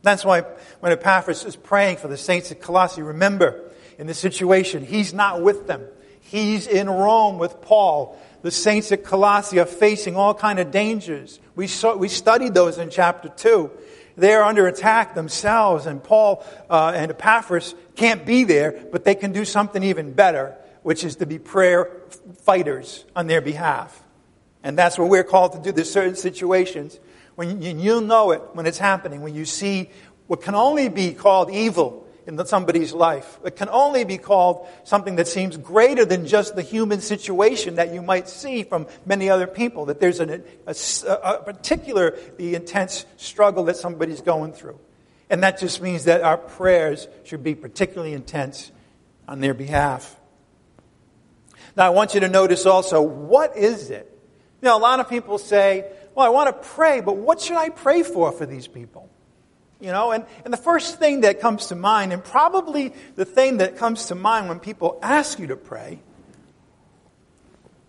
That's 0.01 0.25
why 0.25 0.41
when 0.79 0.91
Epaphras 0.91 1.45
is 1.45 1.55
praying 1.55 1.97
for 1.97 2.07
the 2.07 2.17
saints 2.17 2.51
at 2.51 2.61
Colossae, 2.61 3.01
remember, 3.01 3.71
in 3.99 4.07
this 4.07 4.17
situation, 4.17 4.83
he's 4.83 5.13
not 5.13 5.41
with 5.41 5.67
them. 5.67 5.85
He's 6.21 6.65
in 6.65 6.89
Rome 6.89 7.37
with 7.37 7.61
Paul. 7.61 8.19
The 8.41 8.51
saints 8.51 8.91
at 8.91 9.03
Colossae 9.03 9.59
are 9.59 9.65
facing 9.65 10.15
all 10.15 10.33
kind 10.33 10.59
of 10.59 10.71
dangers. 10.71 11.39
We, 11.55 11.67
saw, 11.67 11.95
we 11.95 12.07
studied 12.07 12.53
those 12.53 12.77
in 12.77 12.89
chapter 12.89 13.29
2. 13.29 13.71
They're 14.17 14.43
under 14.43 14.67
attack 14.67 15.15
themselves, 15.15 15.85
and 15.85 16.03
Paul 16.03 16.45
uh, 16.69 16.93
and 16.95 17.11
Epaphras 17.11 17.75
can't 17.95 18.25
be 18.25 18.43
there, 18.43 18.83
but 18.91 19.05
they 19.05 19.15
can 19.15 19.31
do 19.31 19.45
something 19.45 19.83
even 19.83 20.13
better, 20.13 20.55
which 20.83 21.03
is 21.03 21.17
to 21.17 21.25
be 21.25 21.39
prayer 21.39 21.91
fighters 22.41 23.05
on 23.15 23.27
their 23.27 23.41
behalf. 23.41 24.03
And 24.63 24.77
that's 24.77 24.97
what 24.97 25.09
we're 25.09 25.23
called 25.23 25.53
to 25.53 25.59
do. 25.59 25.71
There's 25.71 25.91
certain 25.91 26.15
situations 26.15 26.99
when 27.35 27.61
you, 27.61 27.77
you 27.77 28.01
know 28.01 28.31
it 28.31 28.41
when 28.53 28.65
it's 28.65 28.77
happening, 28.77 29.21
when 29.21 29.33
you 29.33 29.45
see 29.45 29.89
what 30.27 30.41
can 30.41 30.55
only 30.55 30.89
be 30.89 31.13
called 31.13 31.51
evil 31.51 32.07
in 32.25 32.43
somebody's 32.45 32.93
life. 32.93 33.39
It 33.43 33.55
can 33.55 33.69
only 33.69 34.03
be 34.03 34.17
called 34.17 34.67
something 34.83 35.15
that 35.15 35.27
seems 35.27 35.57
greater 35.57 36.05
than 36.05 36.27
just 36.27 36.55
the 36.55 36.61
human 36.61 37.01
situation 37.01 37.75
that 37.75 37.93
you 37.93 38.01
might 38.01 38.29
see 38.29 38.63
from 38.63 38.87
many 39.05 39.29
other 39.29 39.47
people, 39.47 39.85
that 39.85 39.99
there's 39.99 40.19
a, 40.19 40.41
a 40.67 41.43
particular 41.43 42.17
the 42.37 42.55
intense 42.55 43.05
struggle 43.17 43.65
that 43.65 43.77
somebody's 43.77 44.21
going 44.21 44.53
through. 44.53 44.79
And 45.29 45.43
that 45.43 45.59
just 45.59 45.81
means 45.81 46.05
that 46.05 46.21
our 46.21 46.37
prayers 46.37 47.07
should 47.23 47.43
be 47.43 47.55
particularly 47.55 48.13
intense 48.13 48.71
on 49.27 49.39
their 49.39 49.53
behalf. 49.53 50.17
Now, 51.77 51.85
I 51.85 51.89
want 51.89 52.13
you 52.13 52.19
to 52.19 52.27
notice 52.27 52.65
also 52.65 53.01
what 53.01 53.55
is 53.55 53.89
it 53.89 54.11
you 54.61 54.67
know, 54.67 54.77
a 54.77 54.79
lot 54.79 54.99
of 54.99 55.09
people 55.09 55.39
say, 55.39 55.91
well, 56.13 56.25
I 56.25 56.29
want 56.29 56.47
to 56.47 56.69
pray, 56.69 57.01
but 57.01 57.17
what 57.17 57.41
should 57.41 57.57
I 57.57 57.69
pray 57.69 58.03
for 58.03 58.31
for 58.31 58.45
these 58.45 58.67
people? 58.67 59.09
You 59.81 59.91
know, 59.91 60.11
and, 60.11 60.25
and 60.45 60.53
the 60.53 60.57
first 60.57 60.99
thing 60.99 61.21
that 61.21 61.41
comes 61.41 61.67
to 61.67 61.75
mind, 61.75 62.13
and 62.13 62.23
probably 62.23 62.93
the 63.15 63.25
thing 63.25 63.57
that 63.57 63.77
comes 63.77 64.05
to 64.07 64.15
mind 64.15 64.47
when 64.47 64.59
people 64.59 64.99
ask 65.01 65.39
you 65.39 65.47
to 65.47 65.55
pray, 65.55 65.99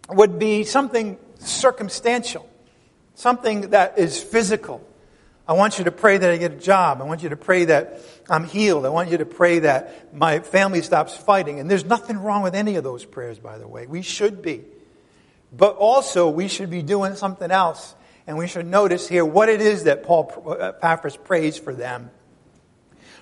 would 0.09 0.39
be 0.39 0.65
something 0.65 1.19
circumstantial, 1.39 2.49
something 3.15 3.71
that 3.71 3.99
is 3.99 4.23
physical. 4.23 4.83
I 5.47 5.53
want 5.53 5.79
you 5.79 5.85
to 5.85 5.93
pray 5.93 6.17
that 6.17 6.31
I 6.31 6.39
get 6.39 6.53
a 6.53 6.57
job. 6.57 7.03
I 7.03 7.05
want 7.05 7.23
you 7.23 7.29
to 7.29 7.37
pray 7.37 7.67
that 7.67 8.01
I'm 8.31 8.45
healed. 8.45 8.87
I 8.87 8.89
want 8.89 9.11
you 9.11 9.19
to 9.19 9.27
pray 9.27 9.59
that 9.59 10.15
my 10.15 10.39
family 10.39 10.81
stops 10.81 11.15
fighting. 11.15 11.61
And 11.61 11.71
there's 11.71 11.85
nothing 11.85 12.19
wrong 12.19 12.43
with 12.43 12.55
any 12.55 12.77
of 12.77 12.85
those 12.85 13.05
prayers, 13.05 13.39
by 13.39 13.59
the 13.59 13.69
way. 13.69 13.87
We 13.87 14.01
should 14.03 14.41
be. 14.41 14.63
But 15.55 15.77
also, 15.77 16.31
we 16.31 16.49
should 16.49 16.71
be 16.71 16.83
doing 16.83 17.17
something 17.17 17.51
else. 17.51 17.95
And 18.27 18.39
we 18.39 18.47
should 18.47 18.67
notice 18.67 19.09
here 19.09 19.25
what 19.25 19.49
it 19.49 19.61
is 19.61 19.85
that 19.85 20.05
Paul 20.05 20.33
uh, 20.47 20.69
Epaphras 20.69 21.17
prays 21.17 21.59
for 21.59 21.75
them. 21.75 22.11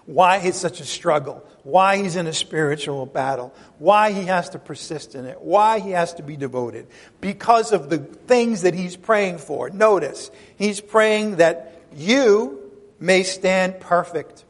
Why 0.07 0.38
it's 0.38 0.59
such 0.59 0.80
a 0.80 0.84
struggle. 0.84 1.46
Why 1.62 1.98
he's 1.98 2.16
in 2.16 2.26
a 2.26 2.32
spiritual 2.32 3.07
battle. 3.07 3.55
Why 3.78 4.12
he 4.12 4.24
has 4.24 4.51
to 4.51 4.59
persist 4.59 5.14
in 5.14 5.24
it. 5.24 5.40
Why 5.40 5.78
he 5.78 5.90
has 5.90 6.14
to 6.14 6.22
be 6.22 6.36
devoted. 6.36 6.88
Because 7.20 7.72
of 7.72 7.90
the 7.90 7.98
things 7.98 8.62
that 8.62 8.74
he's 8.74 8.96
praying 8.96 9.38
for. 9.38 9.70
Notice, 9.70 10.30
he's 10.57 10.80
praying 10.80 11.36
that 11.36 11.80
you 11.94 12.72
may 12.98 13.22
stand 13.22 13.80
perfect. 13.80 14.44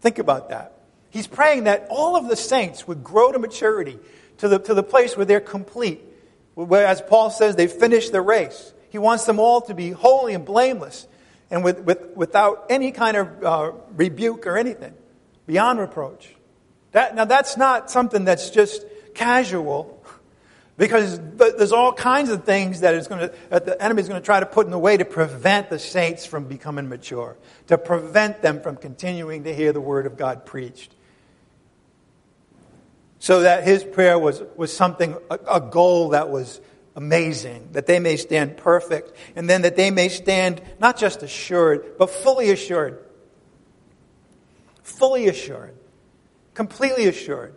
Think 0.00 0.18
about 0.18 0.50
that. 0.50 0.74
He's 1.10 1.26
praying 1.26 1.64
that 1.64 1.86
all 1.90 2.16
of 2.16 2.28
the 2.28 2.36
saints 2.36 2.86
would 2.86 3.02
grow 3.02 3.32
to 3.32 3.38
maturity, 3.38 3.98
to 4.38 4.48
the, 4.48 4.58
to 4.58 4.74
the 4.74 4.82
place 4.82 5.16
where 5.16 5.26
they're 5.26 5.40
complete. 5.40 6.02
Where, 6.54 6.86
as 6.86 7.00
Paul 7.00 7.30
says, 7.30 7.56
they 7.56 7.66
finish 7.66 8.10
the 8.10 8.20
race. 8.20 8.72
He 8.90 8.98
wants 8.98 9.24
them 9.24 9.38
all 9.38 9.60
to 9.62 9.74
be 9.74 9.90
holy 9.90 10.34
and 10.34 10.44
blameless 10.44 11.06
and 11.50 11.64
with, 11.64 11.80
with, 11.80 12.16
without 12.16 12.66
any 12.70 12.92
kind 12.92 13.16
of 13.16 13.44
uh, 13.44 13.72
rebuke 13.94 14.46
or 14.46 14.56
anything, 14.56 14.94
beyond 15.46 15.78
reproach. 15.78 16.34
That, 16.92 17.14
now, 17.14 17.24
that's 17.24 17.56
not 17.56 17.90
something 17.90 18.24
that's 18.24 18.50
just 18.50 18.84
casual. 19.14 19.94
Because 20.76 21.18
there's 21.34 21.72
all 21.72 21.92
kinds 21.92 22.30
of 22.30 22.44
things 22.44 22.80
that, 22.80 22.94
is 22.94 23.08
going 23.08 23.28
to, 23.28 23.34
that 23.50 23.66
the 23.66 23.82
enemy 23.82 24.00
is 24.00 24.08
going 24.08 24.20
to 24.20 24.24
try 24.24 24.38
to 24.38 24.46
put 24.46 24.64
in 24.64 24.70
the 24.70 24.78
way 24.78 24.96
to 24.96 25.04
prevent 25.04 25.70
the 25.70 25.78
saints 25.78 26.24
from 26.24 26.44
becoming 26.44 26.88
mature, 26.88 27.36
to 27.66 27.76
prevent 27.76 28.42
them 28.42 28.60
from 28.60 28.76
continuing 28.76 29.42
to 29.42 29.52
hear 29.52 29.72
the 29.72 29.80
word 29.80 30.06
of 30.06 30.16
God 30.16 30.46
preached. 30.46 30.94
So 33.18 33.40
that 33.40 33.64
his 33.64 33.82
prayer 33.82 34.20
was, 34.20 34.40
was 34.56 34.74
something, 34.74 35.16
a, 35.28 35.40
a 35.54 35.60
goal 35.60 36.10
that 36.10 36.28
was 36.28 36.60
amazing, 36.98 37.68
that 37.72 37.86
they 37.86 38.00
may 38.00 38.16
stand 38.16 38.56
perfect, 38.56 39.16
and 39.36 39.48
then 39.48 39.62
that 39.62 39.76
they 39.76 39.90
may 39.90 40.08
stand 40.08 40.60
not 40.80 40.98
just 40.98 41.22
assured, 41.22 41.96
but 41.96 42.10
fully 42.10 42.50
assured. 42.50 42.98
Fully 44.82 45.28
assured. 45.28 45.76
Completely 46.54 47.06
assured 47.06 47.54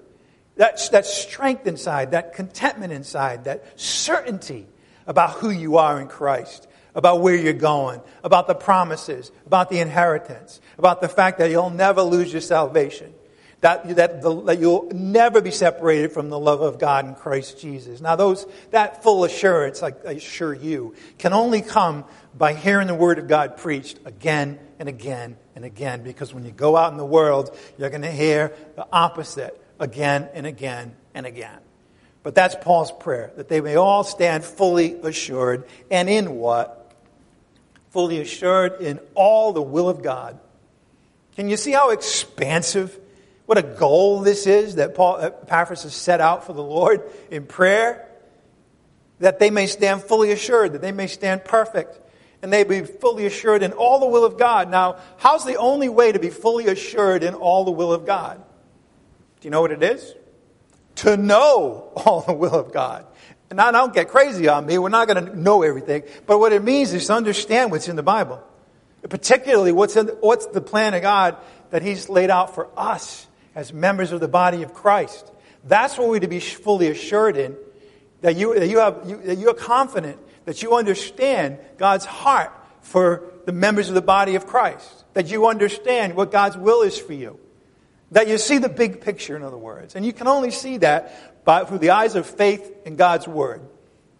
that, 0.57 0.79
that 0.91 1.07
strength 1.07 1.65
inside, 1.65 2.11
that 2.11 2.35
contentment 2.35 2.93
inside, 2.93 3.45
that 3.45 3.79
certainty 3.79 4.67
about 5.07 5.31
who 5.31 5.49
you 5.49 5.77
are 5.77 5.99
in 5.99 6.07
Christ, 6.07 6.67
about 6.93 7.21
where 7.21 7.35
you're 7.35 7.53
going, 7.53 7.99
about 8.23 8.45
the 8.45 8.53
promises, 8.53 9.31
about 9.47 9.71
the 9.71 9.79
inheritance, 9.79 10.61
about 10.77 11.01
the 11.01 11.09
fact 11.09 11.39
that 11.39 11.49
you'll 11.49 11.71
never 11.71 12.03
lose 12.03 12.31
your 12.31 12.41
salvation, 12.41 13.11
that, 13.61 13.95
that, 13.95 14.21
the, 14.21 14.41
that 14.43 14.59
you'll 14.59 14.89
never 14.91 15.41
be 15.41 15.51
separated 15.51 16.11
from 16.11 16.29
the 16.29 16.39
love 16.39 16.61
of 16.61 16.79
God 16.79 17.07
in 17.07 17.15
Christ 17.15 17.59
Jesus. 17.59 18.01
Now, 18.01 18.15
those, 18.15 18.45
that 18.71 19.03
full 19.03 19.23
assurance, 19.23 19.83
I, 19.83 19.93
I 20.05 20.13
assure 20.13 20.53
you, 20.53 20.95
can 21.17 21.31
only 21.33 21.61
come 21.61 22.05
by 22.35 22.53
hearing 22.53 22.87
the 22.87 22.95
Word 22.95 23.19
of 23.19 23.27
God 23.27 23.57
preached 23.57 23.99
again 24.05 24.59
and 24.79 24.89
again 24.89 25.37
and 25.55 25.63
again, 25.63 26.01
because 26.03 26.33
when 26.33 26.43
you 26.43 26.51
go 26.51 26.75
out 26.75 26.91
in 26.91 26.97
the 26.97 27.05
world, 27.05 27.55
you're 27.77 27.89
going 27.89 28.01
to 28.01 28.11
hear 28.11 28.53
the 28.75 28.87
opposite 28.91 29.59
again 29.79 30.27
and 30.33 30.47
again 30.47 30.95
and 31.13 31.25
again. 31.25 31.59
But 32.23 32.35
that's 32.35 32.55
Paul's 32.55 32.91
prayer, 32.91 33.31
that 33.35 33.47
they 33.47 33.61
may 33.61 33.75
all 33.75 34.03
stand 34.03 34.43
fully 34.43 34.93
assured. 35.01 35.67
And 35.89 36.09
in 36.09 36.35
what? 36.35 36.95
Fully 37.89 38.21
assured 38.21 38.81
in 38.81 38.99
all 39.15 39.53
the 39.53 39.61
will 39.61 39.89
of 39.89 40.01
God. 40.01 40.39
Can 41.35 41.49
you 41.49 41.57
see 41.57 41.71
how 41.71 41.89
expansive, 41.89 42.99
what 43.51 43.57
a 43.57 43.63
goal 43.63 44.21
this 44.21 44.47
is 44.47 44.75
that 44.75 44.95
Paul, 44.95 45.17
Epaphras 45.17 45.83
has 45.83 45.93
set 45.93 46.21
out 46.21 46.45
for 46.45 46.53
the 46.53 46.63
Lord 46.63 47.01
in 47.29 47.45
prayer? 47.45 48.07
That 49.19 49.39
they 49.39 49.51
may 49.51 49.67
stand 49.67 50.03
fully 50.03 50.31
assured, 50.31 50.71
that 50.71 50.81
they 50.81 50.93
may 50.93 51.07
stand 51.07 51.43
perfect, 51.43 51.99
and 52.41 52.53
they 52.53 52.63
be 52.63 52.79
fully 52.79 53.25
assured 53.25 53.61
in 53.61 53.73
all 53.73 53.99
the 53.99 54.05
will 54.05 54.23
of 54.23 54.37
God. 54.37 54.71
Now, 54.71 54.99
how's 55.17 55.43
the 55.43 55.57
only 55.57 55.89
way 55.89 56.13
to 56.13 56.17
be 56.17 56.29
fully 56.29 56.67
assured 56.67 57.23
in 57.23 57.33
all 57.33 57.65
the 57.65 57.71
will 57.71 57.91
of 57.91 58.05
God? 58.05 58.37
Do 59.41 59.47
you 59.47 59.49
know 59.49 59.59
what 59.59 59.73
it 59.73 59.83
is? 59.83 60.15
To 60.95 61.17
know 61.17 61.91
all 61.97 62.21
the 62.21 62.31
will 62.31 62.55
of 62.55 62.71
God. 62.71 63.05
And 63.49 63.57
now 63.57 63.69
don't 63.71 63.93
get 63.93 64.07
crazy 64.07 64.47
on 64.47 64.65
me. 64.65 64.77
We're 64.77 64.87
not 64.87 65.09
going 65.09 65.25
to 65.25 65.37
know 65.37 65.61
everything. 65.61 66.03
But 66.25 66.39
what 66.39 66.53
it 66.53 66.63
means 66.63 66.93
is 66.93 67.07
to 67.07 67.15
understand 67.15 67.69
what's 67.71 67.89
in 67.89 67.97
the 67.97 68.01
Bible. 68.01 68.41
Particularly 69.09 69.73
what's, 69.73 69.97
in, 69.97 70.07
what's 70.21 70.45
the 70.45 70.61
plan 70.61 70.93
of 70.93 71.01
God 71.01 71.35
that 71.71 71.81
He's 71.81 72.07
laid 72.07 72.29
out 72.29 72.55
for 72.55 72.69
us 72.77 73.27
as 73.55 73.73
members 73.73 74.11
of 74.11 74.19
the 74.19 74.27
body 74.27 74.63
of 74.63 74.73
Christ. 74.73 75.31
That's 75.63 75.97
what 75.97 76.09
we're 76.09 76.19
to 76.19 76.27
be 76.27 76.39
fully 76.39 76.87
assured 76.87 77.37
in. 77.37 77.55
That 78.21 78.35
you, 78.35 78.57
that 78.59 78.67
you, 78.67 78.79
have, 78.79 79.01
you, 79.05 79.17
that 79.17 79.37
you 79.37 79.49
are 79.49 79.55
confident 79.55 80.17
that 80.45 80.61
you 80.61 80.75
understand 80.75 81.59
God's 81.77 82.05
heart 82.05 82.51
for 82.81 83.23
the 83.45 83.51
members 83.51 83.89
of 83.89 83.95
the 83.95 84.01
body 84.01 84.35
of 84.35 84.47
Christ. 84.47 85.05
That 85.13 85.29
you 85.29 85.47
understand 85.47 86.15
what 86.15 86.31
God's 86.31 86.57
will 86.57 86.81
is 86.81 86.97
for 86.97 87.13
you. 87.13 87.39
That 88.11 88.27
you 88.27 88.37
see 88.37 88.57
the 88.57 88.69
big 88.69 89.01
picture, 89.01 89.35
in 89.35 89.43
other 89.43 89.57
words. 89.57 89.95
And 89.95 90.05
you 90.05 90.13
can 90.13 90.27
only 90.27 90.51
see 90.51 90.77
that 90.77 91.45
by, 91.45 91.63
through 91.63 91.79
the 91.79 91.91
eyes 91.91 92.15
of 92.15 92.25
faith 92.25 92.69
in 92.85 92.95
God's 92.95 93.27
Word. 93.27 93.61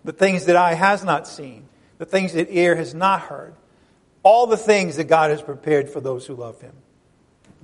The 0.04 0.14
things 0.14 0.46
that 0.46 0.56
eye 0.56 0.74
has 0.74 1.04
not 1.04 1.28
seen, 1.28 1.68
the 1.98 2.06
things 2.06 2.34
that 2.34 2.50
ear 2.50 2.76
has 2.76 2.94
not 2.94 3.22
heard, 3.22 3.54
all 4.24 4.48
the 4.48 4.58
things 4.58 4.96
that 4.98 5.06
God 5.06 5.30
has 5.30 5.42
prepared 5.42 5.90
for 5.90 6.00
those 6.00 6.26
who 6.26 6.36
love 6.36 6.62
Him. 6.62 6.74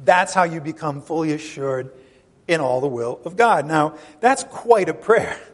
That's 0.03 0.33
how 0.33 0.43
you 0.43 0.61
become 0.61 1.01
fully 1.01 1.33
assured 1.33 1.91
in 2.47 2.61
all 2.61 2.81
the 2.81 2.87
will 2.87 3.19
of 3.25 3.35
God. 3.35 3.65
Now, 3.65 3.95
that's 4.19 4.43
quite 4.43 4.89
a 4.89 4.93
prayer. 4.93 5.37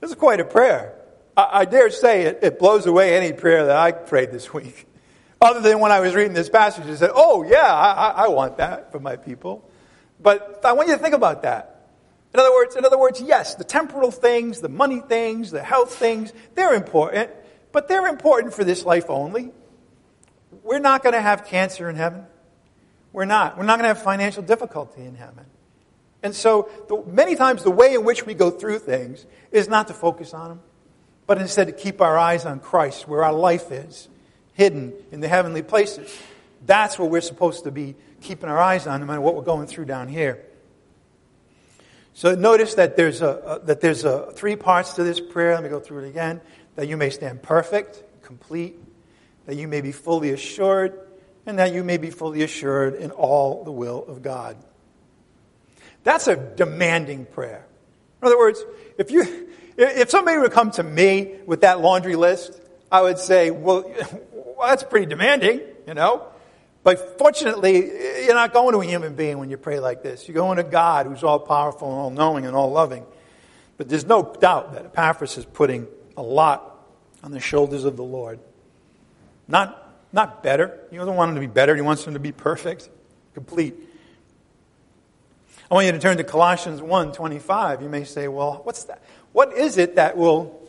This 0.00 0.10
is 0.10 0.16
quite 0.16 0.40
a 0.40 0.44
prayer. 0.44 0.98
I, 1.36 1.60
I 1.60 1.64
dare 1.64 1.88
say 1.88 2.22
it, 2.22 2.40
it 2.42 2.58
blows 2.58 2.86
away 2.86 3.16
any 3.16 3.32
prayer 3.32 3.66
that 3.66 3.76
I 3.76 3.92
prayed 3.92 4.32
this 4.32 4.52
week. 4.52 4.88
Other 5.40 5.60
than 5.60 5.78
when 5.78 5.92
I 5.92 6.00
was 6.00 6.12
reading 6.12 6.32
this 6.32 6.48
passage 6.48 6.86
and 6.86 6.98
said, 6.98 7.10
oh, 7.14 7.44
yeah, 7.44 7.72
I, 7.72 8.24
I 8.24 8.28
want 8.28 8.56
that 8.56 8.90
for 8.90 8.98
my 8.98 9.14
people. 9.14 9.70
But 10.20 10.62
I 10.64 10.72
want 10.72 10.88
you 10.88 10.96
to 10.96 11.00
think 11.00 11.14
about 11.14 11.42
that. 11.42 11.72
In 12.34 12.40
other 12.40 12.52
words, 12.52 12.76
in 12.76 12.84
other 12.84 12.98
words, 12.98 13.20
yes, 13.20 13.54
the 13.56 13.64
temporal 13.64 14.10
things, 14.10 14.60
the 14.60 14.68
money 14.68 15.00
things, 15.00 15.50
the 15.50 15.62
health 15.62 15.94
things, 15.94 16.32
they're 16.56 16.74
important, 16.74 17.30
but 17.70 17.88
they're 17.88 18.08
important 18.08 18.54
for 18.54 18.64
this 18.64 18.84
life 18.84 19.08
only. 19.08 19.52
We're 20.64 20.78
not 20.78 21.02
going 21.02 21.14
to 21.14 21.20
have 21.20 21.46
cancer 21.46 21.88
in 21.90 21.96
heaven. 21.96 22.26
We're 23.12 23.24
not. 23.24 23.58
We're 23.58 23.64
not 23.64 23.78
going 23.78 23.88
to 23.88 23.94
have 23.94 24.02
financial 24.02 24.42
difficulty 24.42 25.04
in 25.04 25.14
heaven. 25.14 25.44
And 26.22 26.34
so, 26.34 26.70
the, 26.88 27.02
many 27.10 27.34
times, 27.34 27.64
the 27.64 27.70
way 27.70 27.94
in 27.94 28.04
which 28.04 28.24
we 28.24 28.34
go 28.34 28.50
through 28.50 28.78
things 28.78 29.26
is 29.50 29.68
not 29.68 29.88
to 29.88 29.94
focus 29.94 30.32
on 30.32 30.50
them, 30.50 30.60
but 31.26 31.38
instead 31.38 31.66
to 31.66 31.72
keep 31.72 32.00
our 32.00 32.16
eyes 32.16 32.46
on 32.46 32.60
Christ, 32.60 33.08
where 33.08 33.24
our 33.24 33.32
life 33.32 33.72
is 33.72 34.08
hidden 34.54 34.92
in 35.10 35.20
the 35.20 35.28
heavenly 35.28 35.62
places. 35.62 36.16
That's 36.64 36.98
what 36.98 37.10
we're 37.10 37.22
supposed 37.22 37.64
to 37.64 37.70
be 37.70 37.96
keeping 38.20 38.48
our 38.48 38.58
eyes 38.58 38.86
on, 38.86 39.00
no 39.00 39.06
matter 39.06 39.20
what 39.20 39.34
we're 39.34 39.42
going 39.42 39.66
through 39.66 39.86
down 39.86 40.08
here. 40.08 40.44
So 42.14 42.34
notice 42.34 42.74
that 42.74 42.96
there's 42.96 43.22
a, 43.22 43.28
a 43.62 43.66
that 43.66 43.80
there's 43.80 44.04
a, 44.04 44.30
three 44.32 44.54
parts 44.54 44.94
to 44.94 45.02
this 45.02 45.18
prayer. 45.18 45.54
Let 45.54 45.64
me 45.64 45.70
go 45.70 45.80
through 45.80 46.04
it 46.04 46.08
again. 46.08 46.40
That 46.76 46.86
you 46.86 46.96
may 46.96 47.10
stand 47.10 47.42
perfect, 47.42 48.02
complete, 48.22 48.76
that 49.46 49.56
you 49.56 49.66
may 49.66 49.80
be 49.80 49.92
fully 49.92 50.30
assured, 50.30 50.98
and 51.46 51.58
that 51.58 51.72
you 51.72 51.84
may 51.84 51.96
be 51.96 52.10
fully 52.10 52.42
assured 52.42 52.94
in 52.94 53.10
all 53.10 53.64
the 53.64 53.72
will 53.72 54.04
of 54.06 54.22
God. 54.22 54.56
That's 56.04 56.26
a 56.28 56.36
demanding 56.36 57.26
prayer. 57.26 57.64
In 58.20 58.26
other 58.26 58.38
words, 58.38 58.64
if 58.98 59.10
you 59.10 59.48
if 59.76 60.10
somebody 60.10 60.38
would 60.38 60.52
come 60.52 60.70
to 60.72 60.82
me 60.82 61.36
with 61.46 61.62
that 61.62 61.80
laundry 61.80 62.16
list, 62.16 62.60
I 62.90 63.02
would 63.02 63.18
say, 63.18 63.50
well, 63.50 63.84
well, 64.32 64.68
that's 64.68 64.82
pretty 64.82 65.06
demanding, 65.06 65.60
you 65.86 65.94
know. 65.94 66.26
But 66.84 67.18
fortunately, 67.18 67.76
you're 68.24 68.34
not 68.34 68.52
going 68.52 68.72
to 68.72 68.80
a 68.80 68.84
human 68.84 69.14
being 69.14 69.38
when 69.38 69.50
you 69.50 69.56
pray 69.56 69.78
like 69.78 70.02
this. 70.02 70.26
You're 70.26 70.34
going 70.34 70.56
to 70.56 70.64
God 70.64 71.06
who's 71.06 71.22
all 71.22 71.38
powerful 71.38 71.88
and 71.88 71.96
all 71.96 72.10
knowing 72.10 72.44
and 72.44 72.56
all 72.56 72.72
loving. 72.72 73.06
But 73.76 73.88
there's 73.88 74.04
no 74.04 74.34
doubt 74.40 74.74
that 74.74 74.86
Epaphras 74.86 75.38
is 75.38 75.44
putting 75.44 75.86
a 76.16 76.22
lot 76.22 76.84
on 77.22 77.30
the 77.30 77.40
shoulders 77.40 77.84
of 77.84 77.96
the 77.96 78.04
Lord. 78.04 78.40
Not, 79.46 79.81
not 80.12 80.42
better. 80.42 80.78
He 80.90 80.96
doesn't 80.96 81.14
want 81.14 81.30
him 81.30 81.34
to 81.36 81.40
be 81.40 81.46
better. 81.46 81.74
He 81.74 81.82
wants 81.82 82.04
him 82.04 82.14
to 82.14 82.20
be 82.20 82.32
perfect, 82.32 82.88
complete. 83.34 83.74
I 85.70 85.74
want 85.74 85.86
you 85.86 85.92
to 85.92 85.98
turn 85.98 86.18
to 86.18 86.24
Colossians 86.24 86.82
1 86.82 87.12
25. 87.12 87.82
You 87.82 87.88
may 87.88 88.04
say, 88.04 88.28
well, 88.28 88.60
what's 88.64 88.84
that? 88.84 89.02
What 89.32 89.54
is 89.54 89.78
it 89.78 89.96
that 89.96 90.16
will, 90.18 90.60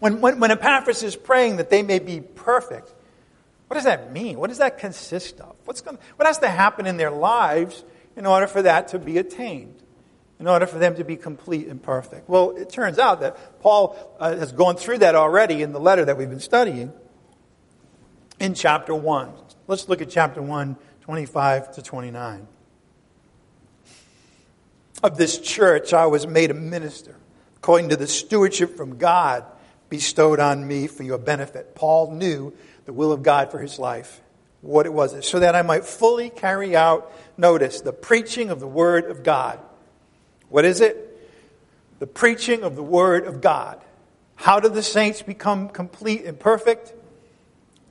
when, 0.00 0.20
when, 0.20 0.40
when 0.40 0.50
Epaphras 0.50 1.04
is 1.04 1.14
praying 1.14 1.56
that 1.56 1.70
they 1.70 1.82
may 1.82 2.00
be 2.00 2.20
perfect, 2.20 2.92
what 3.68 3.74
does 3.74 3.84
that 3.84 4.12
mean? 4.12 4.38
What 4.38 4.48
does 4.48 4.58
that 4.58 4.78
consist 4.78 5.40
of? 5.40 5.54
What's 5.66 5.82
going, 5.82 5.98
what 6.16 6.26
has 6.26 6.38
to 6.38 6.48
happen 6.48 6.86
in 6.86 6.96
their 6.96 7.12
lives 7.12 7.84
in 8.16 8.26
order 8.26 8.48
for 8.48 8.62
that 8.62 8.88
to 8.88 8.98
be 8.98 9.18
attained? 9.18 9.74
In 10.40 10.46
order 10.46 10.66
for 10.66 10.78
them 10.78 10.94
to 10.96 11.04
be 11.04 11.16
complete 11.16 11.66
and 11.66 11.82
perfect? 11.82 12.28
Well, 12.28 12.56
it 12.56 12.70
turns 12.70 12.98
out 12.98 13.20
that 13.20 13.60
Paul 13.60 13.96
uh, 14.20 14.36
has 14.36 14.52
gone 14.52 14.76
through 14.76 14.98
that 14.98 15.16
already 15.16 15.62
in 15.62 15.72
the 15.72 15.80
letter 15.80 16.04
that 16.04 16.16
we've 16.16 16.30
been 16.30 16.40
studying 16.40 16.92
in 18.40 18.54
chapter 18.54 18.94
1. 18.94 19.32
Let's 19.66 19.88
look 19.88 20.00
at 20.00 20.10
chapter 20.10 20.40
1, 20.40 20.76
25 21.02 21.74
to 21.74 21.82
29. 21.82 22.46
Of 25.02 25.16
this 25.16 25.38
church, 25.38 25.92
I 25.92 26.06
was 26.06 26.26
made 26.26 26.50
a 26.50 26.54
minister 26.54 27.16
according 27.56 27.90
to 27.90 27.96
the 27.96 28.06
stewardship 28.06 28.76
from 28.76 28.98
God 28.98 29.44
bestowed 29.88 30.40
on 30.40 30.66
me 30.66 30.86
for 30.86 31.02
your 31.02 31.18
benefit. 31.18 31.74
Paul 31.74 32.12
knew 32.12 32.52
the 32.86 32.92
will 32.92 33.12
of 33.12 33.22
God 33.22 33.50
for 33.50 33.58
his 33.58 33.78
life, 33.78 34.20
what 34.60 34.86
it 34.86 34.92
was, 34.92 35.26
so 35.26 35.40
that 35.40 35.54
I 35.54 35.62
might 35.62 35.84
fully 35.84 36.30
carry 36.30 36.76
out, 36.76 37.12
notice, 37.36 37.80
the 37.80 37.92
preaching 37.92 38.50
of 38.50 38.60
the 38.60 38.66
Word 38.66 39.10
of 39.10 39.22
God. 39.22 39.60
What 40.48 40.64
is 40.64 40.80
it? 40.80 41.04
The 41.98 42.06
preaching 42.06 42.62
of 42.62 42.76
the 42.76 42.82
Word 42.82 43.26
of 43.26 43.40
God. 43.40 43.80
How 44.36 44.60
do 44.60 44.68
the 44.68 44.82
saints 44.82 45.20
become 45.20 45.68
complete 45.68 46.24
and 46.24 46.38
perfect? 46.38 46.94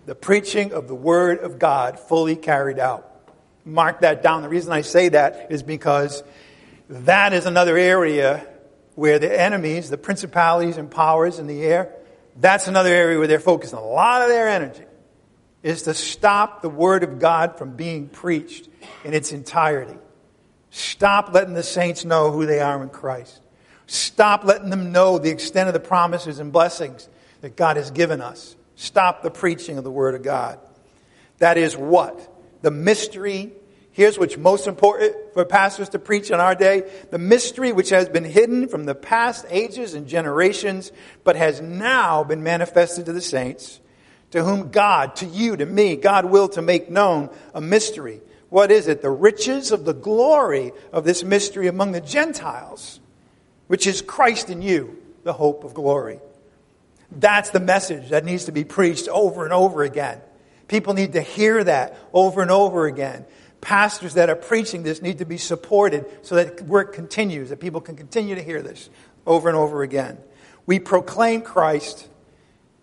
The 0.08 0.16
preaching 0.16 0.72
of 0.72 0.88
the 0.88 0.96
Word 0.96 1.40
of 1.40 1.60
God 1.60 2.00
fully 2.00 2.38
carried 2.38 2.80
out. 2.80 3.04
mark 3.66 4.00
that 4.00 4.24
down. 4.24 4.42
The 4.42 4.48
reason 4.48 4.72
I 4.72 4.80
say 4.80 5.10
that 5.10 5.48
is 5.50 5.62
because 5.62 6.24
that 6.88 7.34
is 7.34 7.46
another 7.46 7.78
area 7.78 8.48
where 8.96 9.20
the 9.20 9.40
enemies, 9.40 9.90
the 9.90 9.98
principalities 9.98 10.78
and 10.78 10.90
powers 10.90 11.40
in 11.40 11.48
the 11.48 11.62
air, 11.62 11.94
that's 12.38 12.70
another 12.70 12.94
area 12.94 13.18
where 13.18 13.28
they're 13.28 13.42
focusing 13.42 13.78
a 13.78 13.86
lot 13.86 14.22
of 14.22 14.30
their 14.30 14.48
energy 14.48 14.86
is 15.62 15.84
to 15.84 15.94
stop 15.94 16.62
the 16.62 16.70
word 16.70 17.04
of 17.04 17.20
God 17.20 17.58
from 17.58 17.76
being 17.76 18.08
preached 18.08 18.70
in 19.04 19.14
its 19.14 19.34
entirety. 19.34 19.98
Stop 20.70 21.34
letting 21.34 21.54
the 21.54 21.64
saints 21.64 22.06
know 22.06 22.32
who 22.32 22.46
they 22.46 22.62
are 22.62 22.82
in 22.82 22.88
Christ. 22.88 23.42
Stop 23.88 24.46
letting 24.46 24.70
them 24.70 24.94
know 24.94 25.18
the 25.18 25.32
extent 25.32 25.68
of 25.68 25.74
the 25.74 25.82
promises 25.82 26.40
and 26.40 26.54
blessings 26.54 27.10
that 27.42 27.58
God 27.58 27.76
has 27.76 27.92
given 27.92 28.22
us. 28.22 28.56
Stop 28.78 29.22
the 29.22 29.30
preaching 29.30 29.78
of 29.78 29.84
the 29.84 29.92
Word 29.92 30.16
of 30.16 30.24
God. 30.24 30.60
That 31.40 31.58
is 31.58 31.76
what? 31.76 32.18
The 32.62 32.72
mystery. 32.72 33.52
Here's 33.92 34.18
what's 34.18 34.38
most 34.38 34.68
important 34.68 35.16
for 35.34 35.44
pastors 35.44 35.90
to 35.90 36.00
preach 36.00 36.32
in 36.32 36.40
our 36.40 36.56
day. 36.56 36.90
The 37.12 37.18
mystery 37.18 37.74
which 37.74 37.90
has 37.90 38.08
been 38.08 38.24
hidden 38.24 38.70
from 38.70 38.86
the 38.86 38.96
past 38.96 39.46
ages 39.50 39.94
and 39.94 40.08
generations, 40.08 40.94
but 41.26 41.36
has 41.36 41.60
now 41.60 42.24
been 42.24 42.44
manifested 42.44 43.08
to 43.08 43.14
the 43.14 43.22
saints, 43.22 43.82
to 44.32 44.46
whom 44.46 44.70
God, 44.70 45.18
to 45.18 45.26
you, 45.26 45.58
to 45.58 45.66
me, 45.66 45.98
God 45.98 46.26
will 46.26 46.48
to 46.50 46.62
make 46.62 46.90
known 46.90 47.30
a 47.54 47.60
mystery. 47.60 48.22
What 48.50 48.72
is 48.72 48.88
it? 48.88 49.02
The 49.02 49.10
riches 49.10 49.74
of 49.74 49.84
the 49.84 49.94
glory 49.94 50.72
of 50.94 51.04
this 51.04 51.24
mystery 51.24 51.68
among 51.68 51.92
the 51.92 52.02
Gentiles 52.02 53.02
which 53.68 53.86
is 53.86 54.02
Christ 54.02 54.50
in 54.50 54.62
you, 54.62 54.98
the 55.24 55.34
hope 55.34 55.64
of 55.64 55.74
glory. 55.74 56.20
That's 57.12 57.52
the 57.52 57.60
message 57.60 58.10
that 58.10 58.26
needs 58.26 58.46
to 58.46 58.52
be 58.52 58.64
preached 58.64 59.08
over 59.08 59.46
and 59.46 59.54
over 59.54 59.84
again. 59.84 60.22
People 60.68 60.94
need 60.94 61.14
to 61.14 61.22
hear 61.22 61.64
that 61.64 61.98
over 62.14 62.42
and 62.42 62.52
over 62.52 62.86
again. 62.86 63.26
Pastors 63.62 64.16
that 64.16 64.30
are 64.30 64.36
preaching 64.36 64.84
this 64.84 65.02
need 65.02 65.20
to 65.20 65.26
be 65.26 65.38
supported 65.38 66.06
so 66.22 66.36
that 66.36 66.62
work 66.62 66.94
continues, 66.94 67.50
that 67.50 67.60
people 67.60 67.82
can 67.82 67.96
continue 67.96 68.36
to 68.36 68.44
hear 68.44 68.62
this 68.62 68.90
over 69.26 69.50
and 69.50 69.58
over 69.58 69.82
again. 69.82 70.18
We 70.66 70.80
proclaim 70.80 71.42
Christ. 71.42 72.08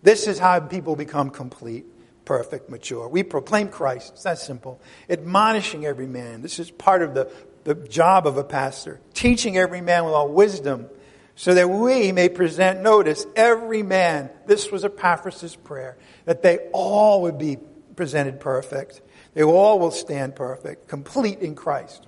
This 0.01 0.27
is 0.27 0.39
how 0.39 0.59
people 0.59 0.95
become 0.95 1.29
complete, 1.29 1.85
perfect, 2.25 2.69
mature. 2.69 3.07
We 3.07 3.23
proclaim 3.23 3.69
Christ. 3.69 4.13
It's 4.13 4.23
that 4.23 4.39
simple. 4.39 4.81
Admonishing 5.09 5.85
every 5.85 6.07
man. 6.07 6.41
This 6.41 6.59
is 6.59 6.71
part 6.71 7.03
of 7.03 7.13
the 7.13 7.31
the 7.65 7.75
job 7.75 8.27
of 8.27 8.37
a 8.37 8.43
pastor, 8.43 9.01
teaching 9.13 9.57
every 9.57 9.81
man 9.81 10.05
with 10.05 10.13
all 10.13 10.29
wisdom, 10.29 10.87
so 11.35 11.53
that 11.53 11.69
we 11.69 12.11
may 12.11 12.29
present 12.29 12.81
notice 12.81 13.25
every 13.35 13.83
man. 13.83 14.29
This 14.45 14.71
was 14.71 14.85
Epaphras' 14.85 15.55
prayer, 15.55 15.97
that 16.23 16.41
they 16.41 16.57
all 16.71 17.23
would 17.23 17.37
be 17.37 17.57
presented 17.95 18.39
perfect. 18.39 19.01
They 19.33 19.43
all 19.43 19.79
will 19.79 19.91
stand 19.91 20.35
perfect, 20.35 20.87
complete 20.87 21.39
in 21.39 21.55
Christ. 21.55 22.07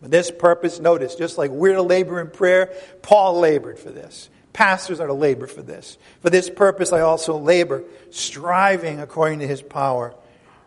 But 0.00 0.12
this 0.12 0.30
purpose, 0.30 0.78
notice, 0.78 1.16
just 1.16 1.36
like 1.38 1.50
we're 1.50 1.74
to 1.74 1.82
labor 1.82 2.20
in 2.20 2.30
prayer, 2.30 2.72
Paul 3.02 3.40
labored 3.40 3.80
for 3.80 3.90
this. 3.90 4.30
Pastors 4.52 5.00
are 5.00 5.08
to 5.08 5.14
labor 5.14 5.48
for 5.48 5.62
this. 5.62 5.98
For 6.20 6.30
this 6.30 6.48
purpose, 6.48 6.92
I 6.92 7.00
also 7.00 7.36
labor, 7.38 7.84
striving 8.10 9.00
according 9.00 9.40
to 9.40 9.46
his 9.46 9.62
power, 9.62 10.14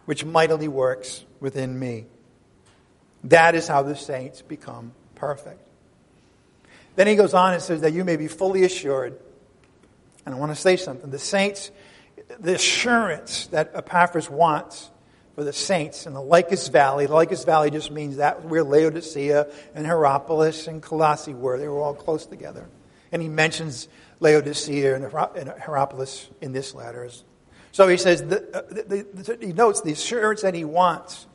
which 0.05 0.25
mightily 0.25 0.67
works 0.67 1.23
within 1.39 1.77
me. 1.77 2.07
That 3.25 3.55
is 3.55 3.67
how 3.67 3.83
the 3.83 3.95
saints 3.95 4.41
become 4.41 4.93
perfect. 5.15 5.67
Then 6.95 7.07
he 7.07 7.15
goes 7.15 7.33
on 7.33 7.53
and 7.53 7.61
says 7.61 7.81
that 7.81 7.93
you 7.93 8.03
may 8.03 8.17
be 8.17 8.27
fully 8.27 8.63
assured. 8.63 9.19
And 10.25 10.35
I 10.35 10.37
want 10.37 10.51
to 10.51 10.55
say 10.59 10.75
something. 10.77 11.09
The 11.09 11.19
saints, 11.19 11.71
the 12.39 12.55
assurance 12.55 13.47
that 13.47 13.71
Epaphras 13.73 14.29
wants 14.29 14.91
for 15.35 15.43
the 15.43 15.53
saints 15.53 16.05
in 16.05 16.13
the 16.13 16.21
Lycus 16.21 16.67
Valley. 16.67 17.05
The 17.05 17.15
Lycus 17.15 17.45
Valley 17.45 17.71
just 17.71 17.91
means 17.91 18.17
that 18.17 18.45
where 18.45 18.63
Laodicea 18.63 19.47
and 19.73 19.85
Hierapolis 19.85 20.67
and 20.67 20.81
Colossae 20.81 21.33
were. 21.33 21.57
They 21.57 21.67
were 21.67 21.79
all 21.79 21.95
close 21.95 22.25
together. 22.25 22.67
And 23.11 23.21
he 23.21 23.29
mentions 23.29 23.87
Laodicea 24.19 24.95
and 24.95 25.05
Hierapolis 25.59 26.29
in 26.41 26.51
this 26.51 26.75
letter. 26.75 27.09
So 27.71 27.87
he 27.87 27.97
says, 27.97 28.21
the, 28.21 28.57
uh, 28.57 28.61
the, 28.69 29.07
the, 29.13 29.45
he 29.45 29.53
notes 29.53 29.81
the 29.81 29.93
assurance 29.93 30.41
that 30.41 30.53
he 30.53 30.65
wants 30.65 31.27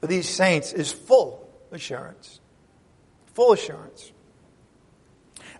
for 0.00 0.06
these 0.06 0.28
saints 0.28 0.72
is 0.72 0.92
full 0.92 1.48
assurance. 1.72 2.40
Full 3.34 3.52
assurance. 3.52 4.12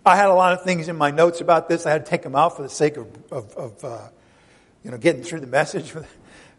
I 0.05 0.15
had 0.15 0.29
a 0.29 0.33
lot 0.33 0.53
of 0.53 0.63
things 0.63 0.87
in 0.87 0.95
my 0.95 1.11
notes 1.11 1.41
about 1.41 1.69
this. 1.69 1.85
I 1.85 1.91
had 1.91 2.05
to 2.05 2.09
take 2.09 2.23
them 2.23 2.35
out 2.35 2.55
for 2.55 2.63
the 2.63 2.69
sake 2.69 2.97
of, 2.97 3.07
of, 3.31 3.53
of 3.55 3.85
uh, 3.85 4.07
you 4.83 4.91
know, 4.91 4.97
getting 4.97 5.23
through 5.23 5.41
the 5.41 5.47
message. 5.47 5.93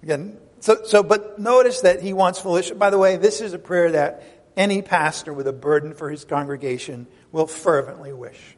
Again, 0.03 0.39
so, 0.61 0.85
so, 0.85 1.03
but 1.03 1.39
notice 1.39 1.81
that 1.81 2.03
he 2.03 2.13
wants 2.13 2.39
assurance. 2.39 2.71
By 2.71 2.91
the 2.91 2.99
way, 2.99 3.17
this 3.17 3.41
is 3.41 3.53
a 3.53 3.59
prayer 3.59 3.93
that 3.93 4.23
any 4.57 4.83
pastor 4.83 5.33
with 5.33 5.49
a 5.49 5.53
burden 5.53 5.95
for 5.95 6.09
his 6.11 6.25
congregation 6.25 7.09
will 7.33 7.47
fervently 7.47 8.13
wish. 8.13 8.57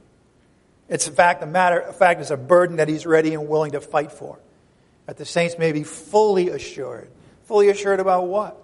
It's 0.88 1.08
in 1.08 1.14
fact 1.14 1.42
a 1.42 1.46
matter 1.46 1.78
of 1.78 1.96
fact, 1.96 2.20
it's 2.20 2.30
a 2.30 2.36
burden 2.36 2.76
that 2.76 2.88
he's 2.88 3.06
ready 3.06 3.32
and 3.32 3.48
willing 3.48 3.72
to 3.72 3.80
fight 3.80 4.12
for. 4.12 4.38
That 5.06 5.16
the 5.16 5.24
saints 5.24 5.56
may 5.58 5.72
be 5.72 5.82
fully 5.82 6.50
assured. 6.50 7.10
Fully 7.44 7.68
assured 7.68 8.00
about 8.00 8.26
what? 8.26 8.60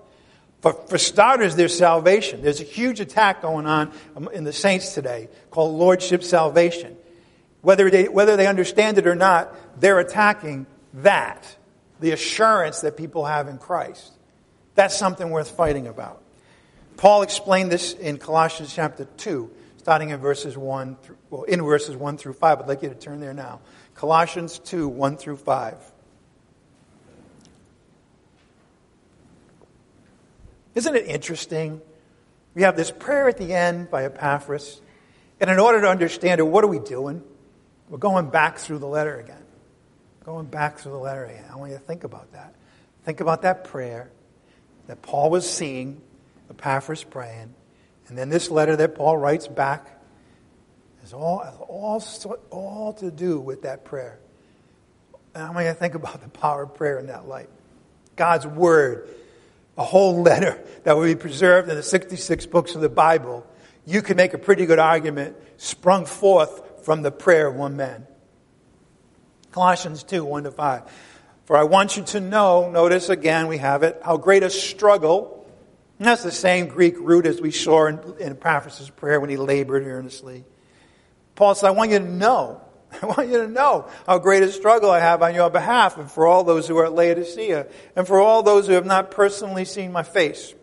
For, 0.60 0.74
for 0.74 0.98
starters, 0.98 1.56
there's 1.56 1.76
salvation. 1.76 2.42
There's 2.42 2.60
a 2.60 2.64
huge 2.64 3.00
attack 3.00 3.42
going 3.42 3.66
on 3.66 3.92
in 4.32 4.44
the 4.44 4.52
saints 4.52 4.94
today 4.94 5.28
called 5.50 5.74
Lordship 5.74 6.22
salvation. 6.22 6.96
Whether 7.62 7.90
they, 7.90 8.08
whether 8.08 8.36
they 8.36 8.46
understand 8.46 8.98
it 8.98 9.06
or 9.06 9.14
not, 9.14 9.54
they're 9.80 9.98
attacking 9.98 10.66
that, 10.94 11.56
the 12.00 12.12
assurance 12.12 12.80
that 12.82 12.96
people 12.96 13.24
have 13.24 13.48
in 13.48 13.58
Christ. 13.58 14.12
That's 14.74 14.96
something 14.96 15.30
worth 15.30 15.50
fighting 15.50 15.86
about. 15.86 16.22
Paul 16.96 17.22
explained 17.22 17.72
this 17.72 17.94
in 17.94 18.18
Colossians 18.18 18.74
chapter 18.74 19.06
2, 19.16 19.50
starting 19.78 20.10
in 20.10 20.20
verses 20.20 20.56
1 20.56 20.96
through, 20.96 21.16
well, 21.30 21.42
in 21.44 21.62
verses 21.62 21.96
1 21.96 22.18
through 22.18 22.34
5. 22.34 22.60
I'd 22.60 22.68
like 22.68 22.82
you 22.82 22.90
to 22.90 22.94
turn 22.94 23.20
there 23.20 23.32
now. 23.32 23.60
Colossians 23.94 24.58
2, 24.58 24.88
1 24.88 25.16
through 25.16 25.38
5. 25.38 25.89
Isn't 30.74 30.94
it 30.94 31.06
interesting? 31.06 31.80
We 32.54 32.62
have 32.62 32.76
this 32.76 32.90
prayer 32.90 33.28
at 33.28 33.38
the 33.38 33.52
end 33.52 33.90
by 33.90 34.04
Epaphras. 34.04 34.80
And 35.40 35.50
in 35.50 35.58
order 35.58 35.80
to 35.80 35.88
understand 35.88 36.40
it, 36.40 36.44
what 36.44 36.64
are 36.64 36.68
we 36.68 36.78
doing? 36.78 37.22
We're 37.88 37.98
going 37.98 38.30
back 38.30 38.58
through 38.58 38.78
the 38.78 38.86
letter 38.86 39.18
again. 39.18 39.42
Going 40.24 40.46
back 40.46 40.78
through 40.78 40.92
the 40.92 40.98
letter 40.98 41.24
again. 41.24 41.44
I 41.50 41.56
want 41.56 41.72
you 41.72 41.78
to 41.78 41.82
think 41.82 42.04
about 42.04 42.32
that. 42.32 42.54
Think 43.04 43.20
about 43.20 43.42
that 43.42 43.64
prayer 43.64 44.10
that 44.86 45.02
Paul 45.02 45.30
was 45.30 45.48
seeing, 45.48 46.00
Epaphras 46.50 47.04
praying. 47.04 47.54
And 48.08 48.18
then 48.18 48.28
this 48.28 48.50
letter 48.50 48.76
that 48.76 48.94
Paul 48.94 49.16
writes 49.16 49.48
back 49.48 50.00
is 51.04 51.12
all, 51.12 51.38
all, 51.68 52.02
all 52.50 52.92
to 52.94 53.10
do 53.10 53.40
with 53.40 53.62
that 53.62 53.84
prayer. 53.84 54.18
And 55.34 55.44
I 55.44 55.50
want 55.50 55.66
you 55.66 55.72
to 55.72 55.78
think 55.78 55.94
about 55.94 56.20
the 56.22 56.28
power 56.28 56.64
of 56.64 56.74
prayer 56.74 56.98
in 56.98 57.06
that 57.06 57.26
light. 57.26 57.48
God's 58.16 58.46
word 58.46 59.08
a 59.80 59.82
whole 59.82 60.20
letter 60.20 60.62
that 60.84 60.94
will 60.94 61.04
be 61.04 61.16
preserved 61.16 61.70
in 61.70 61.74
the 61.74 61.82
66 61.82 62.44
books 62.46 62.74
of 62.74 62.82
the 62.82 62.90
Bible, 62.90 63.46
you 63.86 64.02
can 64.02 64.14
make 64.14 64.34
a 64.34 64.38
pretty 64.38 64.66
good 64.66 64.78
argument 64.78 65.36
sprung 65.56 66.04
forth 66.04 66.84
from 66.84 67.00
the 67.00 67.10
prayer 67.10 67.46
of 67.46 67.54
one 67.54 67.78
man. 67.78 68.06
Colossians 69.52 70.02
2, 70.02 70.22
1 70.22 70.44
to 70.44 70.50
5. 70.50 70.82
For 71.46 71.56
I 71.56 71.62
want 71.62 71.96
you 71.96 72.02
to 72.04 72.20
know, 72.20 72.70
notice 72.70 73.08
again, 73.08 73.46
we 73.46 73.56
have 73.56 73.82
it, 73.82 73.98
how 74.04 74.18
great 74.18 74.42
a 74.42 74.50
struggle, 74.50 75.48
and 75.98 76.06
that's 76.06 76.22
the 76.22 76.30
same 76.30 76.66
Greek 76.66 76.96
root 76.98 77.24
as 77.24 77.40
we 77.40 77.50
saw 77.50 77.86
in, 77.86 77.98
in 78.20 78.32
Epaphras' 78.32 78.90
prayer 78.90 79.18
when 79.18 79.30
he 79.30 79.38
labored 79.38 79.86
earnestly. 79.86 80.44
Paul 81.36 81.54
said, 81.54 81.68
I 81.68 81.70
want 81.70 81.90
you 81.90 82.00
to 82.00 82.04
know 82.04 82.60
I 83.02 83.06
want 83.06 83.28
you 83.28 83.38
to 83.38 83.48
know 83.48 83.88
how 84.06 84.18
great 84.18 84.42
a 84.42 84.50
struggle 84.50 84.90
I 84.90 85.00
have 85.00 85.22
on 85.22 85.34
your 85.34 85.50
behalf 85.50 85.98
and 85.98 86.10
for 86.10 86.26
all 86.26 86.44
those 86.44 86.66
who 86.66 86.76
are 86.78 86.86
at 86.86 86.92
Laodicea 86.92 87.66
and 87.96 88.06
for 88.06 88.20
all 88.20 88.42
those 88.42 88.66
who 88.66 88.74
have 88.74 88.86
not 88.86 89.10
personally 89.10 89.64
seen 89.64 89.92
my 89.92 90.02
face, 90.02 90.54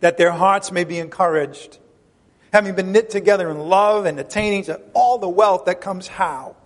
that 0.00 0.16
their 0.16 0.32
hearts 0.32 0.72
may 0.72 0.84
be 0.84 0.98
encouraged, 0.98 1.78
having 2.52 2.74
been 2.74 2.92
knit 2.92 3.10
together 3.10 3.50
in 3.50 3.58
love 3.58 4.06
and 4.06 4.18
attaining 4.18 4.64
to 4.64 4.80
all 4.92 5.18
the 5.18 5.28
wealth 5.28 5.66
that 5.66 5.80
comes 5.80 6.08
how? 6.08 6.56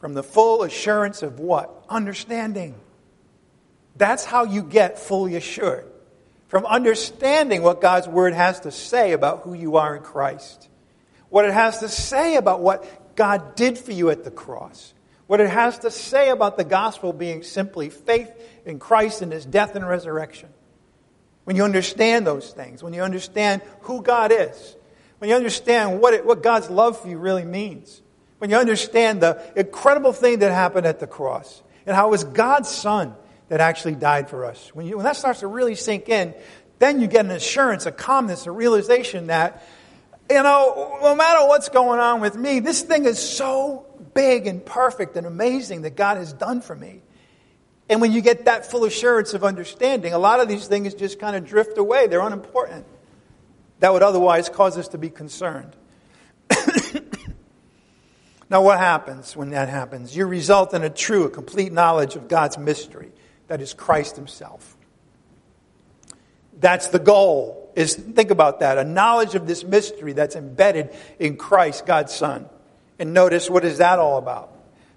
From 0.00 0.14
the 0.14 0.22
full 0.22 0.62
assurance 0.64 1.22
of 1.22 1.40
what? 1.40 1.84
Understanding. 1.88 2.74
That's 3.96 4.24
how 4.24 4.44
you 4.44 4.62
get 4.62 4.98
fully 4.98 5.36
assured. 5.36 5.90
From 6.48 6.66
understanding 6.66 7.62
what 7.62 7.80
God's 7.80 8.06
Word 8.06 8.34
has 8.34 8.60
to 8.60 8.70
say 8.70 9.12
about 9.12 9.42
who 9.42 9.54
you 9.54 9.76
are 9.76 9.96
in 9.96 10.02
Christ. 10.02 10.68
What 11.30 11.46
it 11.46 11.52
has 11.52 11.78
to 11.78 11.88
say 11.88 12.36
about 12.36 12.60
what 12.60 12.84
God 13.16 13.54
did 13.56 13.78
for 13.78 13.92
you 13.92 14.10
at 14.10 14.24
the 14.24 14.30
cross. 14.30 14.94
What 15.26 15.40
it 15.40 15.50
has 15.50 15.78
to 15.80 15.90
say 15.90 16.28
about 16.28 16.56
the 16.56 16.64
gospel 16.64 17.12
being 17.12 17.42
simply 17.42 17.88
faith 17.88 18.30
in 18.66 18.78
Christ 18.78 19.22
and 19.22 19.32
his 19.32 19.46
death 19.46 19.74
and 19.74 19.86
resurrection. 19.86 20.50
When 21.44 21.56
you 21.56 21.64
understand 21.64 22.26
those 22.26 22.52
things, 22.52 22.82
when 22.82 22.92
you 22.92 23.02
understand 23.02 23.62
who 23.82 24.02
God 24.02 24.32
is, 24.32 24.76
when 25.18 25.30
you 25.30 25.36
understand 25.36 26.00
what, 26.00 26.14
it, 26.14 26.26
what 26.26 26.42
God's 26.42 26.68
love 26.68 27.00
for 27.00 27.08
you 27.08 27.18
really 27.18 27.44
means, 27.44 28.02
when 28.38 28.50
you 28.50 28.56
understand 28.56 29.20
the 29.20 29.42
incredible 29.56 30.12
thing 30.12 30.40
that 30.40 30.52
happened 30.52 30.86
at 30.86 31.00
the 31.00 31.06
cross, 31.06 31.62
and 31.86 31.94
how 31.94 32.08
it 32.08 32.10
was 32.10 32.24
God's 32.24 32.68
Son 32.68 33.14
that 33.48 33.60
actually 33.60 33.94
died 33.94 34.28
for 34.28 34.44
us. 34.44 34.74
When, 34.74 34.86
you, 34.86 34.96
when 34.96 35.04
that 35.04 35.16
starts 35.16 35.40
to 35.40 35.46
really 35.46 35.74
sink 35.74 36.08
in, 36.08 36.34
then 36.78 37.00
you 37.00 37.06
get 37.06 37.24
an 37.24 37.30
assurance, 37.30 37.86
a 37.86 37.92
calmness, 37.92 38.46
a 38.46 38.50
realization 38.50 39.28
that, 39.28 39.66
you 40.30 40.42
know, 40.42 40.98
no 41.02 41.14
matter 41.14 41.46
what's 41.46 41.68
going 41.68 42.00
on 42.00 42.20
with 42.20 42.36
me, 42.36 42.60
this 42.60 42.82
thing 42.82 43.04
is 43.04 43.18
so 43.18 43.86
big 44.14 44.46
and 44.46 44.64
perfect 44.64 45.16
and 45.16 45.26
amazing 45.26 45.82
that 45.82 45.96
God 45.96 46.16
has 46.16 46.32
done 46.32 46.60
for 46.60 46.74
me. 46.74 47.02
And 47.88 48.00
when 48.00 48.12
you 48.12 48.22
get 48.22 48.46
that 48.46 48.70
full 48.70 48.84
assurance 48.84 49.34
of 49.34 49.44
understanding, 49.44 50.14
a 50.14 50.18
lot 50.18 50.40
of 50.40 50.48
these 50.48 50.66
things 50.66 50.94
just 50.94 51.18
kind 51.18 51.36
of 51.36 51.44
drift 51.44 51.76
away. 51.76 52.06
They're 52.06 52.22
unimportant. 52.22 52.86
That 53.80 53.92
would 53.92 54.02
otherwise 54.02 54.48
cause 54.48 54.78
us 54.78 54.88
to 54.88 54.98
be 54.98 55.10
concerned. 55.10 55.76
now, 58.48 58.62
what 58.62 58.78
happens 58.78 59.36
when 59.36 59.50
that 59.50 59.68
happens? 59.68 60.16
You 60.16 60.24
result 60.26 60.72
in 60.72 60.82
a 60.82 60.90
true, 60.90 61.24
a 61.24 61.30
complete 61.30 61.72
knowledge 61.72 62.16
of 62.16 62.28
God's 62.28 62.56
mystery, 62.56 63.12
that 63.48 63.60
is 63.60 63.74
Christ 63.74 64.16
Himself. 64.16 64.76
That's 66.58 66.88
the 66.88 66.98
goal. 66.98 67.63
Is 67.74 67.94
think 67.94 68.30
about 68.30 68.60
that. 68.60 68.78
A 68.78 68.84
knowledge 68.84 69.34
of 69.34 69.46
this 69.46 69.64
mystery 69.64 70.12
that's 70.12 70.36
embedded 70.36 70.90
in 71.18 71.36
Christ, 71.36 71.86
God's 71.86 72.14
Son. 72.14 72.46
And 72.98 73.12
notice 73.12 73.50
what 73.50 73.64
is 73.64 73.78
that 73.78 73.98
all 73.98 74.18
about? 74.18 74.52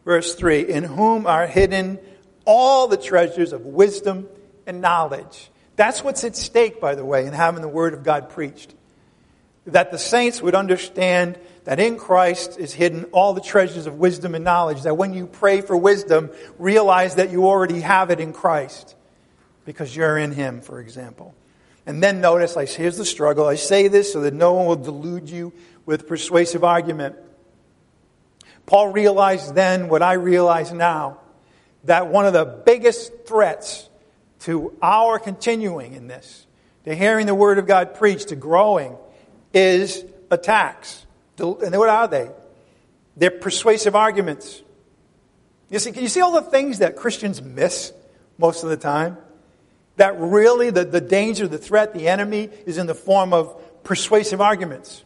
Verse 0.05 0.36
3 0.36 0.69
In 0.69 0.84
whom 0.84 1.25
are 1.25 1.47
hidden 1.47 1.99
all 2.45 2.88
the 2.88 2.97
treasures 2.97 3.51
of 3.51 3.65
wisdom 3.65 4.28
and 4.65 4.82
knowledge. 4.82 5.49
That's 5.75 6.03
what's 6.03 6.23
at 6.23 6.36
stake, 6.36 6.80
by 6.80 6.95
the 6.95 7.05
way, 7.05 7.25
in 7.25 7.34
having 7.34 7.61
the 7.61 7.67
Word 7.67 7.93
of 7.93 8.03
God 8.03 8.30
preached. 8.30 8.73
That 9.67 9.91
the 9.91 9.99
saints 9.99 10.41
would 10.41 10.55
understand 10.55 11.38
that 11.65 11.80
in 11.80 11.97
Christ 11.97 12.57
is 12.57 12.73
hidden 12.73 13.03
all 13.05 13.34
the 13.34 13.41
treasures 13.41 13.86
of 13.86 13.95
wisdom 13.95 14.34
and 14.34 14.45
knowledge. 14.45 14.84
That 14.84 14.95
when 14.95 15.13
you 15.13 15.28
pray 15.28 15.61
for 15.61 15.75
wisdom, 15.75 16.32
realize 16.57 17.15
that 17.15 17.32
you 17.32 17.45
already 17.45 17.82
have 17.82 18.09
it 18.09 18.21
in 18.21 18.32
Christ 18.32 18.95
because 19.65 19.93
you're 19.93 20.17
in 20.17 20.32
Him, 20.32 20.61
for 20.61 20.80
example. 20.80 21.36
And 21.88 22.03
then 22.03 22.19
notice, 22.19 22.57
I, 22.57 22.65
here's 22.65 22.97
the 22.97 23.05
struggle. 23.05 23.47
I 23.47 23.55
say 23.55 23.88
this 23.88 24.11
so 24.11 24.21
that 24.21 24.33
no 24.33 24.53
one 24.53 24.65
will 24.65 24.75
delude 24.75 25.29
you 25.29 25.53
with 25.85 26.05
persuasive 26.05 26.65
argument. 26.65 27.15
Paul 28.65 28.89
realized 28.91 29.55
then 29.55 29.88
what 29.88 30.01
I 30.03 30.13
realize 30.13 30.73
now 30.73 31.21
that 31.85 32.07
one 32.07 32.25
of 32.25 32.33
the 32.33 32.43
biggest 32.43 33.25
threats 33.25 33.89
to 34.39 34.77
our 34.81 35.17
continuing 35.17 35.93
in 35.93 36.07
this, 36.07 36.45
to 36.83 36.93
hearing 36.93 37.25
the 37.25 37.33
Word 37.33 37.57
of 37.57 37.65
God 37.65 37.95
preached, 37.95 38.27
to 38.27 38.35
growing, 38.35 38.97
is 39.53 40.03
attacks. 40.29 41.05
And 41.39 41.77
what 41.77 41.88
are 41.88 42.09
they? 42.09 42.29
They're 43.15 43.31
persuasive 43.31 43.95
arguments. 43.95 44.61
You 45.69 45.79
see, 45.79 45.93
can 45.93 46.03
you 46.03 46.09
see 46.09 46.19
all 46.19 46.33
the 46.33 46.41
things 46.41 46.79
that 46.79 46.97
Christians 46.97 47.41
miss 47.41 47.93
most 48.38 48.63
of 48.63 48.69
the 48.69 48.77
time? 48.77 49.17
That 49.97 50.19
really 50.19 50.69
the, 50.69 50.85
the 50.85 51.01
danger, 51.01 51.47
the 51.47 51.57
threat, 51.57 51.93
the 51.93 52.07
enemy 52.07 52.49
is 52.65 52.77
in 52.77 52.87
the 52.87 52.95
form 52.95 53.33
of 53.33 53.83
persuasive 53.83 54.41
arguments. 54.41 55.03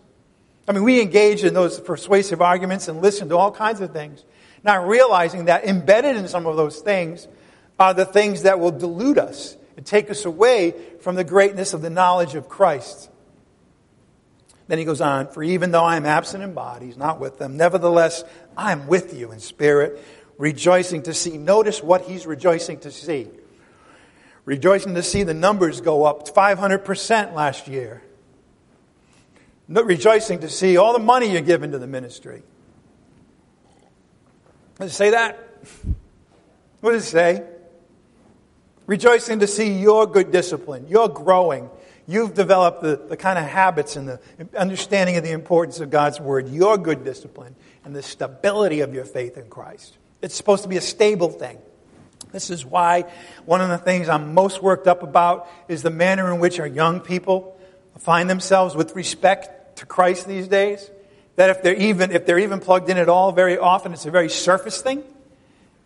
I 0.67 0.73
mean, 0.73 0.83
we 0.83 1.01
engage 1.01 1.43
in 1.43 1.53
those 1.53 1.79
persuasive 1.79 2.41
arguments 2.41 2.87
and 2.87 3.01
listen 3.01 3.29
to 3.29 3.37
all 3.37 3.51
kinds 3.51 3.81
of 3.81 3.91
things, 3.91 4.23
not 4.63 4.87
realizing 4.87 5.45
that 5.45 5.65
embedded 5.65 6.15
in 6.15 6.27
some 6.27 6.45
of 6.45 6.55
those 6.55 6.79
things 6.79 7.27
are 7.79 7.93
the 7.93 8.05
things 8.05 8.43
that 8.43 8.59
will 8.59 8.71
delude 8.71 9.17
us 9.17 9.57
and 9.75 9.85
take 9.85 10.09
us 10.09 10.25
away 10.25 10.75
from 11.01 11.15
the 11.15 11.23
greatness 11.23 11.73
of 11.73 11.81
the 11.81 11.89
knowledge 11.89 12.35
of 12.35 12.47
Christ. 12.47 13.09
Then 14.67 14.77
he 14.77 14.85
goes 14.85 15.01
on, 15.01 15.27
For 15.27 15.43
even 15.43 15.71
though 15.71 15.83
I 15.83 15.97
am 15.97 16.05
absent 16.05 16.43
in 16.43 16.53
body, 16.53 16.93
not 16.95 17.19
with 17.19 17.39
them, 17.39 17.57
nevertheless, 17.57 18.23
I 18.55 18.71
am 18.71 18.87
with 18.87 19.17
you 19.17 19.31
in 19.31 19.39
spirit, 19.39 20.01
rejoicing 20.37 21.03
to 21.03 21.13
see. 21.13 21.37
Notice 21.37 21.81
what 21.81 22.03
he's 22.03 22.25
rejoicing 22.25 22.79
to 22.81 22.91
see. 22.91 23.27
Rejoicing 24.45 24.95
to 24.95 25.03
see 25.03 25.23
the 25.23 25.33
numbers 25.33 25.81
go 25.81 26.03
up 26.03 26.27
500% 26.27 27.33
last 27.33 27.67
year 27.67 28.01
rejoicing 29.79 30.39
to 30.39 30.49
see 30.49 30.77
all 30.77 30.93
the 30.93 30.99
money 30.99 31.31
you're 31.31 31.41
giving 31.41 31.71
to 31.71 31.79
the 31.79 31.87
ministry. 31.87 32.43
Does 34.79 34.91
it 34.91 34.95
say 34.95 35.09
that? 35.11 35.39
What 36.81 36.91
does 36.91 37.05
it 37.05 37.09
say? 37.09 37.43
Rejoicing 38.87 39.39
to 39.39 39.47
see 39.47 39.79
your 39.79 40.07
good 40.07 40.31
discipline. 40.31 40.87
You're 40.89 41.07
growing. 41.07 41.69
You've 42.07 42.33
developed 42.33 42.81
the, 42.81 42.97
the 42.97 43.15
kind 43.15 43.39
of 43.39 43.45
habits 43.45 43.95
and 43.95 44.07
the 44.07 44.19
understanding 44.57 45.15
of 45.17 45.23
the 45.23 45.31
importance 45.31 45.79
of 45.79 45.89
God's 45.89 46.19
Word, 46.19 46.49
your 46.49 46.77
good 46.77 47.05
discipline, 47.05 47.55
and 47.85 47.95
the 47.95 48.01
stability 48.01 48.81
of 48.81 48.93
your 48.93 49.05
faith 49.05 49.37
in 49.37 49.47
Christ. 49.47 49.97
It's 50.21 50.35
supposed 50.35 50.63
to 50.63 50.69
be 50.69 50.77
a 50.77 50.81
stable 50.81 51.29
thing. 51.29 51.59
This 52.31 52.49
is 52.49 52.65
why 52.65 53.05
one 53.45 53.61
of 53.61 53.69
the 53.69 53.77
things 53.77 54.09
I'm 54.09 54.33
most 54.33 54.61
worked 54.61 54.87
up 54.87 55.03
about 55.03 55.47
is 55.67 55.83
the 55.83 55.89
manner 55.89 56.31
in 56.33 56.39
which 56.39 56.59
our 56.59 56.67
young 56.67 56.99
people 56.99 57.59
find 57.99 58.29
themselves 58.29 58.75
with 58.75 58.95
respect 58.95 59.77
to 59.77 59.85
Christ 59.85 60.27
these 60.27 60.47
days. 60.47 60.89
That 61.35 61.49
if 61.49 61.61
they're 61.63 61.75
even 61.75 62.11
if 62.11 62.25
they're 62.25 62.39
even 62.39 62.59
plugged 62.59 62.89
in 62.89 62.97
at 62.97 63.09
all, 63.09 63.31
very 63.31 63.57
often 63.57 63.93
it's 63.93 64.05
a 64.05 64.11
very 64.11 64.29
surface 64.29 64.81
thing. 64.81 65.03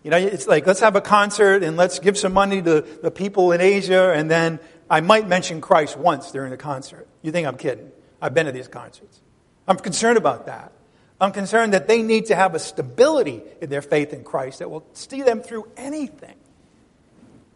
You 0.03 0.11
know, 0.11 0.17
it's 0.17 0.47
like 0.47 0.67
let's 0.67 0.81
have 0.81 0.95
a 0.95 1.01
concert 1.01 1.63
and 1.63 1.77
let's 1.77 1.99
give 1.99 2.17
some 2.17 2.33
money 2.33 2.61
to 2.61 2.81
the 2.81 3.11
people 3.11 3.51
in 3.51 3.61
Asia, 3.61 4.11
and 4.11 4.29
then 4.29 4.59
I 4.89 5.01
might 5.01 5.27
mention 5.27 5.61
Christ 5.61 5.97
once 5.97 6.31
during 6.31 6.51
the 6.51 6.57
concert. 6.57 7.07
You 7.21 7.31
think 7.31 7.47
I'm 7.47 7.57
kidding? 7.57 7.91
I've 8.21 8.33
been 8.33 8.45
to 8.45 8.51
these 8.51 8.67
concerts. 8.67 9.19
I'm 9.67 9.77
concerned 9.77 10.17
about 10.17 10.45
that. 10.45 10.71
I'm 11.20 11.32
concerned 11.32 11.74
that 11.74 11.88
they 11.88 12.01
need 12.01 12.28
to 12.28 12.36
have 12.36 12.55
a 12.55 12.59
stability 12.59 13.41
in 13.61 13.70
their 13.70 13.82
faith 13.82 14.13
in 14.13 14.24
Christ 14.24 14.59
that 14.59 14.70
will 14.70 14.86
see 14.93 15.22
them 15.22 15.41
through 15.41 15.70
anything. 15.78 16.36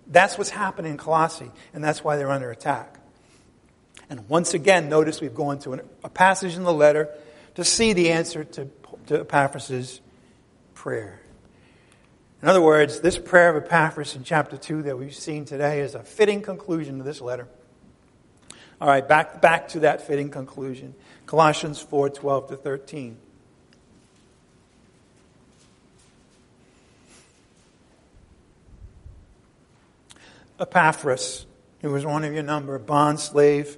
That's 0.08 0.38
what's 0.38 0.50
happening 0.50 0.94
in 0.94 0.98
Colossae, 0.98 1.52
and 1.74 1.84
that's 1.84 2.04
why 2.04 2.16
they're 2.16 2.32
under 2.32 2.52
attack. 2.52 3.00
And 4.10 4.28
once 4.28 4.54
again, 4.54 4.90
notice 4.90 5.22
we've 5.22 5.36
gone 5.36 5.60
to 5.60 5.82
a 6.04 6.10
passage 6.10 6.56
in 6.56 6.64
the 6.64 6.74
letter 6.74 7.10
to 7.56 7.64
see 7.64 7.94
the 7.94 8.12
answer 8.12 8.44
to, 8.44 8.70
to 9.08 9.20
Epaphras' 9.22 10.02
prayer. 10.74 11.22
In 12.42 12.48
other 12.48 12.62
words, 12.62 13.02
this 13.02 13.20
prayer 13.20 13.56
of 13.56 13.66
Epaphras 13.66 14.16
in 14.16 14.24
chapter 14.24 14.56
2 14.56 14.84
that 14.84 14.98
we've 14.98 15.14
seen 15.14 15.44
today 15.44 15.82
is 15.82 15.94
a 15.94 16.04
fitting 16.04 16.42
conclusion 16.42 16.98
to 16.98 17.04
this 17.04 17.20
letter. 17.20 17.48
All 18.80 18.88
right, 18.88 19.06
back, 19.06 19.42
back 19.42 19.68
to 19.70 19.82
that 19.82 20.08
fitting 20.08 20.30
conclusion. 20.30 20.96
Colossians 21.26 21.82
4 21.82 22.10
12 22.10 22.48
to 22.48 22.56
13. 22.56 23.18
Epaphras, 30.60 31.46
who 31.82 31.92
was 31.92 32.06
one 32.06 32.24
of 32.24 32.34
your 32.34 32.44
number, 32.44 32.78
bond 32.78 33.20
slave 33.20 33.78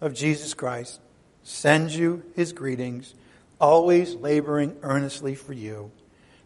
of 0.00 0.14
Jesus 0.14 0.54
Christ 0.54 1.00
sends 1.42 1.96
you 1.96 2.24
his 2.34 2.52
greetings, 2.52 3.14
always 3.60 4.14
laboring 4.16 4.76
earnestly 4.82 5.34
for 5.34 5.52
you, 5.52 5.92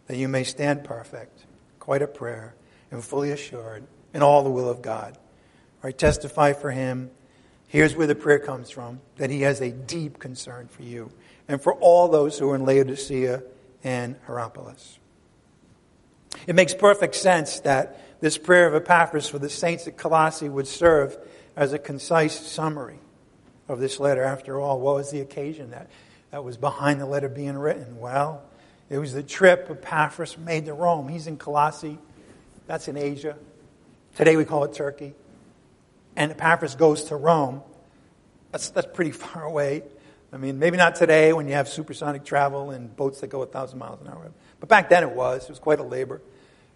that 0.07 0.17
you 0.17 0.27
may 0.27 0.43
stand 0.43 0.83
perfect, 0.83 1.45
quite 1.79 2.03
a 2.03 2.07
prayer, 2.07 2.53
and 2.91 3.03
fully 3.03 3.31
assured 3.31 3.83
in 4.13 4.21
all 4.21 4.43
the 4.43 4.51
will 4.51 4.69
of 4.69 4.81
God. 4.81 5.17
I 5.83 5.91
testify 5.91 6.53
for 6.53 6.69
him. 6.69 7.09
Here's 7.67 7.95
where 7.95 8.07
the 8.07 8.15
prayer 8.15 8.39
comes 8.39 8.69
from 8.69 8.99
that 9.15 9.29
he 9.29 9.41
has 9.41 9.61
a 9.61 9.71
deep 9.71 10.19
concern 10.19 10.67
for 10.67 10.83
you 10.83 11.11
and 11.47 11.61
for 11.61 11.73
all 11.73 12.07
those 12.07 12.37
who 12.37 12.49
are 12.51 12.55
in 12.55 12.65
Laodicea 12.65 13.41
and 13.83 14.15
Hierapolis. 14.27 14.99
It 16.45 16.55
makes 16.55 16.73
perfect 16.73 17.15
sense 17.15 17.61
that 17.61 18.10
this 18.21 18.37
prayer 18.37 18.67
of 18.67 18.75
Epaphras 18.75 19.27
for 19.27 19.39
the 19.39 19.49
saints 19.49 19.87
at 19.87 19.97
Colossae 19.97 20.47
would 20.47 20.67
serve 20.67 21.17
as 21.55 21.73
a 21.73 21.79
concise 21.79 22.39
summary 22.39 22.99
of 23.67 23.79
this 23.79 23.99
letter. 23.99 24.23
After 24.23 24.59
all, 24.59 24.79
what 24.79 24.95
was 24.95 25.11
the 25.11 25.19
occasion 25.19 25.71
that, 25.71 25.89
that 26.29 26.43
was 26.43 26.55
behind 26.55 27.01
the 27.01 27.05
letter 27.05 27.27
being 27.27 27.57
written? 27.57 27.99
Well, 27.99 28.43
it 28.89 28.99
was 28.99 29.13
the 29.13 29.23
trip 29.23 29.67
Epaphras 29.69 30.37
made 30.37 30.65
to 30.67 30.73
Rome. 30.73 31.07
He's 31.07 31.27
in 31.27 31.37
Colossae. 31.37 31.97
That's 32.67 32.87
in 32.87 32.95
Asia. 32.95 33.35
Today 34.15 34.37
we 34.37 34.45
call 34.45 34.63
it 34.65 34.73
Turkey. 34.73 35.13
And 36.15 36.31
Epaphras 36.31 36.75
goes 36.75 37.05
to 37.05 37.15
Rome. 37.15 37.63
That's, 38.51 38.69
that's 38.69 38.87
pretty 38.93 39.11
far 39.11 39.43
away. 39.43 39.83
I 40.31 40.37
mean, 40.37 40.59
maybe 40.59 40.77
not 40.77 40.95
today 40.95 41.33
when 41.33 41.47
you 41.47 41.55
have 41.55 41.67
supersonic 41.67 42.23
travel 42.23 42.69
and 42.69 42.95
boats 42.95 43.19
that 43.21 43.27
go 43.27 43.39
1,000 43.39 43.79
miles 43.79 43.99
an 44.01 44.07
hour. 44.07 44.31
But 44.59 44.69
back 44.69 44.89
then 44.89 45.03
it 45.03 45.11
was. 45.11 45.43
It 45.43 45.49
was 45.49 45.59
quite 45.59 45.79
a 45.79 45.83
labor. 45.83 46.21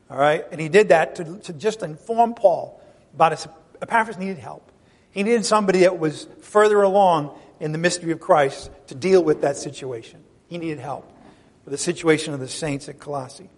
All 0.10 0.18
right? 0.18 0.46
And 0.52 0.62
he 0.62 0.70
did 0.70 0.90
that 0.90 1.16
to, 1.16 1.40
to 1.40 1.54
just 1.54 1.84
inform 1.84 2.36
Paul 2.36 2.82
about 3.14 3.32
his. 3.32 3.48
Epaphras 3.82 4.18
needed 4.18 4.38
help. 4.38 4.72
He 5.12 5.24
needed 5.24 5.46
somebody 5.46 5.80
that 5.80 5.98
was 6.00 6.28
further 6.42 6.82
along 6.82 7.38
in 7.60 7.72
the 7.72 7.78
mystery 7.78 8.12
of 8.12 8.20
Christ 8.20 8.70
to 8.88 8.96
deal 8.96 9.24
with 9.24 9.42
that 9.42 9.58
situation. 9.58 10.24
He 10.48 10.58
needed 10.58 10.80
help 10.80 11.12
with 11.64 11.72
the 11.72 11.78
situation 11.78 12.34
of 12.34 12.40
the 12.40 12.48
saints 12.48 12.90
at 12.90 13.00
Colossae. 13.00 13.50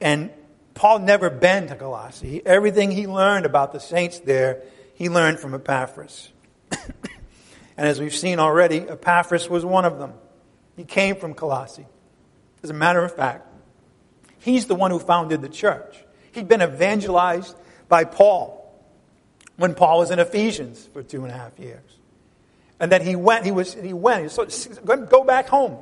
And 0.00 0.30
Paul 0.74 1.00
never 1.00 1.28
been 1.28 1.66
to 1.68 1.76
Colossae. 1.76 2.42
Everything 2.46 2.90
he 2.90 3.06
learned 3.06 3.44
about 3.44 3.72
the 3.72 3.80
saints 3.80 4.20
there, 4.20 4.62
he 4.94 5.08
learned 5.08 5.40
from 5.40 5.54
Epaphras. 5.54 6.30
and 6.70 6.88
as 7.76 8.00
we've 8.00 8.14
seen 8.14 8.38
already, 8.38 8.80
Epaphras 8.80 9.48
was 9.50 9.64
one 9.64 9.84
of 9.84 9.98
them. 9.98 10.14
He 10.76 10.84
came 10.84 11.16
from 11.16 11.34
Colossae. 11.34 11.86
As 12.62 12.70
a 12.70 12.74
matter 12.74 13.04
of 13.04 13.14
fact, 13.14 13.46
he's 14.40 14.66
the 14.66 14.74
one 14.74 14.90
who 14.90 14.98
founded 14.98 15.42
the 15.42 15.48
church. 15.48 15.96
He'd 16.32 16.48
been 16.48 16.62
evangelized 16.62 17.56
by 17.88 18.04
Paul 18.04 18.56
when 19.56 19.74
Paul 19.74 19.98
was 19.98 20.10
in 20.10 20.18
Ephesians 20.18 20.88
for 20.92 21.02
two 21.02 21.24
and 21.24 21.32
a 21.32 21.36
half 21.36 21.58
years. 21.58 21.82
And 22.78 22.90
then 22.90 23.02
he 23.02 23.14
went, 23.14 23.44
he 23.44 23.52
was, 23.52 23.74
he 23.74 23.92
went, 23.92 24.30
so 24.30 24.46
go 24.84 25.22
back 25.22 25.48
home. 25.48 25.76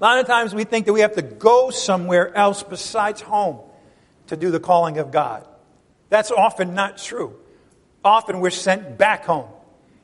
A 0.00 0.04
lot 0.04 0.18
of 0.18 0.26
times 0.26 0.54
we 0.54 0.64
think 0.64 0.86
that 0.86 0.92
we 0.92 1.00
have 1.00 1.16
to 1.16 1.22
go 1.22 1.70
somewhere 1.70 2.34
else 2.34 2.62
besides 2.62 3.20
home 3.20 3.58
to 4.28 4.36
do 4.36 4.50
the 4.50 4.60
calling 4.60 4.98
of 4.98 5.10
God. 5.10 5.44
That's 6.08 6.30
often 6.30 6.74
not 6.74 6.98
true. 6.98 7.36
Often 8.04 8.40
we're 8.40 8.50
sent 8.50 8.96
back 8.96 9.24
home. 9.24 9.48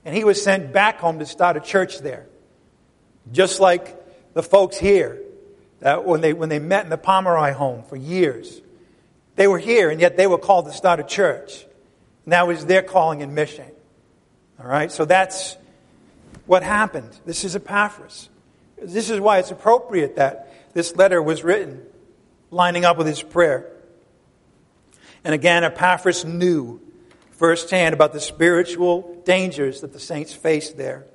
And 0.05 0.15
he 0.15 0.25
was 0.25 0.43
sent 0.43 0.73
back 0.73 0.99
home 0.99 1.21
to 1.21 1.27
start 1.27 1.57
a 1.57 1.61
church 1.61 2.01
there. 2.01 2.27
Just 3.33 3.59
like 3.59 4.35
the 4.35 4.43
folks 4.43 4.77
here, 4.77 5.21
that 5.81 6.05
when 6.05 6.21
they, 6.21 6.33
when 6.33 6.49
they 6.49 6.59
met 6.59 6.85
in 6.85 6.91
the 6.91 6.99
Pomeroy 6.99 7.53
home 7.53 7.83
for 7.83 7.97
years, 7.97 8.61
they 9.37 9.47
were 9.47 9.59
here 9.59 9.91
and 9.91 10.01
yet 10.01 10.17
they 10.17 10.27
were 10.27 10.39
called 10.39 10.67
to 10.67 10.73
start 10.73 11.01
a 11.01 11.05
church. 11.05 11.65
And 12.25 12.33
that 12.33 12.47
was 12.47 12.65
their 12.67 12.83
calling 12.83 13.23
and 13.23 13.35
mission. 13.35 13.67
All 14.59 14.67
right? 14.67 14.91
So 14.91 15.05
that's 15.05 15.57
what 16.47 16.63
happened. 16.63 17.11
This 17.25 17.45
is 17.45 17.55
Epaphras. 17.55 18.29
This 18.81 19.11
is 19.11 19.21
why 19.21 19.39
it's 19.39 19.51
appropriate 19.51 20.17
that 20.17 20.53
this 20.75 20.95
letter 20.97 21.23
was 21.23 21.43
written, 21.45 21.83
lining 22.51 22.85
up 22.85 22.99
with 22.99 23.07
his 23.07 23.23
prayer. 23.23 23.71
And 25.25 25.35
again, 25.35 25.65
Epaphras 25.65 26.25
knew 26.25 26.81
firsthand 27.33 27.95
about 27.95 28.13
the 28.13 28.21
spiritual 28.21 29.23
dangers 29.25 29.81
that 29.81 29.93
the 29.93 30.01
saints 30.01 30.33
faced 30.33 30.77
there. 30.77 31.07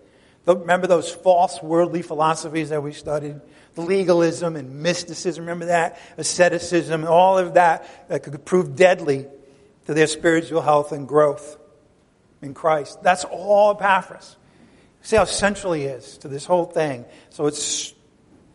Remember 0.46 0.88
those 0.88 1.12
false 1.12 1.62
worldly 1.62 2.02
philosophies 2.02 2.70
that 2.70 2.82
we 2.82 2.94
studied? 2.94 3.40
Legalism 3.78 4.56
and 4.56 4.82
mysticism, 4.82 5.46
remember 5.46 5.68
that? 5.68 6.00
Asceticism, 6.18 7.06
all 7.06 7.38
of 7.38 7.54
that 7.54 8.10
that 8.10 8.24
could 8.24 8.44
prove 8.46 8.76
deadly 8.76 9.26
to 9.86 9.94
their 9.94 10.08
spiritual 10.08 10.62
health 10.62 10.92
and 10.92 11.08
growth 11.08 11.58
in 12.42 12.54
Christ. 12.54 13.02
That's 13.02 13.24
all 13.24 13.72
Epaphras. 13.72 14.36
See 15.04 15.16
how 15.16 15.24
central 15.24 15.74
he 15.74 15.84
is 15.84 16.18
to 16.20 16.28
this 16.28 16.46
whole 16.46 16.66
thing. 16.66 17.06
So 17.30 17.48
it's 17.48 17.94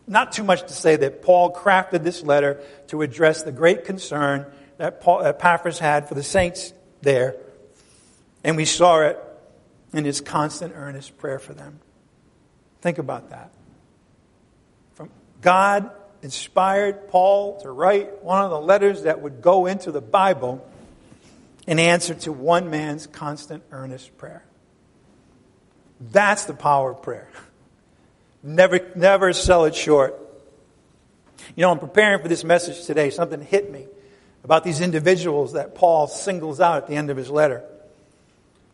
not 0.07 0.31
too 0.31 0.43
much 0.43 0.61
to 0.61 0.73
say 0.73 0.95
that 0.95 1.21
Paul 1.21 1.53
crafted 1.53 2.03
this 2.03 2.23
letter 2.23 2.61
to 2.87 3.01
address 3.01 3.43
the 3.43 3.51
great 3.51 3.85
concern 3.85 4.45
that 4.77 5.01
Paul, 5.01 5.23
Epaphras 5.23 5.79
had 5.79 6.07
for 6.07 6.13
the 6.13 6.23
saints 6.23 6.73
there. 7.01 7.35
And 8.43 8.55
we 8.55 8.65
saw 8.65 9.01
it 9.01 9.19
in 9.93 10.05
his 10.05 10.21
constant, 10.21 10.73
earnest 10.75 11.17
prayer 11.17 11.39
for 11.39 11.53
them. 11.53 11.79
Think 12.81 12.99
about 12.99 13.31
that. 13.31 13.51
God 15.41 15.91
inspired 16.21 17.09
Paul 17.09 17.61
to 17.61 17.71
write 17.71 18.23
one 18.23 18.43
of 18.43 18.49
the 18.49 18.59
letters 18.59 19.03
that 19.03 19.21
would 19.21 19.41
go 19.41 19.65
into 19.65 19.91
the 19.91 20.01
Bible 20.01 20.67
in 21.65 21.79
answer 21.79 22.15
to 22.15 22.31
one 22.31 22.69
man's 22.69 23.07
constant, 23.07 23.63
earnest 23.71 24.17
prayer. 24.17 24.43
That's 25.99 26.45
the 26.45 26.53
power 26.53 26.91
of 26.91 27.01
prayer. 27.01 27.29
Never, 28.43 28.79
never 28.95 29.33
sell 29.33 29.65
it 29.65 29.75
short. 29.75 30.15
You 31.55 31.61
know, 31.61 31.71
I'm 31.71 31.79
preparing 31.79 32.21
for 32.21 32.27
this 32.27 32.43
message 32.43 32.85
today. 32.85 33.09
Something 33.09 33.41
hit 33.41 33.71
me 33.71 33.87
about 34.43 34.63
these 34.63 34.81
individuals 34.81 35.53
that 35.53 35.75
Paul 35.75 36.07
singles 36.07 36.59
out 36.59 36.77
at 36.77 36.87
the 36.87 36.95
end 36.95 37.09
of 37.09 37.17
his 37.17 37.29
letter. 37.29 37.63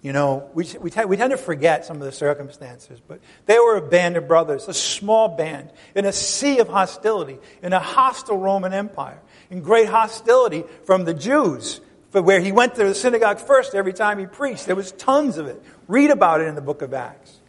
You 0.03 0.11
know, 0.11 0.49
we, 0.53 0.65
we, 0.81 0.91
we 1.05 1.17
tend 1.17 1.31
to 1.31 1.37
forget 1.37 1.85
some 1.85 1.95
of 1.95 2.03
the 2.03 2.11
circumstances, 2.11 2.99
but 3.07 3.21
they 3.45 3.57
were 3.57 3.77
a 3.77 3.81
band 3.81 4.17
of 4.17 4.27
brothers, 4.27 4.67
a 4.67 4.73
small 4.73 5.29
band, 5.29 5.71
in 5.95 6.03
a 6.03 6.11
sea 6.11 6.59
of 6.59 6.67
hostility, 6.67 7.39
in 7.61 7.71
a 7.71 7.79
hostile 7.79 8.37
Roman 8.37 8.73
Empire, 8.73 9.21
in 9.49 9.61
great 9.61 9.87
hostility 9.87 10.65
from 10.83 11.05
the 11.05 11.13
Jews, 11.13 11.79
where 12.11 12.41
he 12.41 12.51
went 12.51 12.75
to 12.75 12.83
the 12.83 12.93
synagogue 12.93 13.39
first 13.39 13.73
every 13.75 13.93
time 13.93 14.19
he 14.19 14.25
preached. 14.25 14.65
There 14.65 14.75
was 14.75 14.91
tons 14.91 15.37
of 15.37 15.47
it. 15.47 15.63
Read 15.87 16.11
about 16.11 16.41
it 16.41 16.47
in 16.47 16.55
the 16.55 16.61
book 16.61 16.81
of 16.81 16.93
Acts. 16.93 17.39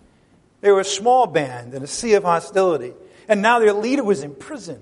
They 0.60 0.70
were 0.70 0.80
a 0.80 0.84
small 0.84 1.26
band 1.26 1.74
in 1.74 1.82
a 1.82 1.88
sea 1.88 2.14
of 2.14 2.22
hostility, 2.22 2.94
and 3.26 3.42
now 3.42 3.58
their 3.58 3.72
leader 3.72 4.04
was 4.04 4.22
in 4.22 4.32
prison. 4.32 4.80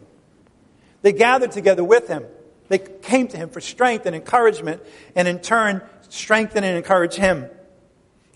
They 1.01 1.13
gathered 1.13 1.53
together 1.53 1.83
with 1.83 2.07
him. 2.07 2.27
They 2.69 2.79
came 2.79 3.29
to 3.29 3.37
him 3.39 3.49
for 3.49 3.63
strength 3.63 4.05
and 4.05 4.15
encouragement, 4.15 4.83
and 5.17 5.27
in 5.27 5.39
turn, 5.39 5.81
strengthen 6.11 6.65
and 6.65 6.77
encourage 6.77 7.15
him. 7.15 7.49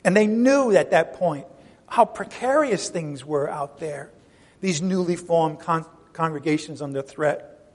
And 0.07 0.17
they 0.17 0.29
knew 0.29 0.71
at 0.77 0.93
that 0.93 1.15
point 1.15 1.47
how 1.89 2.05
precarious 2.05 2.89
things 2.89 3.25
were 3.25 3.51
out 3.51 3.81
there, 3.81 4.13
these 4.61 4.81
newly 4.81 5.17
formed 5.17 5.59
con- 5.59 5.85
congregations 6.13 6.81
under 6.81 7.03
threat. 7.03 7.75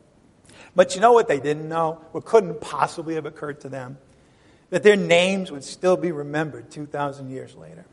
But 0.73 0.95
you 0.95 1.01
know 1.01 1.11
what 1.11 1.27
they 1.27 1.41
didn't 1.41 1.67
know? 1.67 2.01
What 2.13 2.23
couldn't 2.23 2.61
possibly 2.61 3.15
have 3.15 3.25
occurred 3.25 3.59
to 3.61 3.69
them? 3.69 3.97
That 4.69 4.81
their 4.81 4.95
names 4.95 5.51
would 5.51 5.65
still 5.65 5.97
be 5.97 6.13
remembered 6.13 6.71
2,000 6.71 7.29
years 7.29 7.53
later. 7.53 7.83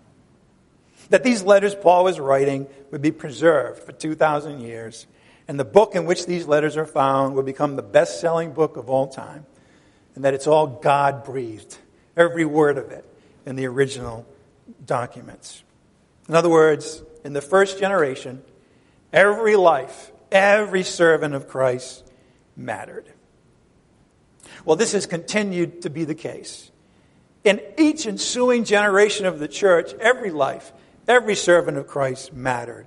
That 1.11 1.24
these 1.24 1.43
letters 1.43 1.74
Paul 1.74 2.05
was 2.05 2.20
writing 2.20 2.68
would 2.93 3.03
be 3.03 3.11
preserved 3.11 3.82
for 3.82 3.91
2,000 3.91 4.61
years. 4.61 5.09
And 5.49 5.59
the 5.59 5.64
book 5.64 5.97
in 5.97 6.05
which 6.05 6.26
these 6.26 6.47
letters 6.47 6.76
are 6.76 6.86
found 6.86 7.34
would 7.34 7.47
become 7.47 7.74
the 7.74 7.82
best 7.82 8.20
selling 8.20 8.53
book 8.53 8.76
of 8.76 8.89
all 8.89 9.09
time. 9.09 9.47
And 10.14 10.24
that 10.24 10.34
it's 10.34 10.47
all 10.47 10.68
God 10.68 11.24
breathed, 11.24 11.76
every 12.16 12.45
word 12.45 12.78
of 12.78 12.93
it 12.93 13.05
in 13.49 13.57
the 13.57 13.66
original 13.66 14.26
documents. 14.84 15.64
In 16.28 16.34
other 16.34 16.51
words, 16.51 17.03
in 17.24 17.32
the 17.32 17.40
first 17.40 17.78
generation, 17.78 18.42
every 19.11 19.57
life, 19.57 20.12
every 20.30 20.82
servant 20.82 21.34
of 21.34 21.49
Christ 21.49 22.07
mattered. 22.55 23.07
Well, 24.66 24.76
this 24.76 24.92
has 24.92 25.07
continued 25.07 25.80
to 25.82 25.90
be 25.90 26.05
the 26.05 26.14
case. 26.14 26.70
In 27.42 27.62
each 27.78 28.07
ensuing 28.07 28.64
generation 28.64 29.24
of 29.24 29.38
the 29.38 29.49
church, 29.49 29.94
every 29.94 30.30
life, 30.30 30.70
every 31.09 31.34
servant 31.34 31.78
of 31.78 31.86
Christ 31.86 32.34
mattered. 32.34 32.86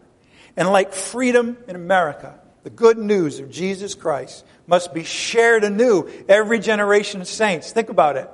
And 0.55 0.69
like 0.69 0.93
freedom 0.93 1.57
in 1.67 1.75
America, 1.75 2.39
the 2.61 2.69
good 2.69 2.99
news 2.99 3.39
of 3.39 3.49
Jesus 3.49 3.95
Christ 3.95 4.45
must 4.67 4.93
be 4.93 5.03
shared 5.03 5.63
anew 5.63 6.07
every 6.29 6.59
generation 6.59 7.19
of 7.19 7.27
saints. 7.27 7.71
Think 7.71 7.89
about 7.89 8.15
it. 8.15 8.29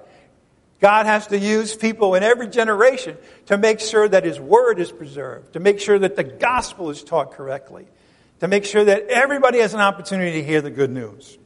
God 0.79 1.07
has 1.07 1.27
to 1.27 1.39
use 1.39 1.75
people 1.75 2.13
in 2.15 2.21
every 2.21 2.47
generation 2.47 3.17
to 3.47 3.57
make 3.57 3.79
sure 3.79 4.07
that 4.07 4.23
His 4.23 4.39
Word 4.39 4.79
is 4.79 4.91
preserved, 4.91 5.53
to 5.53 5.59
make 5.59 5.79
sure 5.79 5.97
that 5.97 6.15
the 6.15 6.23
gospel 6.23 6.89
is 6.91 7.03
taught 7.03 7.31
correctly, 7.31 7.87
to 8.41 8.47
make 8.47 8.63
sure 8.63 8.83
that 8.83 9.07
everybody 9.07 9.59
has 9.59 9.73
an 9.73 9.79
opportunity 9.79 10.41
to 10.41 10.43
hear 10.43 10.61
the 10.61 10.69
good 10.69 10.91
news. 10.91 11.37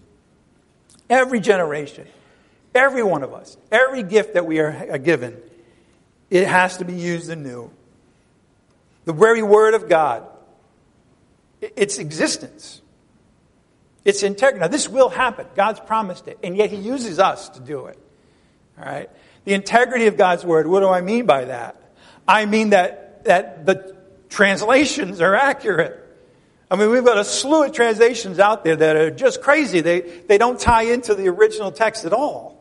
Every 1.09 1.39
generation, 1.39 2.07
every 2.75 3.03
one 3.03 3.23
of 3.23 3.33
us, 3.33 3.55
every 3.71 4.03
gift 4.03 4.33
that 4.33 4.45
we 4.45 4.59
are 4.59 4.97
given, 4.97 5.37
it 6.29 6.47
has 6.47 6.77
to 6.77 6.85
be 6.85 6.93
used 6.93 7.29
anew. 7.29 7.71
The 9.05 9.13
very 9.13 9.43
Word 9.43 9.73
of 9.73 9.87
God, 9.87 10.27
its 11.61 11.99
existence, 11.99 12.81
its 14.03 14.23
integrity. 14.23 14.59
Now, 14.59 14.67
this 14.67 14.89
will 14.89 15.09
happen. 15.09 15.47
God's 15.55 15.79
promised 15.79 16.27
it, 16.27 16.37
and 16.43 16.57
yet 16.57 16.69
He 16.69 16.77
uses 16.77 17.17
us 17.17 17.47
to 17.49 17.61
do 17.61 17.85
it. 17.85 17.97
All 18.81 18.87
right? 18.87 19.09
The 19.45 19.53
integrity 19.53 20.07
of 20.07 20.17
God's 20.17 20.45
word, 20.45 20.67
what 20.67 20.81
do 20.81 20.89
I 20.89 21.01
mean 21.01 21.25
by 21.25 21.45
that? 21.45 21.75
I 22.27 22.45
mean 22.45 22.71
that, 22.71 23.25
that 23.25 23.65
the 23.65 23.95
translations 24.29 25.21
are 25.21 25.35
accurate. 25.35 25.97
I 26.69 26.77
mean, 26.77 26.89
we've 26.89 27.03
got 27.03 27.17
a 27.17 27.25
slew 27.25 27.63
of 27.63 27.73
translations 27.73 28.39
out 28.39 28.63
there 28.63 28.75
that 28.75 28.95
are 28.95 29.11
just 29.11 29.41
crazy. 29.41 29.81
They, 29.81 30.01
they 30.01 30.37
don't 30.37 30.59
tie 30.59 30.83
into 30.83 31.15
the 31.15 31.27
original 31.27 31.71
text 31.71 32.05
at 32.05 32.13
all. 32.13 32.57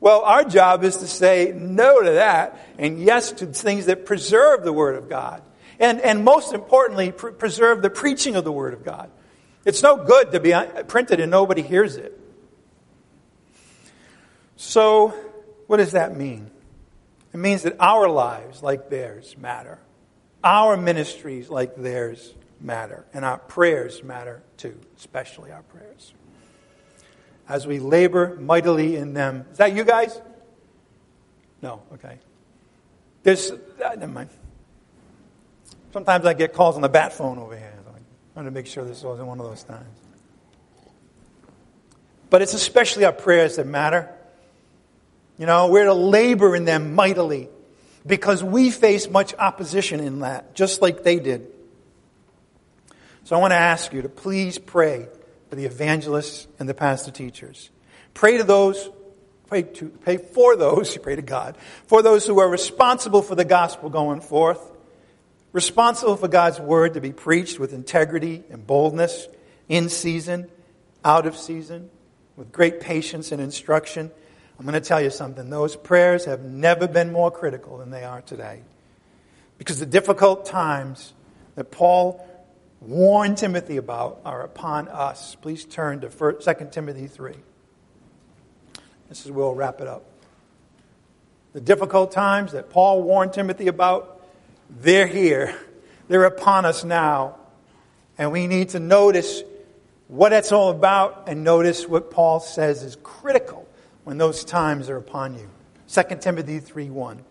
Well, 0.00 0.22
our 0.22 0.44
job 0.44 0.84
is 0.84 0.98
to 0.98 1.06
say 1.06 1.52
no 1.54 2.02
to 2.02 2.12
that 2.12 2.58
and 2.78 3.00
yes 3.00 3.32
to 3.32 3.46
things 3.46 3.86
that 3.86 4.06
preserve 4.06 4.64
the 4.64 4.72
Word 4.72 4.96
of 4.96 5.08
God. 5.08 5.42
And, 5.80 6.00
and 6.00 6.24
most 6.24 6.52
importantly, 6.52 7.12
pr- 7.12 7.28
preserve 7.28 7.82
the 7.82 7.90
preaching 7.90 8.36
of 8.36 8.44
the 8.44 8.52
Word 8.52 8.74
of 8.74 8.84
God. 8.84 9.10
It's 9.64 9.82
no 9.82 9.96
good 9.96 10.32
to 10.32 10.40
be 10.40 10.54
uh, 10.54 10.82
printed 10.84 11.20
and 11.20 11.30
nobody 11.30 11.62
hears 11.62 11.96
it. 11.96 12.18
So, 14.56 15.14
what 15.68 15.76
does 15.76 15.92
that 15.92 16.16
mean? 16.16 16.50
It 17.32 17.36
means 17.36 17.62
that 17.62 17.76
our 17.78 18.08
lives, 18.08 18.60
like 18.62 18.90
theirs, 18.90 19.36
matter. 19.38 19.78
Our 20.42 20.76
ministries, 20.76 21.48
like 21.48 21.76
theirs, 21.76 22.34
matter. 22.60 23.06
And 23.14 23.24
our 23.24 23.38
prayers 23.38 24.02
matter 24.02 24.42
too, 24.56 24.76
especially 24.96 25.52
our 25.52 25.62
prayers. 25.62 26.12
As 27.48 27.66
we 27.66 27.78
labor 27.78 28.36
mightily 28.40 28.96
in 28.96 29.14
them. 29.14 29.46
Is 29.52 29.58
that 29.58 29.72
you 29.72 29.84
guys? 29.84 30.20
No, 31.62 31.82
okay. 31.94 32.18
There's, 33.22 33.52
uh, 33.52 33.94
never 33.96 34.08
mind. 34.08 34.30
Sometimes 35.92 36.26
I 36.26 36.34
get 36.34 36.52
calls 36.52 36.74
on 36.74 36.82
the 36.82 36.88
bat 36.88 37.12
phone 37.12 37.38
over 37.38 37.56
here. 37.56 37.74
I 38.38 38.40
want 38.40 38.46
to 38.46 38.52
make 38.52 38.68
sure 38.68 38.84
this 38.84 39.02
wasn't 39.02 39.26
one 39.26 39.40
of 39.40 39.46
those 39.46 39.64
times. 39.64 39.98
But 42.30 42.40
it's 42.40 42.54
especially 42.54 43.04
our 43.04 43.12
prayers 43.12 43.56
that 43.56 43.66
matter. 43.66 44.14
You 45.38 45.46
know, 45.46 45.68
we're 45.68 45.84
to 45.84 45.94
labor 45.94 46.54
in 46.56 46.64
them 46.64 46.94
mightily 46.94 47.48
because 48.06 48.42
we 48.42 48.70
face 48.70 49.08
much 49.08 49.34
opposition 49.34 50.00
in 50.00 50.20
that, 50.20 50.54
just 50.54 50.82
like 50.82 51.04
they 51.04 51.18
did. 51.18 51.46
So 53.24 53.36
I 53.36 53.40
want 53.40 53.52
to 53.52 53.56
ask 53.56 53.92
you 53.92 54.02
to 54.02 54.08
please 54.08 54.58
pray 54.58 55.06
for 55.48 55.56
the 55.56 55.64
evangelists 55.64 56.46
and 56.58 56.68
the 56.68 56.74
pastor 56.74 57.10
teachers. 57.10 57.70
Pray 58.14 58.38
to 58.38 58.44
those 58.44 58.90
pray, 59.48 59.62
to, 59.62 59.88
pray 59.88 60.18
for 60.18 60.56
those, 60.56 60.96
pray 61.02 61.16
to 61.16 61.22
God, 61.22 61.56
for 61.86 62.02
those 62.02 62.26
who 62.26 62.38
are 62.38 62.48
responsible 62.48 63.22
for 63.22 63.34
the 63.34 63.44
gospel 63.44 63.90
going 63.90 64.20
forth, 64.20 64.60
responsible 65.52 66.16
for 66.16 66.28
God's 66.28 66.60
word 66.60 66.94
to 66.94 67.00
be 67.00 67.12
preached 67.12 67.58
with 67.58 67.72
integrity 67.72 68.44
and 68.50 68.66
boldness, 68.66 69.26
in 69.68 69.88
season, 69.88 70.48
out 71.04 71.26
of 71.26 71.36
season, 71.36 71.90
with 72.36 72.52
great 72.52 72.80
patience 72.80 73.32
and 73.32 73.40
instruction. 73.40 74.10
I'm 74.58 74.64
going 74.64 74.74
to 74.74 74.80
tell 74.80 75.00
you 75.00 75.10
something. 75.10 75.50
Those 75.50 75.76
prayers 75.76 76.24
have 76.24 76.42
never 76.42 76.88
been 76.88 77.12
more 77.12 77.30
critical 77.30 77.78
than 77.78 77.90
they 77.90 78.02
are 78.02 78.22
today. 78.22 78.62
Because 79.56 79.78
the 79.78 79.86
difficult 79.86 80.46
times 80.46 81.12
that 81.54 81.70
Paul 81.70 82.24
warned 82.80 83.38
Timothy 83.38 83.76
about 83.76 84.20
are 84.24 84.42
upon 84.42 84.88
us. 84.88 85.36
Please 85.36 85.64
turn 85.64 86.00
to 86.00 86.08
2 86.08 86.68
Timothy 86.72 87.06
3. 87.06 87.34
This 89.08 89.24
is 89.24 89.30
where 89.30 89.46
we'll 89.46 89.54
wrap 89.54 89.80
it 89.80 89.86
up. 89.86 90.04
The 91.52 91.60
difficult 91.60 92.12
times 92.12 92.52
that 92.52 92.68
Paul 92.70 93.02
warned 93.02 93.32
Timothy 93.32 93.68
about, 93.68 94.22
they're 94.68 95.06
here. 95.06 95.56
They're 96.08 96.24
upon 96.24 96.64
us 96.64 96.84
now. 96.84 97.36
And 98.16 98.32
we 98.32 98.48
need 98.48 98.70
to 98.70 98.80
notice 98.80 99.42
what 100.08 100.32
it's 100.32 100.50
all 100.50 100.70
about 100.70 101.24
and 101.28 101.44
notice 101.44 101.86
what 101.86 102.10
Paul 102.10 102.40
says 102.40 102.82
is 102.82 102.96
critical 103.02 103.67
when 104.08 104.16
those 104.16 104.42
times 104.42 104.88
are 104.88 104.96
upon 104.96 105.34
you. 105.34 105.50
2 105.88 106.02
Timothy 106.18 106.60
3 106.60 106.88
1. 106.88 107.22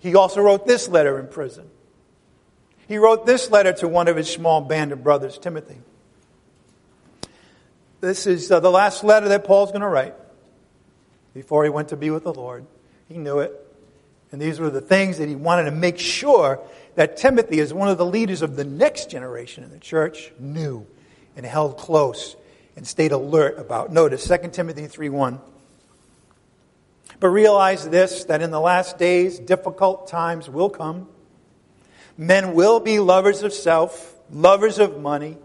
He 0.00 0.14
also 0.14 0.42
wrote 0.42 0.66
this 0.66 0.86
letter 0.86 1.18
in 1.18 1.28
prison. 1.28 1.70
He 2.86 2.98
wrote 2.98 3.24
this 3.24 3.50
letter 3.50 3.72
to 3.72 3.88
one 3.88 4.06
of 4.08 4.16
his 4.16 4.30
small 4.30 4.60
band 4.60 4.92
of 4.92 5.02
brothers, 5.02 5.38
Timothy. 5.38 5.78
This 8.02 8.26
is 8.26 8.52
uh, 8.52 8.60
the 8.60 8.70
last 8.70 9.02
letter 9.02 9.30
that 9.30 9.44
Paul's 9.44 9.70
going 9.70 9.80
to 9.80 9.88
write 9.88 10.14
before 11.32 11.64
he 11.64 11.70
went 11.70 11.88
to 11.88 11.96
be 11.96 12.10
with 12.10 12.24
the 12.24 12.34
Lord. 12.34 12.66
He 13.08 13.16
knew 13.16 13.38
it. 13.38 13.58
And 14.30 14.42
these 14.42 14.60
were 14.60 14.68
the 14.68 14.82
things 14.82 15.16
that 15.16 15.28
he 15.30 15.36
wanted 15.36 15.64
to 15.64 15.70
make 15.70 15.98
sure 15.98 16.60
that 16.96 17.16
Timothy, 17.16 17.60
as 17.60 17.72
one 17.72 17.88
of 17.88 17.96
the 17.96 18.04
leaders 18.04 18.42
of 18.42 18.56
the 18.56 18.64
next 18.64 19.08
generation 19.08 19.64
in 19.64 19.70
the 19.70 19.78
church, 19.78 20.32
knew 20.38 20.86
and 21.34 21.46
held 21.46 21.78
close 21.78 22.36
and 22.76 22.86
stayed 22.86 23.12
alert 23.12 23.58
about. 23.58 23.92
Notice 23.92 24.24
2 24.24 24.52
Timothy 24.52 24.86
3:1. 24.86 25.40
But 27.20 27.28
realize 27.28 27.88
this 27.88 28.24
that 28.24 28.42
in 28.42 28.50
the 28.50 28.60
last 28.60 28.98
days 28.98 29.38
difficult 29.38 30.08
times 30.08 30.48
will 30.48 30.70
come. 30.70 31.08
Men 32.16 32.54
will 32.54 32.80
be 32.80 32.98
lovers 32.98 33.42
of 33.42 33.52
self, 33.52 34.14
lovers 34.30 34.78
of 34.78 35.00
money. 35.00 35.36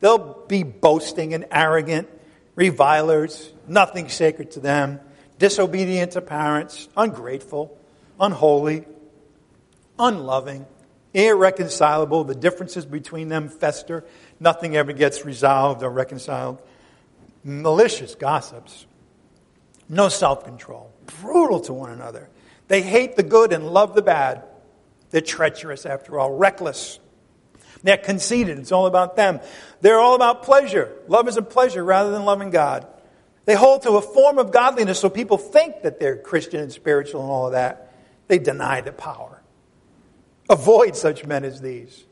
They'll 0.00 0.44
be 0.46 0.62
boasting 0.62 1.34
and 1.34 1.46
arrogant, 1.50 2.08
revilers, 2.54 3.52
nothing 3.66 4.08
sacred 4.08 4.52
to 4.52 4.60
them, 4.60 5.00
disobedient 5.38 6.12
to 6.12 6.20
parents, 6.20 6.88
ungrateful, 6.96 7.76
unholy, 8.20 8.84
unloving, 9.98 10.66
irreconcilable. 11.14 12.24
The 12.24 12.34
differences 12.34 12.86
between 12.86 13.28
them 13.28 13.48
fester. 13.48 14.04
Nothing 14.40 14.76
ever 14.76 14.92
gets 14.92 15.24
resolved 15.24 15.82
or 15.82 15.90
reconciled. 15.90 16.58
Malicious 17.44 18.14
gossips. 18.14 18.86
No 19.88 20.08
self 20.08 20.44
control. 20.44 20.92
Brutal 21.20 21.60
to 21.60 21.72
one 21.72 21.90
another. 21.90 22.28
They 22.68 22.82
hate 22.82 23.16
the 23.16 23.22
good 23.22 23.52
and 23.52 23.70
love 23.70 23.94
the 23.94 24.02
bad. 24.02 24.44
They're 25.10 25.20
treacherous, 25.20 25.86
after 25.86 26.18
all, 26.18 26.34
reckless. 26.36 27.00
They're 27.82 27.96
conceited. 27.96 28.58
It's 28.58 28.72
all 28.72 28.86
about 28.86 29.16
them. 29.16 29.40
They're 29.80 30.00
all 30.00 30.14
about 30.14 30.42
pleasure. 30.42 30.92
Love 31.06 31.28
is 31.28 31.36
a 31.36 31.42
pleasure 31.42 31.82
rather 31.82 32.10
than 32.10 32.24
loving 32.24 32.50
God. 32.50 32.86
They 33.44 33.54
hold 33.54 33.82
to 33.82 33.92
a 33.92 34.02
form 34.02 34.38
of 34.38 34.52
godliness 34.52 35.00
so 35.00 35.08
people 35.08 35.38
think 35.38 35.82
that 35.82 35.98
they're 35.98 36.16
Christian 36.16 36.60
and 36.60 36.72
spiritual 36.72 37.22
and 37.22 37.30
all 37.30 37.46
of 37.46 37.52
that. 37.52 37.94
They 38.26 38.38
deny 38.38 38.82
the 38.82 38.92
power. 38.92 39.40
Avoid 40.50 40.96
such 40.96 41.24
men 41.24 41.44
as 41.44 41.60
these. 41.60 42.04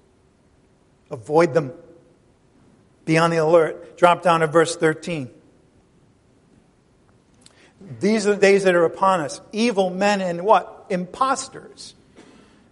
Avoid 1.11 1.53
them. 1.53 1.73
Be 3.07 3.17
on 3.17 3.31
the 3.31 3.39
alert. 3.39 3.97
Drop 3.97 4.23
down 4.23 4.41
to 4.41 4.47
verse 4.47 4.77
13. 4.77 5.31
These 8.01 8.27
are 8.27 8.35
the 8.35 8.41
days 8.41 8.65
that 8.65 8.75
are 8.75 8.85
upon 8.85 9.21
us. 9.21 9.41
Evil 9.53 9.89
men 9.91 10.21
and 10.21 10.43
what? 10.43 10.87
Imposters. 10.91 11.95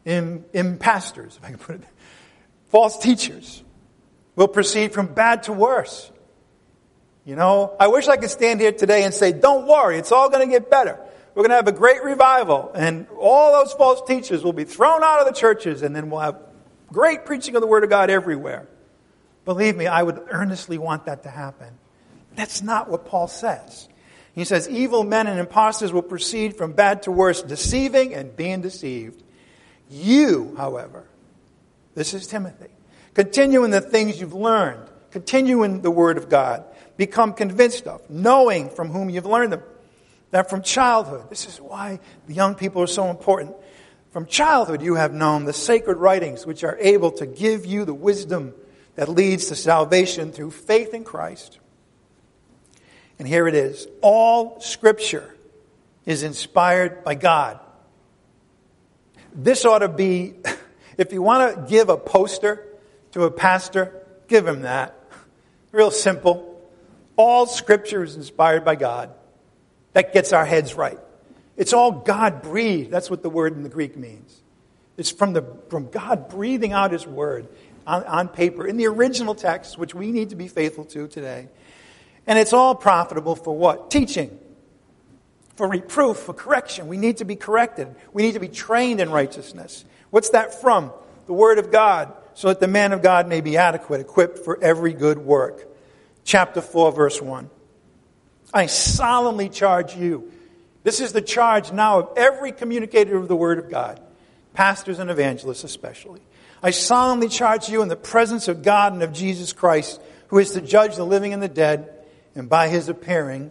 Im- 0.05 0.45
impastors, 0.53 1.39
if 1.39 1.45
I 1.45 1.49
can 1.49 1.59
put 1.59 1.77
it. 1.77 1.81
there. 1.83 1.91
False 2.69 2.99
teachers 2.99 3.63
will 4.37 4.49
proceed 4.49 4.93
from 4.93 5.07
bad 5.07 5.45
to 5.45 5.53
worse. 5.53 6.11
You 7.25 7.37
know, 7.37 7.75
I 7.79 7.87
wish 7.87 8.09
I 8.09 8.17
could 8.17 8.31
stand 8.31 8.61
here 8.61 8.73
today 8.73 9.05
and 9.05 9.15
say, 9.15 9.33
don't 9.33 9.67
worry, 9.67 9.97
it's 9.99 10.13
all 10.13 10.29
going 10.29 10.47
to 10.47 10.53
get 10.53 10.69
better. 10.71 10.99
We're 11.35 11.43
going 11.43 11.51
to 11.51 11.57
have 11.57 11.69
a 11.69 11.73
great 11.73 12.05
revival, 12.05 12.71
and 12.75 13.07
all 13.19 13.53
those 13.53 13.73
false 13.73 14.07
teachers 14.07 14.45
will 14.45 14.53
be 14.53 14.65
thrown 14.65 15.03
out 15.03 15.21
of 15.21 15.27
the 15.27 15.33
churches, 15.33 15.83
and 15.83 15.95
then 15.97 16.11
we'll 16.11 16.21
have 16.21 16.39
great 16.93 17.25
preaching 17.25 17.55
of 17.57 17.61
the 17.61 17.67
Word 17.67 17.83
of 17.83 17.91
God 17.91 18.11
everywhere. 18.11 18.69
Believe 19.45 19.77
me, 19.77 19.87
I 19.87 20.03
would 20.03 20.21
earnestly 20.31 20.79
want 20.79 21.07
that 21.07 21.23
to 21.25 21.29
happen. 21.29 21.69
That's 22.35 22.63
not 22.63 22.89
what 22.89 23.07
Paul 23.07 23.29
says. 23.29 23.89
He 24.35 24.45
says, 24.45 24.69
Evil 24.69 25.05
men 25.05 25.27
and 25.27 25.39
impostors 25.39 25.93
will 25.93 26.03
proceed 26.03 26.57
from 26.57 26.73
bad 26.73 27.03
to 27.03 27.13
worse, 27.13 27.43
deceiving 27.43 28.15
and 28.15 28.35
being 28.35 28.63
deceived. 28.63 29.23
You, 29.91 30.55
however, 30.57 31.05
this 31.95 32.15
is 32.15 32.27
Timothy, 32.27 32.71
continue 33.13 33.65
in 33.65 33.71
the 33.71 33.81
things 33.81 34.21
you've 34.21 34.35
learned, 34.35 34.89
continue 35.11 35.63
in 35.63 35.83
the 35.83 35.91
Word 35.91 36.17
of 36.17 36.29
God, 36.29 36.65
become 36.97 37.33
convinced 37.35 37.87
of, 37.87 38.09
knowing 38.11 38.71
from 38.71 38.89
whom 38.89 39.11
you've 39.11 39.27
learned 39.27 39.53
them 39.53 39.63
that 40.35 40.51
from 40.51 40.63
childhood, 40.63 41.31
this 41.31 41.47
is 41.47 41.61
why 41.61 42.01
the 42.27 42.35
young 42.35 42.57
people 42.57 42.83
are 42.83 42.89
so 42.89 43.09
important. 43.09 43.55
From 44.11 44.27
childhood, 44.27 44.83
you 44.83 44.97
have 44.97 45.15
known 45.15 45.45
the 45.45 45.53
sacred 45.53 45.97
writings 45.97 46.45
which 46.45 46.65
are 46.65 46.77
able 46.81 47.13
to 47.13 47.25
give 47.25 47.65
you 47.65 47.85
the 47.85 47.95
wisdom 47.95 48.53
that 48.97 49.09
leads 49.09 49.47
to 49.47 49.57
salvation 49.57 50.33
through 50.33 50.51
faith 50.51 50.95
in 50.95 51.05
Christ. 51.05 51.59
And 53.19 53.29
here 53.29 53.47
it 53.47 53.55
is 53.55 53.87
all 54.01 54.61
scripture 54.61 55.35
is 56.05 56.23
inspired 56.23 57.05
by 57.05 57.15
God. 57.15 57.61
This 59.35 59.65
ought 59.65 59.81
to 59.81 59.89
be, 59.89 60.35
if 60.99 61.13
you 61.13 61.23
want 61.23 61.57
to 61.57 61.71
give 61.71 61.89
a 61.89 61.97
poster 61.97 62.65
to 63.13 63.25
a 63.25 63.31
pastor, 63.31 64.03
give 64.29 64.47
him 64.47 64.63
that. 64.63 64.99
Real 65.73 65.91
simple. 65.91 66.51
All 67.17 67.47
scripture 67.47 68.05
is 68.05 68.17
inspired 68.17 68.65
by 68.65 68.77
God. 68.77 69.11
That 69.93 70.13
gets 70.13 70.33
our 70.33 70.45
heads 70.45 70.75
right. 70.75 70.99
It's 71.57 71.73
all 71.73 71.93
God 71.93 72.43
breathed. 72.43 72.91
That's 72.91 73.11
what 73.11 73.23
the 73.23 73.31
word 73.31 73.57
in 73.57 73.63
the 73.63 73.69
Greek 73.69 73.97
means. 73.97 74.41
It's 74.97 75.11
from, 75.11 75.33
the, 75.33 75.45
from 75.71 75.91
God 75.91 76.29
breathing 76.29 76.73
out 76.73 76.93
His 76.93 77.07
word 77.07 77.49
on, 77.87 78.05
on 78.05 78.29
paper 78.29 78.67
in 78.67 78.77
the 78.77 78.87
original 78.87 79.35
text, 79.35 79.79
which 79.79 79.95
we 79.95 80.11
need 80.11 80.31
to 80.31 80.37
be 80.37 80.49
faithful 80.49 80.85
to 80.87 81.09
today. 81.09 81.49
And 82.27 82.39
it's 82.39 82.53
all 82.53 82.75
profitable 82.75 83.37
for 83.37 83.57
what? 83.57 83.91
Teaching, 83.91 84.39
for 85.57 85.69
reproof, 85.69 86.19
for 86.19 86.33
correction. 86.33 86.89
We 86.89 86.97
need 86.97 87.19
to 87.19 87.25
be 87.25 87.37
corrected. 87.37 87.95
We 88.13 88.23
need 88.23 88.33
to 88.33 88.41
be 88.41 88.49
trained 88.49 89.01
in 89.01 89.11
righteousness. 89.11 89.85
What's 90.11 90.31
that 90.31 90.61
from? 90.61 90.93
The 91.27 91.33
Word 91.33 91.59
of 91.59 91.71
God, 91.71 92.13
so 92.35 92.49
that 92.49 92.61
the 92.61 92.69
man 92.69 92.93
of 92.93 93.03
God 93.03 93.29
may 93.29 93.41
be 93.41 93.57
adequate, 93.57 94.01
equipped 94.01 94.39
for 94.39 94.63
every 94.63 94.93
good 94.93 95.19
work. 95.19 95.67
Chapter 96.25 96.61
4, 96.61 96.93
verse 96.93 97.21
1. 97.21 97.51
I 98.53 98.67
solemnly 98.67 99.49
charge 99.49 99.97
you. 99.97 100.31
This 100.83 101.01
is 101.01 101.13
the 101.13 101.23
charge 101.23 101.73
now 101.73 102.01
of 102.01 102.11
every 102.17 102.53
communicator 102.53 103.17
of 103.17 103.27
the 103.29 103.37
Word 103.37 103.59
of 103.59 103.71
God, 103.71 104.01
pastors 104.53 104.99
and 104.99 105.11
evangelists 105.11 105.65
especially. 105.65 106.21
I 106.65 106.71
solemnly 106.71 107.29
charge 107.29 107.69
you 107.69 107.83
in 107.83 107.89
the 107.89 107.95
presence 107.95 108.49
of 108.49 108.63
God 108.63 108.95
and 108.95 109.03
of 109.03 109.13
Jesus 109.13 109.53
Christ, 109.53 110.01
who 110.29 110.39
is 110.39 110.53
to 110.53 110.63
judge 110.63 110.97
the 110.97 111.05
living 111.05 111.35
and 111.35 111.43
the 111.43 111.49
dead, 111.49 111.93
and 112.35 112.49
by 112.49 112.69
his 112.69 112.89
appearing, 112.89 113.51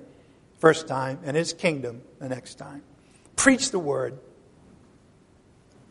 first 0.58 0.88
time, 0.88 1.20
and 1.24 1.38
his 1.38 1.54
kingdom 1.54 2.02
the 2.18 2.28
next 2.28 2.56
time. 2.56 2.82
Preach 3.36 3.70
the 3.70 3.78
Word. 3.78 4.18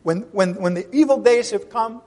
When, 0.01 0.23
when, 0.33 0.55
when 0.55 0.73
the 0.73 0.85
evil 0.93 1.21
days 1.21 1.51
have 1.51 1.69
come, 1.69 2.01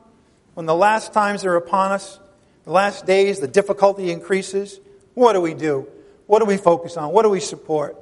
when 0.53 0.67
the 0.67 0.75
last 0.75 1.15
times 1.15 1.47
are 1.47 1.57
upon 1.57 1.93
us, 1.93 2.21
the 2.65 2.73
last 2.73 3.07
days, 3.07 3.41
the 3.41 3.49
difficulty 3.49 4.11
increases, 4.11 4.81
what 5.15 5.33
do 5.33 5.41
we 5.41 5.55
do? 5.55 5.89
What 6.27 6.41
do 6.41 6.45
we 6.45 6.59
focus 6.59 6.99
on? 6.99 7.11
What 7.11 7.23
do 7.23 7.31
we 7.31 7.41
support? 7.41 7.97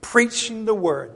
Preaching 0.00 0.64
the 0.64 0.74
word. 0.74 1.14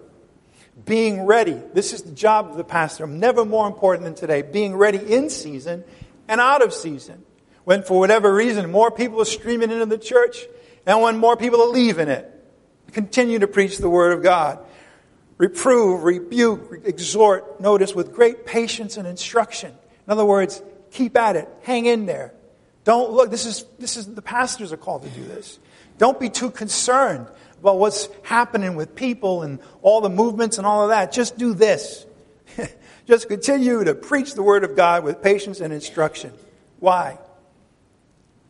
Being 0.84 1.22
ready. 1.22 1.60
This 1.72 1.92
is 1.92 2.02
the 2.02 2.12
job 2.12 2.50
of 2.50 2.56
the 2.56 2.64
pastor. 2.64 3.06
Never 3.06 3.44
more 3.44 3.66
important 3.66 4.04
than 4.04 4.14
today. 4.14 4.42
Being 4.42 4.76
ready 4.76 4.98
in 4.98 5.30
season 5.30 5.84
and 6.28 6.40
out 6.40 6.62
of 6.62 6.72
season. 6.72 7.24
When, 7.64 7.82
for 7.82 7.98
whatever 7.98 8.32
reason, 8.32 8.70
more 8.70 8.90
people 8.90 9.20
are 9.20 9.26
streaming 9.26 9.70
into 9.70 9.86
the 9.86 9.98
church 9.98 10.46
and 10.86 11.02
when 11.02 11.18
more 11.18 11.36
people 11.36 11.60
are 11.60 11.68
leaving 11.68 12.08
it. 12.08 12.26
Continue 12.92 13.38
to 13.40 13.46
preach 13.46 13.78
the 13.78 13.90
word 13.90 14.12
of 14.12 14.22
God. 14.22 14.58
Reprove, 15.38 16.02
rebuke, 16.02 16.82
exhort, 16.84 17.60
notice, 17.60 17.94
with 17.94 18.12
great 18.12 18.44
patience 18.44 18.96
and 18.96 19.06
instruction. 19.06 19.70
In 20.06 20.12
other 20.12 20.24
words, 20.24 20.62
keep 20.90 21.16
at 21.16 21.36
it. 21.36 21.48
Hang 21.62 21.86
in 21.86 22.06
there. 22.06 22.34
Don't 22.84 23.12
look, 23.12 23.30
this 23.30 23.46
is, 23.46 23.64
this 23.78 23.96
is, 23.96 24.06
the 24.14 24.22
pastors 24.22 24.72
are 24.72 24.76
called 24.76 25.02
to 25.02 25.08
do 25.10 25.24
this. 25.24 25.58
Don't 25.98 26.18
be 26.18 26.28
too 26.28 26.50
concerned 26.50 27.26
about 27.60 27.78
what's 27.78 28.08
happening 28.22 28.74
with 28.74 28.94
people 28.94 29.42
and 29.42 29.60
all 29.82 30.00
the 30.00 30.08
movements 30.08 30.58
and 30.58 30.66
all 30.66 30.82
of 30.82 30.88
that. 30.88 31.12
Just 31.12 31.36
do 31.36 31.54
this. 31.54 32.06
Just 33.06 33.28
continue 33.28 33.84
to 33.84 33.94
preach 33.94 34.34
the 34.34 34.42
Word 34.42 34.64
of 34.64 34.76
God 34.76 35.04
with 35.04 35.22
patience 35.22 35.60
and 35.60 35.72
instruction. 35.72 36.32
Why? 36.78 37.18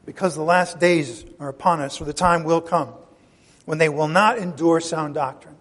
Because 0.07 0.35
the 0.35 0.43
last 0.43 0.79
days 0.79 1.25
are 1.39 1.49
upon 1.49 1.81
us, 1.81 1.97
for 1.97 2.05
the 2.05 2.13
time 2.13 2.45
will 2.45 2.61
come 2.61 2.93
when 3.65 3.79
they 3.79 3.89
will 3.89 4.09
not 4.09 4.39
endure 4.39 4.81
sound 4.81 5.15
doctrine. 5.15 5.57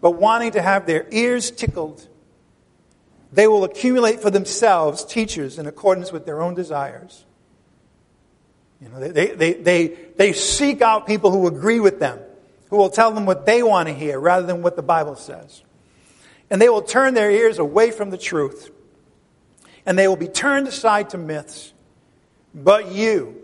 But 0.00 0.12
wanting 0.12 0.52
to 0.52 0.62
have 0.62 0.86
their 0.86 1.06
ears 1.10 1.50
tickled, 1.50 2.06
they 3.32 3.46
will 3.46 3.64
accumulate 3.64 4.20
for 4.20 4.30
themselves 4.30 5.04
teachers 5.04 5.58
in 5.58 5.66
accordance 5.66 6.12
with 6.12 6.26
their 6.26 6.42
own 6.42 6.54
desires. 6.54 7.24
You 8.82 8.88
know, 8.88 9.08
they, 9.08 9.28
they, 9.28 9.52
they, 9.52 9.86
they 10.16 10.32
seek 10.32 10.82
out 10.82 11.06
people 11.06 11.30
who 11.30 11.46
agree 11.46 11.78
with 11.78 12.00
them, 12.00 12.18
who 12.68 12.76
will 12.76 12.90
tell 12.90 13.12
them 13.12 13.26
what 13.26 13.46
they 13.46 13.62
want 13.62 13.88
to 13.88 13.94
hear 13.94 14.18
rather 14.18 14.44
than 14.44 14.62
what 14.62 14.74
the 14.74 14.82
Bible 14.82 15.14
says. 15.14 15.62
And 16.50 16.60
they 16.60 16.68
will 16.68 16.82
turn 16.82 17.14
their 17.14 17.30
ears 17.30 17.58
away 17.58 17.92
from 17.92 18.10
the 18.10 18.18
truth. 18.18 18.70
And 19.86 19.96
they 19.96 20.08
will 20.08 20.16
be 20.16 20.28
turned 20.28 20.66
aside 20.66 21.10
to 21.10 21.18
myths. 21.18 21.72
But 22.54 22.90
you, 22.90 23.40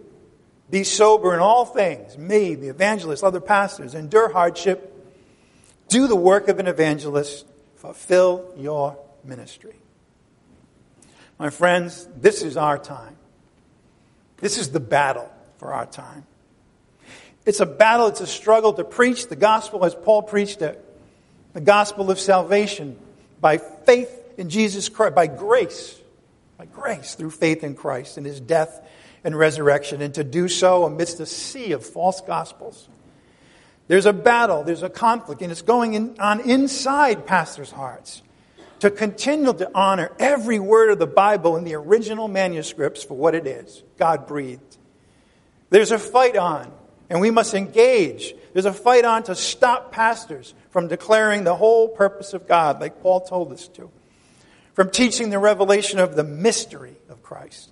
be 0.71 0.83
sober 0.83 1.35
in 1.35 1.41
all 1.41 1.65
things. 1.65 2.19
Me, 2.19 2.57
the 2.57 2.69
evangelist, 2.69 3.23
other 3.23 3.41
pastors, 3.41 3.95
endure 3.95 4.33
hardship. 4.33 4.95
Do 5.89 6.09
the 6.09 6.17
work 6.17 6.49
of 6.49 6.59
an 6.59 6.67
evangelist. 6.67 7.47
Fulfill 7.77 8.53
your 8.57 8.99
ministry. 9.25 9.77
My 11.39 11.51
friends, 11.51 12.09
this 12.17 12.43
is 12.43 12.57
our 12.57 12.77
time. 12.77 13.18
This 14.41 14.59
is 14.59 14.71
the 14.71 14.81
battle 14.81 15.31
for 15.59 15.73
our 15.73 15.87
time. 15.87 16.25
It's 17.45 17.61
a 17.61 17.67
battle, 17.67 18.09
it's 18.09 18.21
a 18.21 18.27
struggle 18.27 18.73
to 18.75 18.85
preach 18.85 19.29
the 19.29 19.37
gospel 19.37 19.85
as 19.85 19.95
Paul 19.95 20.23
preached 20.23 20.63
it 20.63 20.85
the 21.55 21.61
gospel 21.61 22.11
of 22.11 22.21
salvation 22.21 22.97
by 23.41 23.59
faith 23.59 24.15
in 24.37 24.49
Jesus 24.49 24.89
Christ, 24.89 25.15
by 25.15 25.27
grace, 25.27 25.99
by 26.57 26.67
grace 26.67 27.15
through 27.15 27.31
faith 27.31 27.65
in 27.65 27.75
Christ 27.75 28.17
and 28.17 28.27
his 28.27 28.41
death 28.41 28.87
and 29.25 29.37
resurrection, 29.37 30.01
and 30.01 30.15
to 30.15 30.23
do 30.23 30.47
so 30.47 30.85
amidst 30.85 31.19
a 31.21 31.27
sea 31.27 31.73
of 31.73 31.85
false 31.85 32.21
gospels. 32.21 32.89
There's 33.89 34.07
a 34.07 34.13
battle, 34.13 34.63
there's 34.63 34.83
a 34.83 34.91
conflict, 34.91 35.43
and 35.43 35.51
it's 35.51 35.63
going 35.63 35.95
in, 35.95 36.21
on 36.21 36.41
inside 36.41 37.27
pastors' 37.27 37.71
hearts 37.71 38.23
to 38.81 38.91
continue 38.91 39.53
to 39.53 39.71
honor 39.75 40.11
every 40.19 40.59
word 40.59 40.91
of 40.91 40.99
the 40.99 41.07
Bible 41.07 41.57
in 41.57 41.65
the 41.65 41.75
original 41.75 42.29
manuscripts 42.29 43.03
for 43.03 43.15
what 43.15 43.35
it 43.35 43.47
is 43.47 43.83
God 43.99 44.27
breathed. 44.27 44.77
There's 45.71 45.93
a 45.93 45.99
fight 45.99 46.37
on, 46.37 46.73
and 47.11 47.21
we 47.21 47.31
must 47.31 47.55
engage. 47.55 48.35
There's 48.53 48.65
a 48.65 48.73
fight 48.73 49.05
on 49.05 49.25
to 49.25 49.35
stop 49.35 49.93
pastors 49.93 50.55
from 50.71 50.89
declaring 50.89 51.45
the 51.45 51.57
whole 51.57 51.89
purpose 51.89 52.33
of 52.33 52.47
God, 52.47 52.81
like 52.81 53.03
Paul 53.03 53.21
told 53.21 53.53
us 53.53 53.69
to, 53.69 53.91
from 54.75 54.91
teaching 54.91 55.31
the 55.31 55.39
revelation 55.39 55.99
of 55.99 56.15
the 56.15 56.25
mystery 56.25 56.97
of 57.09 57.23
Christ. 57.23 57.71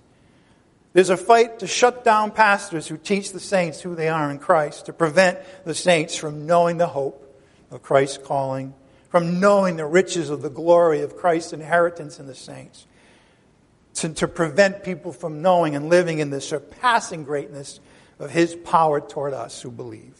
There's 0.93 1.09
a 1.09 1.17
fight 1.17 1.59
to 1.59 1.67
shut 1.67 2.03
down 2.03 2.31
pastors 2.31 2.87
who 2.87 2.97
teach 2.97 3.31
the 3.31 3.39
saints 3.39 3.81
who 3.81 3.95
they 3.95 4.09
are 4.09 4.31
in 4.31 4.39
Christ, 4.39 4.87
to 4.87 4.93
prevent 4.93 5.39
the 5.63 5.75
saints 5.75 6.15
from 6.15 6.45
knowing 6.45 6.77
the 6.77 6.87
hope 6.87 7.23
of 7.71 7.81
Christ's 7.81 8.17
calling 8.17 8.73
from 9.17 9.39
knowing 9.39 9.77
the 9.77 9.85
riches 9.85 10.29
of 10.29 10.43
the 10.43 10.49
glory 10.49 11.01
of 11.01 11.17
Christ's 11.17 11.51
inheritance 11.51 12.19
in 12.19 12.27
the 12.27 12.35
saints, 12.35 12.85
to, 13.95 14.09
to 14.09 14.27
prevent 14.27 14.83
people 14.83 15.11
from 15.11 15.41
knowing 15.41 15.75
and 15.75 15.89
living 15.89 16.19
in 16.19 16.29
the 16.29 16.39
surpassing 16.39 17.23
greatness 17.23 17.79
of 18.19 18.29
his 18.29 18.53
power 18.53 19.01
toward 19.01 19.33
us 19.33 19.59
who 19.59 19.71
believe. 19.71 20.13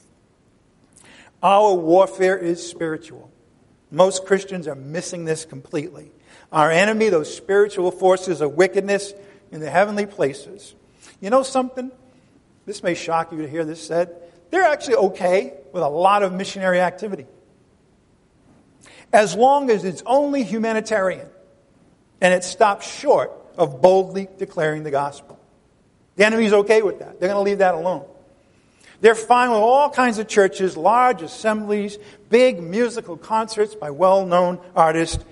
Our 1.44 1.76
warfare 1.76 2.40
is 2.40 2.68
spiritual. 2.68 3.30
Most 3.92 4.26
Christians 4.26 4.68
are 4.68 4.74
missing 4.74 5.26
this 5.26 5.46
completely. 5.46 6.12
Our 6.52 6.72
enemy, 6.72 7.10
those 7.10 7.32
spiritual 7.32 7.92
forces 7.92 8.42
of 8.42 8.54
wickedness 8.54 9.14
in 9.52 9.60
the 9.60 9.70
heavenly 9.70 10.08
places. 10.08 10.74
You 11.22 11.30
know 11.30 11.44
something? 11.44 11.92
This 12.66 12.82
may 12.82 12.96
shock 12.96 13.32
you 13.32 13.44
to 13.44 13.48
hear 13.48 13.64
this 13.64 13.86
said. 13.86 14.16
They're 14.50 14.64
actually 14.64 14.96
okay 14.96 15.54
with 15.72 15.84
a 15.84 15.88
lot 15.88 16.24
of 16.24 16.34
missionary 16.34 16.82
activity 16.82 17.28
as 19.14 19.36
long 19.36 19.70
as 19.70 19.84
it's 19.86 20.04
only 20.06 20.44
humanitarian 20.44 21.28
and 22.22 22.34
it 22.34 22.44
stops 22.44 22.90
short 22.90 23.32
of 23.58 23.82
boldly 23.82 24.28
declaring 24.38 24.84
the 24.84 24.92
gospel. 24.92 25.40
The 26.16 26.26
enemy's 26.26 26.54
okay 26.54 26.82
with 26.82 27.00
that. 27.00 27.20
They're 27.20 27.30
going 27.30 27.44
to 27.44 27.50
leave 27.50 27.60
that 27.60 27.76
alone. 27.76 28.06
They're 29.02 29.16
fine 29.16 29.50
with 29.50 29.60
all 29.60 29.90
kinds 29.92 30.18
of 30.18 30.28
churches, 30.28 30.76
large 30.76 31.22
assemblies, 31.22 32.00
big 32.30 32.62
musical 32.62 33.16
concerts 33.16 33.76
by 33.76 33.92
well 33.92 34.26
known 34.26 34.60
artists, 34.76 35.24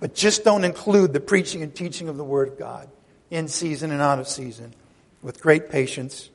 but 0.00 0.14
just 0.14 0.44
don't 0.44 0.64
include 0.64 1.12
the 1.12 1.20
preaching 1.20 1.62
and 1.62 1.74
teaching 1.74 2.08
of 2.08 2.16
the 2.16 2.24
Word 2.24 2.48
of 2.48 2.58
God 2.58 2.88
in 3.30 3.48
season 3.48 3.90
and 3.90 4.00
out 4.00 4.18
of 4.18 4.26
season 4.26 4.74
with 5.22 5.42
great 5.42 5.68
patience 5.68 6.30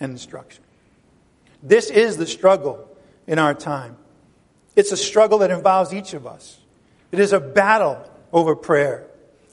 and 0.00 0.10
instruction. 0.10 0.64
This 1.62 1.88
is 1.90 2.16
the 2.16 2.26
struggle 2.26 2.88
in 3.28 3.38
our 3.38 3.54
time. 3.54 3.96
It's 4.74 4.92
a 4.92 4.96
struggle 4.96 5.38
that 5.38 5.50
involves 5.50 5.92
each 5.92 6.14
of 6.14 6.26
us. 6.26 6.58
It 7.10 7.18
is 7.18 7.32
a 7.32 7.40
battle 7.40 7.98
over 8.32 8.56
prayer. 8.56 9.06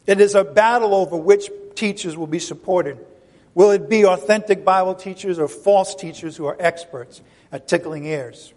It 0.07 0.22
is 0.22 0.36
a 0.36 0.43
battle 0.43 0.95
over 0.95 1.17
which 1.17 1.49
teachers 1.76 2.15
will 2.15 2.28
be 2.28 2.39
supported. 2.39 2.97
Will 3.53 3.72
it 3.72 3.89
be 3.89 4.05
authentic 4.05 4.63
Bible 4.63 4.95
teachers 4.95 5.39
or 5.39 5.47
false 5.47 5.95
teachers 5.95 6.38
who 6.38 6.45
are 6.45 6.55
experts 6.59 7.22
at 7.51 7.67
tickling 7.67 8.05
ears? 8.05 8.53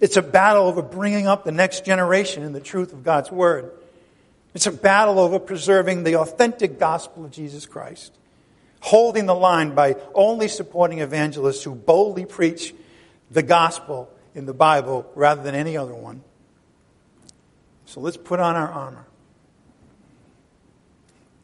It's 0.00 0.16
a 0.16 0.22
battle 0.22 0.66
over 0.66 0.82
bringing 0.82 1.26
up 1.26 1.44
the 1.44 1.52
next 1.52 1.84
generation 1.84 2.42
in 2.42 2.52
the 2.52 2.60
truth 2.60 2.92
of 2.92 3.04
God's 3.04 3.30
Word. 3.30 3.70
It's 4.54 4.66
a 4.66 4.72
battle 4.72 5.18
over 5.18 5.38
preserving 5.38 6.04
the 6.04 6.16
authentic 6.16 6.78
gospel 6.78 7.24
of 7.24 7.30
Jesus 7.30 7.66
Christ, 7.66 8.12
holding 8.80 9.26
the 9.26 9.34
line 9.34 9.74
by 9.74 9.96
only 10.14 10.48
supporting 10.48 11.00
evangelists 11.00 11.62
who 11.62 11.74
boldly 11.74 12.24
preach 12.24 12.74
the 13.30 13.42
gospel 13.42 14.10
in 14.34 14.46
the 14.46 14.54
Bible 14.54 15.10
rather 15.14 15.42
than 15.42 15.54
any 15.54 15.76
other 15.76 15.94
one. 15.94 16.22
So 17.86 18.00
let's 18.00 18.16
put 18.16 18.40
on 18.40 18.54
our 18.54 18.68
armor. 18.68 19.06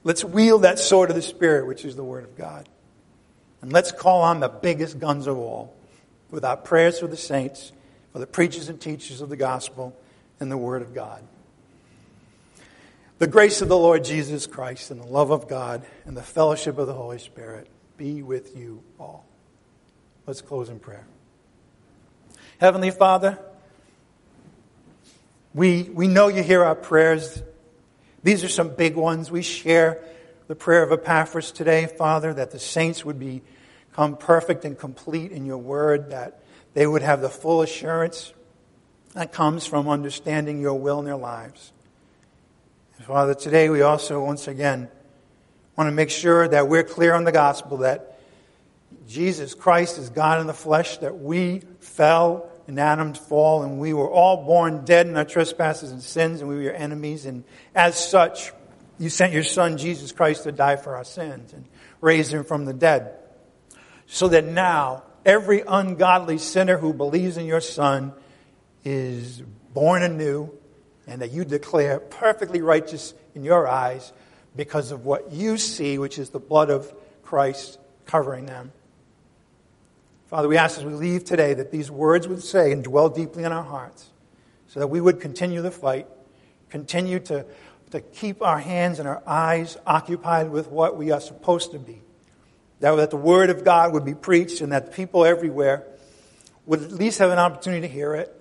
Let's 0.03 0.23
wield 0.23 0.63
that 0.63 0.79
sword 0.79 1.09
of 1.09 1.17
the 1.17 1.23
Spirit, 1.23 1.67
which 1.67 1.85
is 1.85 1.97
the 1.97 2.05
Word 2.05 2.25
of 2.25 2.37
God. 2.37 2.69
And 3.63 3.73
let's 3.73 3.91
call 3.91 4.23
on 4.23 4.41
the 4.41 4.49
biggest 4.49 4.99
guns 4.99 5.27
of 5.27 5.39
all 5.39 5.75
with 6.31 6.45
our 6.45 6.57
prayers 6.57 7.01
for 7.01 7.07
the 7.07 7.17
saints, 7.17 7.73
for 8.13 8.19
the 8.19 8.27
preachers 8.27 8.69
and 8.69 8.79
teachers 8.79 9.23
of 9.23 9.31
the 9.31 9.37
gospel, 9.37 9.97
and 10.39 10.51
the 10.51 10.59
Word 10.59 10.83
of 10.83 10.93
God. 10.95 11.23
The 13.19 13.27
grace 13.27 13.63
of 13.63 13.69
the 13.69 13.79
Lord 13.79 14.05
Jesus 14.05 14.47
Christ 14.47 14.91
and 14.91 15.01
the 15.01 15.07
love 15.07 15.31
of 15.31 15.49
God 15.49 15.87
and 16.05 16.17
the 16.17 16.23
fellowship 16.23 16.77
of 16.77 16.87
the 16.87 16.93
Holy 16.93 17.19
Spirit 17.19 17.69
be 17.97 18.23
with 18.23 18.57
you 18.57 18.83
all. 18.99 19.25
Let's 20.27 20.43
close 20.43 20.69
in 20.69 20.81
prayer. 20.81 21.07
Heavenly 22.61 22.93
Father, 22.93 23.39
we, 25.53 25.83
we 25.83 26.07
know 26.07 26.29
you 26.29 26.43
hear 26.43 26.63
our 26.63 26.77
prayers. 26.77 27.43
These 28.23 28.45
are 28.45 28.49
some 28.49 28.69
big 28.77 28.95
ones. 28.95 29.29
We 29.29 29.43
share 29.43 30.01
the 30.47 30.55
prayer 30.55 30.85
of 30.85 30.93
Epaphras 30.93 31.51
today, 31.51 31.87
Father, 31.87 32.33
that 32.33 32.53
the 32.53 32.61
saints 32.61 33.05
would 33.05 33.19
become 33.19 34.17
perfect 34.17 34.65
and 34.65 34.79
complete 34.79 35.33
in 35.33 35.47
your 35.47 35.59
word, 35.59 36.11
that 36.11 36.45
they 36.75 36.87
would 36.87 37.03
have 37.03 37.21
the 37.21 37.29
full 37.29 37.61
assurance 37.61 38.33
that 39.15 39.33
comes 39.33 39.67
from 39.67 39.89
understanding 39.89 40.61
your 40.61 40.75
will 40.75 41.01
in 41.01 41.07
their 41.07 41.17
lives. 41.17 41.73
And 42.99 43.07
Father, 43.07 43.35
today 43.35 43.69
we 43.69 43.83
also, 43.83 44.25
once 44.25 44.47
again, 44.47 44.89
want 45.77 45.89
to 45.89 45.93
make 45.93 46.11
sure 46.11 46.47
that 46.47 46.69
we're 46.69 46.85
clear 46.85 47.15
on 47.15 47.25
the 47.25 47.33
gospel 47.33 47.79
that 47.79 48.21
Jesus 49.09 49.55
Christ 49.55 49.99
is 49.99 50.09
God 50.09 50.41
in 50.41 50.47
the 50.47 50.55
flesh, 50.55 50.99
that 50.99 51.19
we 51.19 51.63
fell 51.85 52.51
in 52.67 52.79
Adam's 52.79 53.19
fall, 53.19 53.63
and 53.63 53.79
we 53.79 53.93
were 53.93 54.11
all 54.11 54.45
born 54.45 54.85
dead 54.85 55.07
in 55.07 55.17
our 55.17 55.25
trespasses 55.25 55.93
and 55.93 56.03
sins, 56.03 56.41
and 56.41 56.49
we 56.49 56.57
were 56.57 56.63
your 56.63 56.75
enemies. 56.75 57.27
And 57.27 57.45
as 57.75 58.03
such, 58.03 58.53
you 58.99 59.11
sent 59.11 59.33
your 59.33 59.45
Son, 59.45 59.77
Jesus 59.77 60.13
Christ, 60.13 60.45
to 60.45 60.53
die 60.53 60.77
for 60.77 60.97
our 60.97 61.05
sins 61.05 61.53
and 61.53 61.67
raise 62.01 62.33
him 62.33 62.45
from 62.45 62.65
the 62.65 62.73
dead. 62.73 63.17
So 64.07 64.29
that 64.29 64.45
now, 64.45 65.03
every 65.25 65.63
ungodly 65.67 66.39
sinner 66.39 66.79
who 66.79 66.93
believes 66.93 67.37
in 67.37 67.47
your 67.47 67.61
Son 67.61 68.13
is 68.85 69.43
born 69.73 70.03
anew, 70.03 70.51
and 71.07 71.21
that 71.21 71.33
you 71.33 71.45
declare 71.45 72.01
perfectly 72.01 72.63
righteous 72.63 73.13
in 73.35 73.45
your 73.45 73.69
eyes 73.69 74.13
because 74.57 74.91
of 74.91 75.05
what 75.05 75.33
you 75.33 75.59
see, 75.59 75.99
which 75.99 76.19
is 76.19 76.31
the 76.31 76.39
blood 76.39 76.71
of 76.71 76.93
Christ 77.23 77.79
covering 78.07 78.47
them. 78.47 78.73
Father, 80.35 80.49
we 80.49 80.57
ask 80.57 80.79
as 80.79 80.85
we 80.85 80.95
leave 80.95 81.23
today 81.23 81.55
that 81.55 81.71
these 81.71 81.93
words 81.93 82.27
would 82.27 82.43
say 82.43 82.73
and 82.73 82.83
dwell 82.83 83.09
deeply 83.09 83.45
in 83.45 83.53
our 83.53 83.63
hearts 83.63 84.11
so 84.67 84.81
that 84.81 84.89
we 84.89 85.01
would 85.01 85.21
continue 85.21 85.63
the 85.63 85.71
fight, 85.71 86.09
continue 86.71 87.21
to, 87.21 87.47
to 87.93 88.01
keep 88.01 88.43
our 88.43 88.59
hands 88.59 88.99
and 88.99 89.07
our 89.07 89.23
eyes 89.29 89.77
occupied 89.87 90.51
with 90.51 90.67
what 90.67 90.97
we 90.97 91.13
are 91.13 91.21
supposed 91.21 91.71
to 91.71 91.79
be 91.79 92.03
that, 92.81 92.97
that 92.97 93.11
the 93.11 93.17
Word 93.17 93.49
of 93.49 93.65
God 93.65 93.93
would 93.93 94.05
be 94.05 94.17
preached 94.17 94.61
and 94.61 94.73
that 94.73 94.93
people 94.93 95.25
everywhere 95.25 95.85
would 96.67 96.83
at 96.83 96.91
least 96.91 97.21
have 97.21 97.31
an 97.31 97.39
opportunity 97.39 97.87
to 97.87 97.95
hear 97.95 98.17
it. 98.17 98.35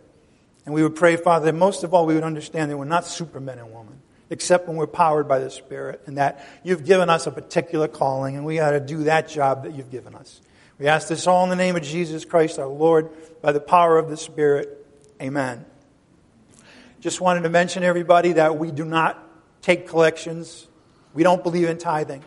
And 0.66 0.74
we 0.74 0.82
would 0.82 0.96
pray, 0.96 1.16
Father, 1.16 1.46
that 1.46 1.54
most 1.54 1.84
of 1.84 1.94
all 1.94 2.08
we 2.08 2.16
would 2.16 2.24
understand 2.24 2.72
that 2.72 2.78
we're 2.78 2.86
not 2.86 3.06
supermen 3.06 3.60
and 3.60 3.72
women, 3.72 4.02
except 4.32 4.68
when 4.68 4.78
we're 4.78 4.88
powered 4.88 5.28
by 5.28 5.38
the 5.38 5.52
Spirit, 5.52 6.02
and 6.08 6.18
that 6.18 6.44
you've 6.64 6.86
given 6.86 7.12
us 7.12 7.28
a 7.28 7.32
particular 7.32 7.88
calling, 7.88 8.36
and 8.36 8.48
we 8.48 8.56
got 8.56 8.72
to 8.72 8.80
do 8.80 9.04
that 9.04 9.30
job 9.30 9.66
that 9.66 9.76
you've 9.76 9.92
given 9.92 10.16
us. 10.16 10.42
We 10.80 10.88
ask 10.88 11.08
this 11.08 11.28
all 11.28 11.44
in 11.44 11.50
the 11.50 11.56
name 11.56 11.76
of 11.76 11.84
Jesus 11.84 12.26
Christ, 12.26 12.58
our 12.58 12.68
Lord, 12.68 13.10
by 13.42 13.52
the 13.52 13.60
power 13.60 13.98
of 13.98 14.10
the 14.10 14.18
Spirit. 14.18 14.86
Amen. 15.22 15.66
Just 17.00 17.22
wanted 17.22 17.42
to 17.44 17.50
mention, 17.50 17.84
everybody, 17.84 18.34
that 18.34 18.58
we 18.58 18.72
do 18.72 18.84
not 18.84 19.22
take 19.62 19.88
collections. 19.88 20.68
We 21.14 21.22
don't 21.22 21.44
believe 21.44 21.70
in 21.70 21.78
tithing. 21.78 22.24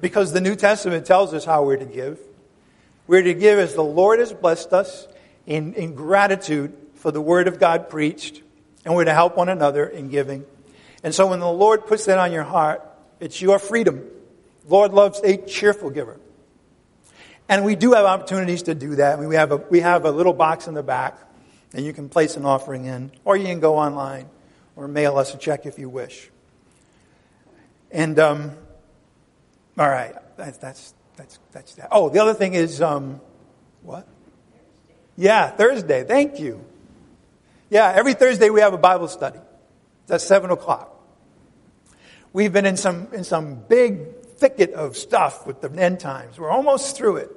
Because 0.00 0.32
the 0.32 0.40
New 0.40 0.56
Testament 0.56 1.06
tells 1.06 1.32
us 1.32 1.44
how 1.44 1.64
we're 1.64 1.76
to 1.76 1.84
give. 1.84 2.18
We're 3.06 3.22
to 3.22 3.34
give 3.34 3.58
as 3.58 3.74
the 3.74 3.84
Lord 3.84 4.18
has 4.18 4.32
blessed 4.32 4.72
us 4.72 5.06
in, 5.46 5.74
in 5.74 5.94
gratitude 5.94 6.76
for 6.94 7.10
the 7.12 7.20
word 7.20 7.46
of 7.46 7.60
God 7.60 7.88
preached, 7.88 8.42
and 8.84 8.94
we're 8.94 9.04
to 9.04 9.14
help 9.14 9.36
one 9.36 9.48
another 9.48 9.86
in 9.86 10.08
giving. 10.08 10.44
And 11.04 11.14
so 11.14 11.28
when 11.28 11.38
the 11.38 11.50
Lord 11.50 11.86
puts 11.86 12.06
that 12.06 12.18
on 12.18 12.32
your 12.32 12.42
heart, 12.42 12.84
it's 13.20 13.40
your 13.40 13.58
freedom. 13.58 14.04
Lord 14.68 14.92
loves 14.92 15.20
a 15.22 15.36
cheerful 15.36 15.90
giver. 15.90 16.18
And 17.48 17.64
we 17.64 17.76
do 17.76 17.92
have 17.92 18.04
opportunities 18.04 18.64
to 18.64 18.74
do 18.74 18.96
that. 18.96 19.18
We, 19.18 19.34
have 19.36 19.52
a, 19.52 19.56
we 19.56 19.80
have 19.80 20.04
a 20.04 20.10
little 20.10 20.34
box 20.34 20.66
in 20.66 20.74
the 20.74 20.82
back, 20.82 21.18
and 21.72 21.84
you 21.84 21.92
can 21.92 22.08
place 22.08 22.36
an 22.36 22.44
offering 22.44 22.84
in, 22.84 23.10
or 23.24 23.36
you 23.36 23.46
can 23.46 23.60
go 23.60 23.78
online, 23.78 24.28
or 24.76 24.86
mail 24.86 25.16
us 25.16 25.34
a 25.34 25.38
check 25.38 25.64
if 25.64 25.78
you 25.78 25.88
wish. 25.88 26.30
And, 27.90 28.18
um, 28.18 28.52
all 29.78 29.88
right, 29.88 30.14
that's, 30.36 30.58
that's, 30.58 30.94
that's, 31.16 31.38
that's 31.52 31.74
that. 31.76 31.88
Oh, 31.90 32.10
the 32.10 32.20
other 32.20 32.34
thing 32.34 32.52
is, 32.52 32.82
um, 32.82 33.20
what? 33.82 34.06
Yeah, 35.16 35.50
Thursday. 35.50 36.04
Thank 36.04 36.38
you. 36.38 36.64
Yeah, 37.70 37.92
every 37.94 38.14
Thursday 38.14 38.50
we 38.50 38.60
have 38.60 38.74
a 38.74 38.78
Bible 38.78 39.08
study. 39.08 39.38
At 40.10 40.20
7 40.20 40.50
o'clock. 40.50 40.94
We've 42.32 42.52
been 42.52 42.66
in 42.66 42.76
some, 42.76 43.08
in 43.12 43.24
some 43.24 43.56
big 43.56 44.17
thicket 44.38 44.72
of 44.72 44.96
stuff 44.96 45.46
with 45.46 45.60
the 45.60 45.70
end 45.70 46.00
times. 46.00 46.38
We're 46.38 46.50
almost 46.50 46.96
through 46.96 47.16
it. 47.16 47.30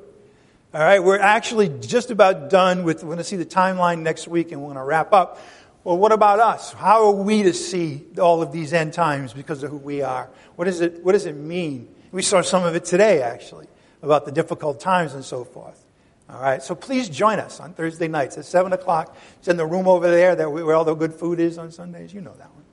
All 0.73 0.79
right, 0.79 1.03
we're 1.03 1.19
actually 1.19 1.67
just 1.67 2.11
about 2.11 2.49
done 2.49 2.83
with, 2.83 3.03
we're 3.03 3.09
going 3.09 3.17
to 3.17 3.25
see 3.25 3.35
the 3.35 3.45
timeline 3.45 4.03
next 4.03 4.27
week 4.27 4.53
and 4.53 4.61
we're 4.61 4.67
going 4.67 4.77
to 4.77 4.83
wrap 4.83 5.11
up. 5.11 5.39
Well, 5.83 5.97
what 5.97 6.11
about 6.11 6.39
us? 6.39 6.71
How 6.71 7.07
are 7.07 7.11
we 7.11 7.43
to 7.43 7.53
see 7.53 8.05
all 8.19 8.41
of 8.41 8.53
these 8.53 8.71
end 8.71 8.93
times 8.93 9.33
because 9.33 9.63
of 9.63 9.71
who 9.71 9.77
we 9.77 10.01
are? 10.01 10.29
What, 10.55 10.67
is 10.67 10.79
it, 10.79 11.03
what 11.03 11.11
does 11.11 11.25
it 11.25 11.35
mean? 11.35 11.93
We 12.11 12.21
saw 12.21 12.41
some 12.41 12.63
of 12.63 12.75
it 12.75 12.85
today, 12.85 13.21
actually, 13.21 13.67
about 14.01 14.25
the 14.25 14.31
difficult 14.31 14.79
times 14.79 15.13
and 15.13 15.25
so 15.25 15.43
forth. 15.43 15.83
All 16.29 16.41
right, 16.41 16.63
so 16.63 16.75
please 16.75 17.09
join 17.09 17.39
us 17.39 17.59
on 17.59 17.73
Thursday 17.73 18.07
nights 18.07 18.37
at 18.37 18.45
7 18.45 18.71
o'clock. 18.71 19.17
It's 19.39 19.49
in 19.49 19.57
the 19.57 19.65
room 19.65 19.87
over 19.87 20.09
there 20.09 20.35
that 20.35 20.49
we, 20.49 20.63
where 20.63 20.75
all 20.75 20.85
the 20.85 20.95
good 20.95 21.13
food 21.13 21.41
is 21.41 21.57
on 21.57 21.71
Sundays. 21.71 22.13
You 22.13 22.21
know 22.21 22.33
that 22.37 22.53
one. 22.53 22.63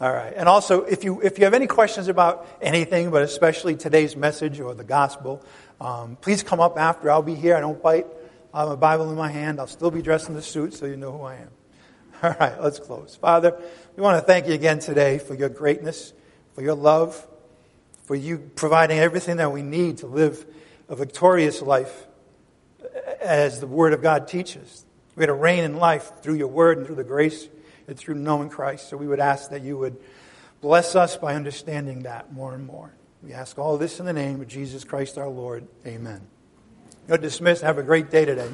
All 0.00 0.10
right, 0.10 0.32
and 0.34 0.48
also, 0.48 0.84
if 0.84 1.04
you, 1.04 1.20
if 1.20 1.38
you 1.38 1.44
have 1.44 1.52
any 1.52 1.66
questions 1.66 2.08
about 2.08 2.48
anything, 2.62 3.10
but 3.10 3.22
especially 3.22 3.76
today's 3.76 4.16
message 4.16 4.58
or 4.58 4.72
the 4.72 4.82
gospel, 4.82 5.44
um, 5.78 6.16
please 6.16 6.42
come 6.42 6.58
up 6.58 6.78
after. 6.78 7.10
I'll 7.10 7.20
be 7.20 7.34
here. 7.34 7.54
I 7.54 7.60
don't 7.60 7.82
bite. 7.82 8.06
I 8.54 8.60
have 8.60 8.70
a 8.70 8.78
Bible 8.78 9.10
in 9.10 9.16
my 9.18 9.28
hand. 9.30 9.60
I'll 9.60 9.66
still 9.66 9.90
be 9.90 10.00
dressed 10.00 10.30
in 10.30 10.34
the 10.34 10.40
suit 10.40 10.72
so 10.72 10.86
you 10.86 10.96
know 10.96 11.12
who 11.12 11.24
I 11.24 11.34
am. 11.34 11.50
All 12.22 12.34
right, 12.40 12.58
let's 12.62 12.78
close. 12.78 13.14
Father, 13.14 13.54
we 13.94 14.02
want 14.02 14.18
to 14.18 14.26
thank 14.26 14.46
you 14.46 14.54
again 14.54 14.78
today 14.78 15.18
for 15.18 15.34
your 15.34 15.50
greatness, 15.50 16.14
for 16.54 16.62
your 16.62 16.76
love, 16.76 17.26
for 18.04 18.14
you 18.14 18.38
providing 18.38 18.98
everything 18.98 19.36
that 19.36 19.52
we 19.52 19.60
need 19.60 19.98
to 19.98 20.06
live 20.06 20.46
a 20.88 20.96
victorious 20.96 21.60
life 21.60 22.06
as 23.20 23.60
the 23.60 23.66
Word 23.66 23.92
of 23.92 24.00
God 24.00 24.28
teaches. 24.28 24.86
We 25.14 25.24
had 25.24 25.26
to 25.26 25.34
reign 25.34 25.62
in 25.62 25.76
life 25.76 26.22
through 26.22 26.36
your 26.36 26.48
Word 26.48 26.78
and 26.78 26.86
through 26.86 26.96
the 26.96 27.04
grace 27.04 27.46
and 27.90 27.98
through 27.98 28.14
knowing 28.14 28.48
Christ. 28.48 28.88
So 28.88 28.96
we 28.96 29.06
would 29.06 29.20
ask 29.20 29.50
that 29.50 29.62
you 29.62 29.76
would 29.78 29.96
bless 30.60 30.96
us 30.96 31.16
by 31.16 31.34
understanding 31.34 32.04
that 32.04 32.32
more 32.32 32.54
and 32.54 32.66
more. 32.66 32.94
We 33.22 33.32
ask 33.32 33.58
all 33.58 33.76
this 33.76 34.00
in 34.00 34.06
the 34.06 34.12
name 34.12 34.40
of 34.40 34.48
Jesus 34.48 34.84
Christ 34.84 35.18
our 35.18 35.28
Lord. 35.28 35.66
Amen. 35.86 36.22
You're 37.08 37.18
dismissed. 37.18 37.62
Have 37.62 37.78
a 37.78 37.82
great 37.82 38.10
day 38.10 38.24
today. 38.24 38.48